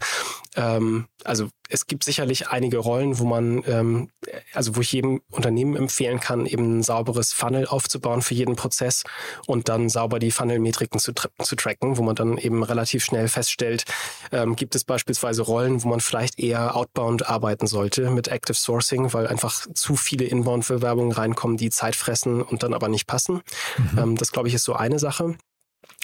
ähm, 0.59 1.07
also 1.25 1.49
es 1.69 1.87
gibt 1.87 2.03
sicherlich 2.03 2.49
einige 2.49 2.79
Rollen, 2.79 3.19
wo 3.19 3.25
man, 3.25 3.63
ähm, 3.67 4.11
also 4.55 4.75
wo 4.75 4.81
ich 4.81 4.93
jedem 4.93 5.21
Unternehmen 5.31 5.77
empfehlen 5.77 6.19
kann, 6.19 6.47
eben 6.47 6.79
ein 6.79 6.83
sauberes 6.83 7.33
Funnel 7.33 7.67
aufzubauen 7.67 8.23
für 8.23 8.35
jeden 8.35 8.57
Prozess 8.57 9.05
und 9.47 9.69
dann 9.69 9.89
sauber 9.89 10.19
die 10.19 10.33
Funnel-Metriken 10.33 10.99
zu, 10.99 11.13
tra 11.13 11.29
zu 11.43 11.55
tracken, 11.55 11.97
wo 11.97 12.03
man 12.03 12.17
dann 12.17 12.39
eben 12.39 12.63
relativ 12.63 13.05
schnell 13.05 13.29
feststellt, 13.29 13.85
ähm, 14.33 14.57
gibt 14.57 14.75
es 14.75 14.85
beispielsweise 14.85 15.43
Rollen, 15.43 15.85
wo 15.85 15.89
man 15.89 16.01
vielleicht 16.01 16.41
eher 16.41 16.75
outbound 16.75 17.29
arbeiten 17.29 17.67
sollte 17.67 18.11
mit 18.11 18.29
Active 18.29 18.57
Sourcing, 18.57 19.13
weil 19.13 19.29
einfach 19.29 19.67
zu 19.75 19.95
viele 19.95 20.25
Inbound-Bewerbungen 20.25 21.13
reinkommen, 21.13 21.57
die 21.57 21.71
Zeit 21.71 21.95
fressen 21.95 22.43
und 22.43 22.65
dann 22.65 22.75
aber 22.75 22.89
nicht 22.89 23.07
passen. 23.07 23.43
Mhm. 23.93 23.99
Ähm, 23.99 24.17
das, 24.17 24.33
glaube 24.33 24.49
ich, 24.49 24.55
ist 24.55 24.65
so 24.65 24.75
eine 24.75 24.99
Sache. 24.99 25.37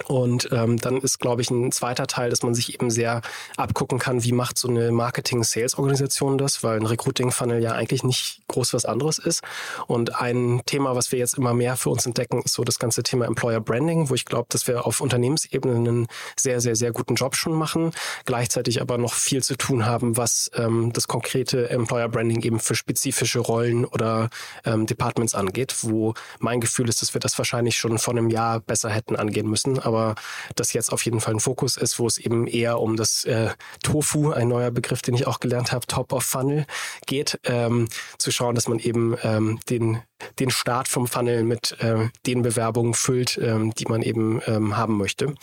Und 0.09 0.49
ähm, 0.51 0.77
dann 0.79 0.97
ist, 0.97 1.21
glaube 1.21 1.41
ich, 1.41 1.51
ein 1.51 1.71
zweiter 1.71 2.09
Teil, 2.09 2.29
dass 2.29 2.43
man 2.43 2.53
sich 2.53 2.75
eben 2.75 2.91
sehr 2.91 3.23
abgucken 3.57 4.01
kann, 4.01 4.25
wie 4.25 4.33
macht 4.33 4.59
so 4.59 4.67
eine 4.67 4.91
Marketing-Sales-Organisation 4.91 6.37
das, 6.37 6.65
weil 6.65 6.81
ein 6.81 6.87
Recruiting-Funnel 6.87 7.63
ja 7.63 7.73
eigentlich 7.73 8.03
nicht 8.03 8.41
groß 8.49 8.75
was 8.75 8.87
anderes 8.87 9.19
ist. 9.19 9.43
Und 9.87 10.21
ein 10.21 10.63
Thema, 10.67 10.97
was 10.97 11.13
wir 11.13 11.21
jetzt 11.21 11.35
immer 11.35 11.55
mehr 11.55 11.77
für 11.77 11.91
uns 11.91 12.07
entdecken, 12.07 12.43
ist 12.43 12.55
so 12.55 12.65
das 12.65 12.81
ganze 12.81 13.05
Thema 13.05 13.27
Employer 13.27 13.61
Branding, 13.61 14.11
wo 14.11 14.15
ich 14.15 14.25
glaube, 14.25 14.47
dass 14.49 14.67
wir 14.67 14.85
auf 14.85 15.01
Unternehmensebene 15.01 15.77
einen 15.77 16.07
sehr, 16.37 16.61
sehr, 16.61 16.75
sehr 16.75 16.91
guten 16.91 17.15
Job 17.15 17.37
schon 17.37 17.53
machen, 17.53 17.93
gleichzeitig 18.25 18.81
aber 18.81 18.99
noch 18.99 19.15
viel 19.15 19.45
zu 19.45 19.57
tun 19.57 19.87
haben, 19.87 20.17
was 20.17 20.51
ähm, 20.57 20.93
das 20.93 21.07
konkrete 21.07 21.71
Employer 21.71 22.09
Branding 22.09 22.43
eben 22.43 22.59
für 22.59 22.75
spezifische 22.75 23.39
Rollen 23.39 23.85
oder 23.85 24.29
ähm, 24.65 24.87
Departments 24.87 25.37
angeht, 25.37 25.77
wo 25.83 26.15
mein 26.41 26.61
Gefühl 26.61 26.89
ist, 26.89 27.01
dass 27.01 27.15
wir 27.15 27.21
das 27.21 27.39
wahrscheinlich 27.39 27.77
schon 27.77 27.99
vor 27.99 28.13
einem 28.13 28.29
Jahr 28.29 28.59
besser 28.59 28.91
hätten 28.91 29.15
angehen 29.15 29.49
müssen 29.49 29.84
aber 29.85 30.15
das 30.57 30.73
jetzt 30.73 30.93
auf 30.93 31.05
jeden 31.05 31.21
Fall 31.21 31.35
ein 31.35 31.41
Fokus 31.41 31.77
ist, 31.77 31.99
wo 31.99 32.07
es 32.07 32.19
eben 32.19 32.47
eher 32.47 32.81
um 32.81 32.97
das 32.97 33.25
äh, 33.25 33.51
Tofu, 33.83 34.33
ein 34.33 34.49
neuer 34.49 34.71
Begriff, 34.71 35.03
den 35.03 35.15
ich 35.15 35.27
auch 35.27 35.41
gelernt 35.41 35.73
habe, 35.73 35.87
Top 35.87 36.13
of 36.13 36.25
Funnel 36.25 36.67
geht, 37.07 37.39
ähm, 37.45 37.89
zu 38.19 38.31
schauen, 38.31 38.55
dass 38.55 38.69
man 38.69 38.79
eben 38.79 39.17
ähm, 39.23 39.61
den 39.69 40.03
den 40.39 40.51
Start 40.51 40.89
vom 40.89 41.07
Funnel 41.07 41.43
mit 41.43 41.77
äh, 41.81 42.09
den 42.27 42.43
Bewerbungen 42.43 42.95
füllt, 42.95 43.39
ähm, 43.39 43.75
die 43.75 43.87
man 43.87 44.03
eben 44.03 44.41
ähm, 44.47 44.77
haben 44.77 44.97
möchte. 44.97 45.35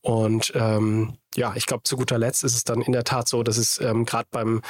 Und 0.00 0.52
ähm, 0.54 1.18
ja, 1.34 1.52
ich 1.56 1.66
glaube, 1.66 1.84
zu 1.84 1.96
guter 1.96 2.18
Letzt 2.18 2.44
ist 2.44 2.54
es 2.54 2.64
dann 2.64 2.82
in 2.82 2.92
der 2.92 3.04
Tat 3.04 3.28
so, 3.28 3.42
dass 3.42 3.56
es 3.56 3.80
ähm, 3.80 4.04
gerade 4.04 4.28
beim 4.30 4.62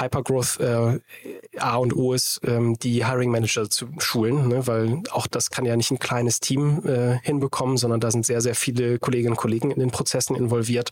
Hypergrowth 0.00 0.60
äh, 0.60 1.00
A 1.58 1.76
und 1.76 1.94
O 1.94 2.12
ist, 2.12 2.40
ähm, 2.44 2.78
die 2.78 3.06
Hiring 3.06 3.30
Manager 3.30 3.68
zu 3.68 3.88
schulen, 3.98 4.48
ne? 4.48 4.66
weil 4.66 5.02
auch 5.10 5.26
das 5.26 5.50
kann 5.50 5.64
ja 5.64 5.76
nicht 5.76 5.90
ein 5.90 5.98
kleines 5.98 6.40
Team 6.40 6.82
äh, 6.86 7.18
hinbekommen, 7.22 7.76
sondern 7.76 8.00
da 8.00 8.10
sind 8.10 8.26
sehr, 8.26 8.40
sehr 8.40 8.54
viele 8.54 8.98
Kolleginnen 8.98 9.32
und 9.32 9.38
Kollegen 9.38 9.70
in 9.70 9.80
den 9.80 9.90
Prozessen 9.90 10.36
involviert 10.36 10.90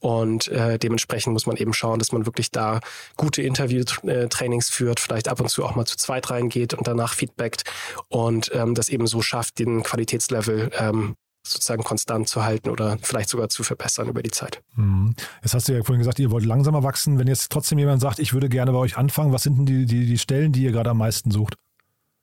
und 0.00 0.48
äh, 0.48 0.78
dementsprechend 0.78 1.32
muss 1.32 1.46
man 1.46 1.56
eben 1.56 1.72
schauen, 1.72 1.98
dass 1.98 2.12
man 2.12 2.26
wirklich 2.26 2.50
da 2.50 2.80
gute 3.16 3.42
Interview-Trainings 3.42 4.68
führt, 4.68 5.00
vielleicht 5.00 5.28
ab 5.28 5.40
und 5.40 5.48
zu 5.48 5.64
auch 5.64 5.74
mal 5.74 5.86
zu 5.86 5.96
zweit 5.96 6.30
reingeht 6.30 6.74
und 6.74 6.86
danach 6.86 7.14
feedbackt 7.14 7.64
und 8.08 8.50
ähm, 8.54 8.74
das 8.74 8.88
eben 8.88 9.06
so 9.06 9.22
schafft, 9.22 9.58
den 9.58 9.82
Qualitätslevel 9.82 10.70
ähm, 10.78 11.16
sozusagen 11.44 11.82
konstant 11.82 12.28
zu 12.28 12.44
halten 12.44 12.70
oder 12.70 12.98
vielleicht 13.02 13.28
sogar 13.28 13.48
zu 13.48 13.62
verbessern 13.62 14.08
über 14.08 14.22
die 14.22 14.30
Zeit. 14.30 14.62
Mhm. 14.76 15.14
Jetzt 15.42 15.54
hast 15.54 15.68
du 15.68 15.72
ja 15.72 15.82
vorhin 15.82 16.00
gesagt, 16.00 16.18
ihr 16.18 16.30
wollt 16.30 16.44
langsamer 16.44 16.82
wachsen. 16.82 17.18
Wenn 17.18 17.26
jetzt 17.26 17.50
trotzdem 17.50 17.78
jemand 17.78 18.00
sagt, 18.00 18.18
ich 18.18 18.32
würde 18.32 18.48
gerne 18.48 18.72
bei 18.72 18.78
euch 18.78 18.96
anfangen, 18.96 19.32
was 19.32 19.42
sind 19.42 19.58
denn 19.58 19.66
die, 19.66 19.86
die, 19.86 20.06
die 20.06 20.18
Stellen, 20.18 20.52
die 20.52 20.62
ihr 20.62 20.72
gerade 20.72 20.90
am 20.90 20.98
meisten 20.98 21.30
sucht? 21.30 21.54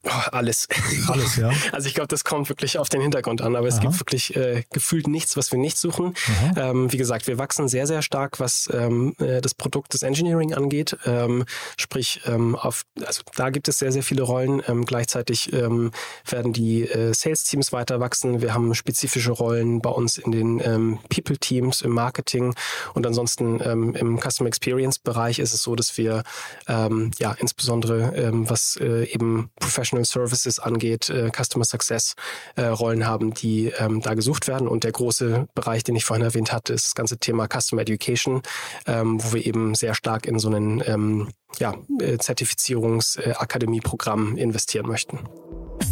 Oh, 0.05 0.09
alles. 0.31 0.67
Alles, 1.07 1.35
ja. 1.35 1.51
Also 1.73 1.87
ich 1.87 1.93
glaube, 1.93 2.07
das 2.07 2.23
kommt 2.23 2.47
wirklich 2.47 2.77
auf 2.77 2.87
den 2.87 3.01
Hintergrund 3.01 3.41
an, 3.41 3.55
aber 3.55 3.67
es 3.67 3.75
Aha. 3.75 3.81
gibt 3.81 3.99
wirklich 3.99 4.35
äh, 4.35 4.63
gefühlt 4.71 5.07
nichts, 5.07 5.35
was 5.35 5.51
wir 5.51 5.59
nicht 5.59 5.77
suchen. 5.77 6.13
Ähm, 6.55 6.91
wie 6.91 6.97
gesagt, 6.97 7.27
wir 7.27 7.37
wachsen 7.37 7.67
sehr, 7.67 7.85
sehr 7.85 8.01
stark, 8.01 8.39
was 8.39 8.69
ähm, 8.73 9.13
äh, 9.19 9.41
das 9.41 9.53
Produkt 9.53 9.93
des 9.93 10.03
Engineering 10.03 10.53
angeht. 10.53 10.97
Ähm, 11.05 11.43
sprich, 11.77 12.21
ähm, 12.25 12.55
auf, 12.55 12.83
also 13.05 13.23
da 13.35 13.49
gibt 13.49 13.67
es 13.67 13.79
sehr, 13.79 13.91
sehr 13.91 14.03
viele 14.03 14.23
Rollen. 14.23 14.61
Ähm, 14.67 14.85
gleichzeitig 14.85 15.51
ähm, 15.51 15.91
werden 16.25 16.53
die 16.53 16.83
äh, 16.83 17.13
Sales-Teams 17.13 17.73
weiter 17.73 17.99
wachsen. 17.99 18.41
Wir 18.41 18.53
haben 18.53 18.73
spezifische 18.75 19.31
Rollen 19.31 19.81
bei 19.81 19.89
uns 19.89 20.17
in 20.17 20.31
den 20.31 20.99
People-Teams, 21.09 21.81
im 21.81 21.91
Marketing 21.91 22.55
und 22.93 23.05
ansonsten 23.05 23.59
im 23.59 24.19
Customer 24.19 24.47
Experience-Bereich 24.47 25.39
ist 25.39 25.53
es 25.53 25.63
so, 25.63 25.75
dass 25.75 25.97
wir 25.97 26.23
ja 26.67 27.31
insbesondere 27.39 28.31
was 28.49 28.77
äh, 28.81 29.05
eben 29.05 29.49
Professional 29.59 29.88
Professional 29.89 30.05
Services 30.05 30.59
angeht, 30.59 31.09
äh, 31.09 31.31
Customer 31.31 31.65
Success 31.65 32.13
äh, 32.55 32.65
Rollen 32.65 33.07
haben, 33.07 33.33
die 33.33 33.71
ähm, 33.77 34.01
da 34.01 34.13
gesucht 34.13 34.47
werden. 34.47 34.67
Und 34.67 34.83
der 34.83 34.91
große 34.91 35.47
Bereich, 35.55 35.83
den 35.83 35.95
ich 35.95 36.05
vorhin 36.05 36.23
erwähnt 36.23 36.53
hatte, 36.53 36.73
ist 36.73 36.85
das 36.87 36.95
ganze 36.95 37.17
Thema 37.17 37.47
Customer 37.47 37.81
Education, 37.81 38.41
ähm, 38.85 39.23
wo 39.23 39.33
wir 39.33 39.43
eben 39.45 39.75
sehr 39.75 39.95
stark 39.95 40.25
in 40.25 40.39
so 40.39 40.49
einen 40.49 40.83
ähm, 40.85 41.29
ja, 41.59 41.73
äh, 42.01 42.17
Zertifizierungsakademieprogramm 42.17 44.37
äh, 44.37 44.41
investieren 44.41 44.87
möchten. 44.87 45.19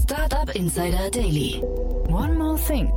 Startup 0.03 0.53
Insider 0.55 1.09
Daily. 1.11 1.61
One 2.07 2.35
more 2.35 2.59
thing. 2.67 2.91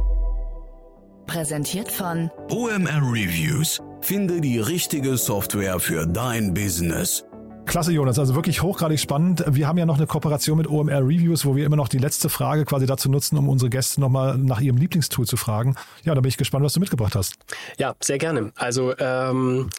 Präsentiert 1.26 1.90
von 1.90 2.30
OMR 2.50 3.02
Reviews. 3.02 3.80
Finde 4.02 4.40
die 4.40 4.58
richtige 4.58 5.16
Software 5.16 5.78
für 5.78 6.06
dein 6.06 6.54
Business. 6.54 7.24
Klasse, 7.70 7.92
Jonas. 7.92 8.18
Also 8.18 8.34
wirklich 8.34 8.62
hochgradig 8.62 8.98
spannend. 8.98 9.44
Wir 9.46 9.68
haben 9.68 9.78
ja 9.78 9.86
noch 9.86 9.96
eine 9.96 10.08
Kooperation 10.08 10.58
mit 10.58 10.66
OMR 10.66 11.02
Reviews, 11.02 11.46
wo 11.46 11.54
wir 11.54 11.64
immer 11.64 11.76
noch 11.76 11.86
die 11.86 11.98
letzte 11.98 12.28
Frage 12.28 12.64
quasi 12.64 12.84
dazu 12.84 13.08
nutzen, 13.08 13.38
um 13.38 13.48
unsere 13.48 13.70
Gäste 13.70 14.00
nochmal 14.00 14.36
nach 14.38 14.60
ihrem 14.60 14.76
Lieblingstool 14.76 15.24
zu 15.24 15.36
fragen. 15.36 15.76
Ja, 16.02 16.16
da 16.16 16.20
bin 16.20 16.30
ich 16.30 16.36
gespannt, 16.36 16.64
was 16.64 16.72
du 16.72 16.80
mitgebracht 16.80 17.14
hast. 17.14 17.36
Ja, 17.78 17.94
sehr 18.00 18.18
gerne. 18.18 18.50
Also 18.56 18.98
ähm, 18.98 19.70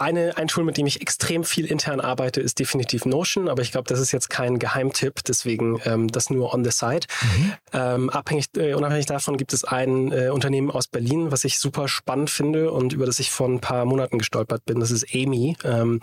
eine, 0.00 0.36
ein 0.38 0.48
Tool, 0.48 0.64
mit 0.64 0.78
dem 0.78 0.86
ich 0.86 1.02
extrem 1.02 1.44
viel 1.44 1.66
intern 1.66 2.00
arbeite, 2.00 2.40
ist 2.40 2.58
definitiv 2.58 3.04
Notion, 3.04 3.48
aber 3.48 3.60
ich 3.60 3.72
glaube, 3.72 3.88
das 3.88 4.00
ist 4.00 4.12
jetzt 4.12 4.30
kein 4.30 4.58
Geheimtipp, 4.58 5.22
deswegen 5.26 5.78
ähm, 5.84 6.08
das 6.08 6.30
nur 6.30 6.54
on 6.54 6.64
the 6.64 6.70
side. 6.70 7.06
Mhm. 7.22 7.52
Ähm, 7.72 8.10
abhängig, 8.10 8.46
äh, 8.56 8.74
unabhängig 8.74 9.06
davon 9.06 9.36
gibt 9.36 9.52
es 9.52 9.64
ein 9.64 10.10
äh, 10.12 10.30
Unternehmen 10.30 10.70
aus 10.70 10.88
Berlin, 10.88 11.30
was 11.30 11.44
ich 11.44 11.58
super 11.58 11.86
spannend 11.86 12.30
finde 12.30 12.72
und 12.72 12.92
über 12.94 13.04
das 13.06 13.18
ich 13.20 13.30
vor 13.30 13.48
ein 13.48 13.60
paar 13.60 13.84
Monaten 13.84 14.18
gestolpert 14.18 14.64
bin. 14.64 14.80
Das 14.80 14.90
ist 14.90 15.14
Amy. 15.14 15.56
Ähm, 15.64 16.00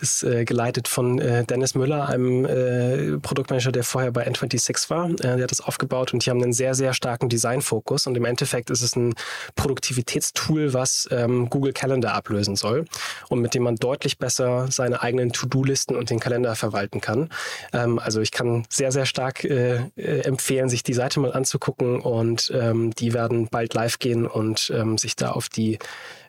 ist 0.00 0.22
äh, 0.22 0.44
geleitet 0.44 0.88
von 0.88 1.18
äh, 1.18 1.44
Dennis 1.44 1.74
Müller, 1.74 2.08
einem 2.08 2.44
äh, 2.44 3.18
Produktmanager, 3.18 3.72
der 3.72 3.84
vorher 3.84 4.12
bei 4.12 4.26
N26 4.26 4.90
war. 4.90 5.10
Äh, 5.10 5.16
der 5.16 5.42
hat 5.42 5.50
das 5.50 5.60
aufgebaut 5.60 6.12
und 6.12 6.24
die 6.24 6.30
haben 6.30 6.42
einen 6.42 6.52
sehr, 6.52 6.74
sehr 6.74 6.94
starken 6.94 7.28
Designfokus 7.28 8.06
und 8.06 8.16
im 8.16 8.24
Endeffekt 8.24 8.70
ist 8.70 8.82
es 8.82 8.96
ein 8.96 9.14
Produktivitätstool, 9.54 10.72
was 10.74 11.08
ähm, 11.10 11.48
Google 11.50 11.72
Calendar 11.72 12.14
ablösen 12.14 12.56
soll 12.56 12.84
und 13.28 13.40
mit 13.40 13.54
dem 13.54 13.62
man 13.62 13.76
deutlich 13.76 14.18
besser 14.18 14.66
seine 14.70 15.02
eigenen 15.02 15.32
To-Do-Listen 15.32 15.96
und 15.96 16.10
den 16.10 16.20
Kalender 16.20 16.54
verwalten 16.54 17.00
kann. 17.00 17.28
Ähm, 17.72 17.98
also 17.98 18.20
ich 18.20 18.32
kann 18.32 18.66
sehr, 18.68 18.92
sehr 18.92 19.06
stark 19.06 19.44
äh, 19.44 19.76
äh, 19.96 20.20
empfehlen, 20.20 20.68
sich 20.68 20.82
die 20.82 20.94
Seite 20.94 21.20
mal 21.20 21.32
anzugucken 21.32 22.00
und 22.00 22.52
ähm, 22.54 22.92
die 22.94 23.12
werden 23.12 23.48
bald 23.48 23.74
live 23.74 23.98
gehen 23.98 24.26
und 24.26 24.72
ähm, 24.74 24.98
sich 24.98 25.16
da 25.16 25.30
auf 25.30 25.48
die 25.48 25.78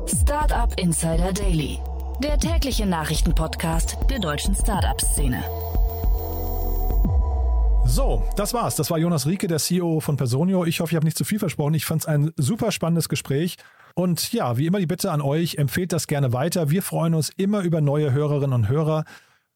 Startup 0.06 0.78
Insider 0.78 1.32
Daily, 1.32 1.78
der 2.22 2.38
tägliche 2.38 2.84
Nachrichtenpodcast 2.86 3.96
der 4.10 4.18
deutschen 4.18 4.54
Startup-Szene. 4.56 5.44
So, 7.86 8.24
das 8.36 8.52
war's. 8.52 8.76
Das 8.76 8.90
war 8.90 8.98
Jonas 8.98 9.26
Rieke, 9.26 9.46
der 9.46 9.58
CEO 9.58 10.00
von 10.00 10.16
Personio. 10.16 10.64
Ich 10.64 10.80
hoffe, 10.80 10.92
ich 10.92 10.96
habe 10.96 11.06
nicht 11.06 11.16
zu 11.16 11.24
viel 11.24 11.38
versprochen. 11.38 11.74
Ich 11.74 11.84
fand 11.84 12.00
es 12.02 12.08
ein 12.08 12.32
super 12.36 12.72
spannendes 12.72 13.08
Gespräch. 13.08 13.58
Und 13.94 14.32
ja, 14.32 14.56
wie 14.56 14.66
immer 14.66 14.78
die 14.78 14.86
Bitte 14.86 15.10
an 15.10 15.20
euch, 15.20 15.56
empfehlt 15.56 15.92
das 15.92 16.06
gerne 16.06 16.32
weiter. 16.32 16.70
Wir 16.70 16.82
freuen 16.82 17.14
uns 17.14 17.30
immer 17.36 17.60
über 17.60 17.80
neue 17.80 18.12
Hörerinnen 18.12 18.54
und 18.54 18.68
Hörer. 18.68 19.04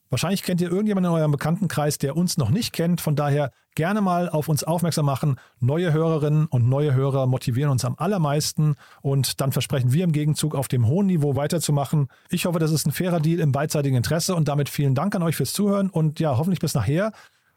Wahrscheinlich 0.08 0.44
kennt 0.44 0.60
ihr 0.60 0.70
irgendjemanden 0.70 1.12
in 1.12 1.18
eurem 1.18 1.32
Bekanntenkreis, 1.32 1.98
der 1.98 2.16
uns 2.16 2.38
noch 2.38 2.50
nicht 2.50 2.72
kennt. 2.72 3.00
Von 3.00 3.16
daher 3.16 3.50
gerne 3.74 4.00
mal 4.00 4.28
auf 4.28 4.48
uns 4.48 4.62
aufmerksam 4.62 5.04
machen. 5.04 5.36
Neue 5.58 5.92
Hörerinnen 5.92 6.46
und 6.46 6.68
neue 6.68 6.94
Hörer 6.94 7.26
motivieren 7.26 7.72
uns 7.72 7.84
am 7.84 7.96
allermeisten 7.98 8.76
und 9.02 9.40
dann 9.40 9.50
versprechen 9.50 9.92
wir 9.92 10.04
im 10.04 10.12
Gegenzug 10.12 10.54
auf 10.54 10.68
dem 10.68 10.86
hohen 10.86 11.06
Niveau 11.06 11.34
weiterzumachen. 11.34 12.06
Ich 12.30 12.46
hoffe, 12.46 12.60
das 12.60 12.70
ist 12.70 12.86
ein 12.86 12.92
fairer 12.92 13.18
Deal 13.18 13.40
im 13.40 13.50
beidseitigen 13.50 13.96
Interesse 13.96 14.36
und 14.36 14.46
damit 14.46 14.68
vielen 14.68 14.94
Dank 14.94 15.14
an 15.16 15.24
euch 15.24 15.34
fürs 15.34 15.52
Zuhören 15.52 15.90
und 15.90 16.20
ja, 16.20 16.38
hoffentlich 16.38 16.60
bis 16.60 16.74
nachher. 16.74 17.12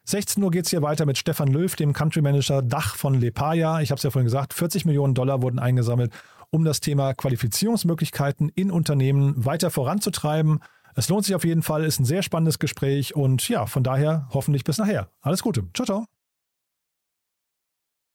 16 0.06 0.42
Uhr 0.42 0.50
geht 0.50 0.66
es 0.66 0.72
hier 0.72 0.82
weiter 0.82 1.06
mit 1.06 1.20
Stefan 1.20 1.50
Löw, 1.50 1.76
dem 1.76 1.94
Country 1.94 2.22
Manager 2.22 2.64
Dach 2.64 2.96
von 2.96 3.14
Lepaya. 3.14 3.80
Ich 3.82 3.92
habe 3.92 3.98
es 3.98 4.04
ja 4.04 4.10
vorhin 4.10 4.26
gesagt, 4.26 4.56
40 4.56 4.86
Millionen 4.86 5.14
Dollar 5.14 5.44
wurden 5.44 5.60
eingesammelt, 5.60 6.12
um 6.52 6.66
das 6.66 6.80
Thema 6.80 7.14
Qualifizierungsmöglichkeiten 7.14 8.50
in 8.56 8.72
Unternehmen 8.72 9.46
weiter 9.46 9.72
voranzutreiben. 9.72 10.60
Es 10.96 11.10
lohnt 11.10 11.26
sich 11.26 11.36
auf 11.36 11.46
jeden 11.46 11.62
Fall, 11.62 11.86
ist 11.86 12.00
ein 12.00 12.06
sehr 12.06 12.24
spannendes 12.24 12.60
Gespräch 12.60 13.16
und 13.16 13.48
ja, 13.48 13.66
von 13.66 13.84
daher 13.84 14.28
hoffentlich 14.34 14.64
bis 14.64 14.78
nachher. 14.78 15.10
Alles 15.22 15.44
Gute. 15.44 15.68
Ciao, 15.74 15.86
ciao. 15.86 16.06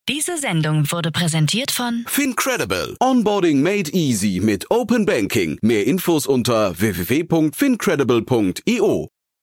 Diese 0.07 0.37
Sendung 0.37 0.93
wurde 0.93 1.11
präsentiert 1.11 1.71
von 1.71 2.05
Fincredible. 2.07 2.95
Onboarding 3.01 3.63
made 3.63 3.91
easy 3.93 4.39
mit 4.39 4.71
Open 4.71 5.07
Banking. 5.07 5.59
Mehr 5.63 5.87
Infos 5.87 6.27
unter 6.27 6.79
www.fincredible.io. 6.79 9.14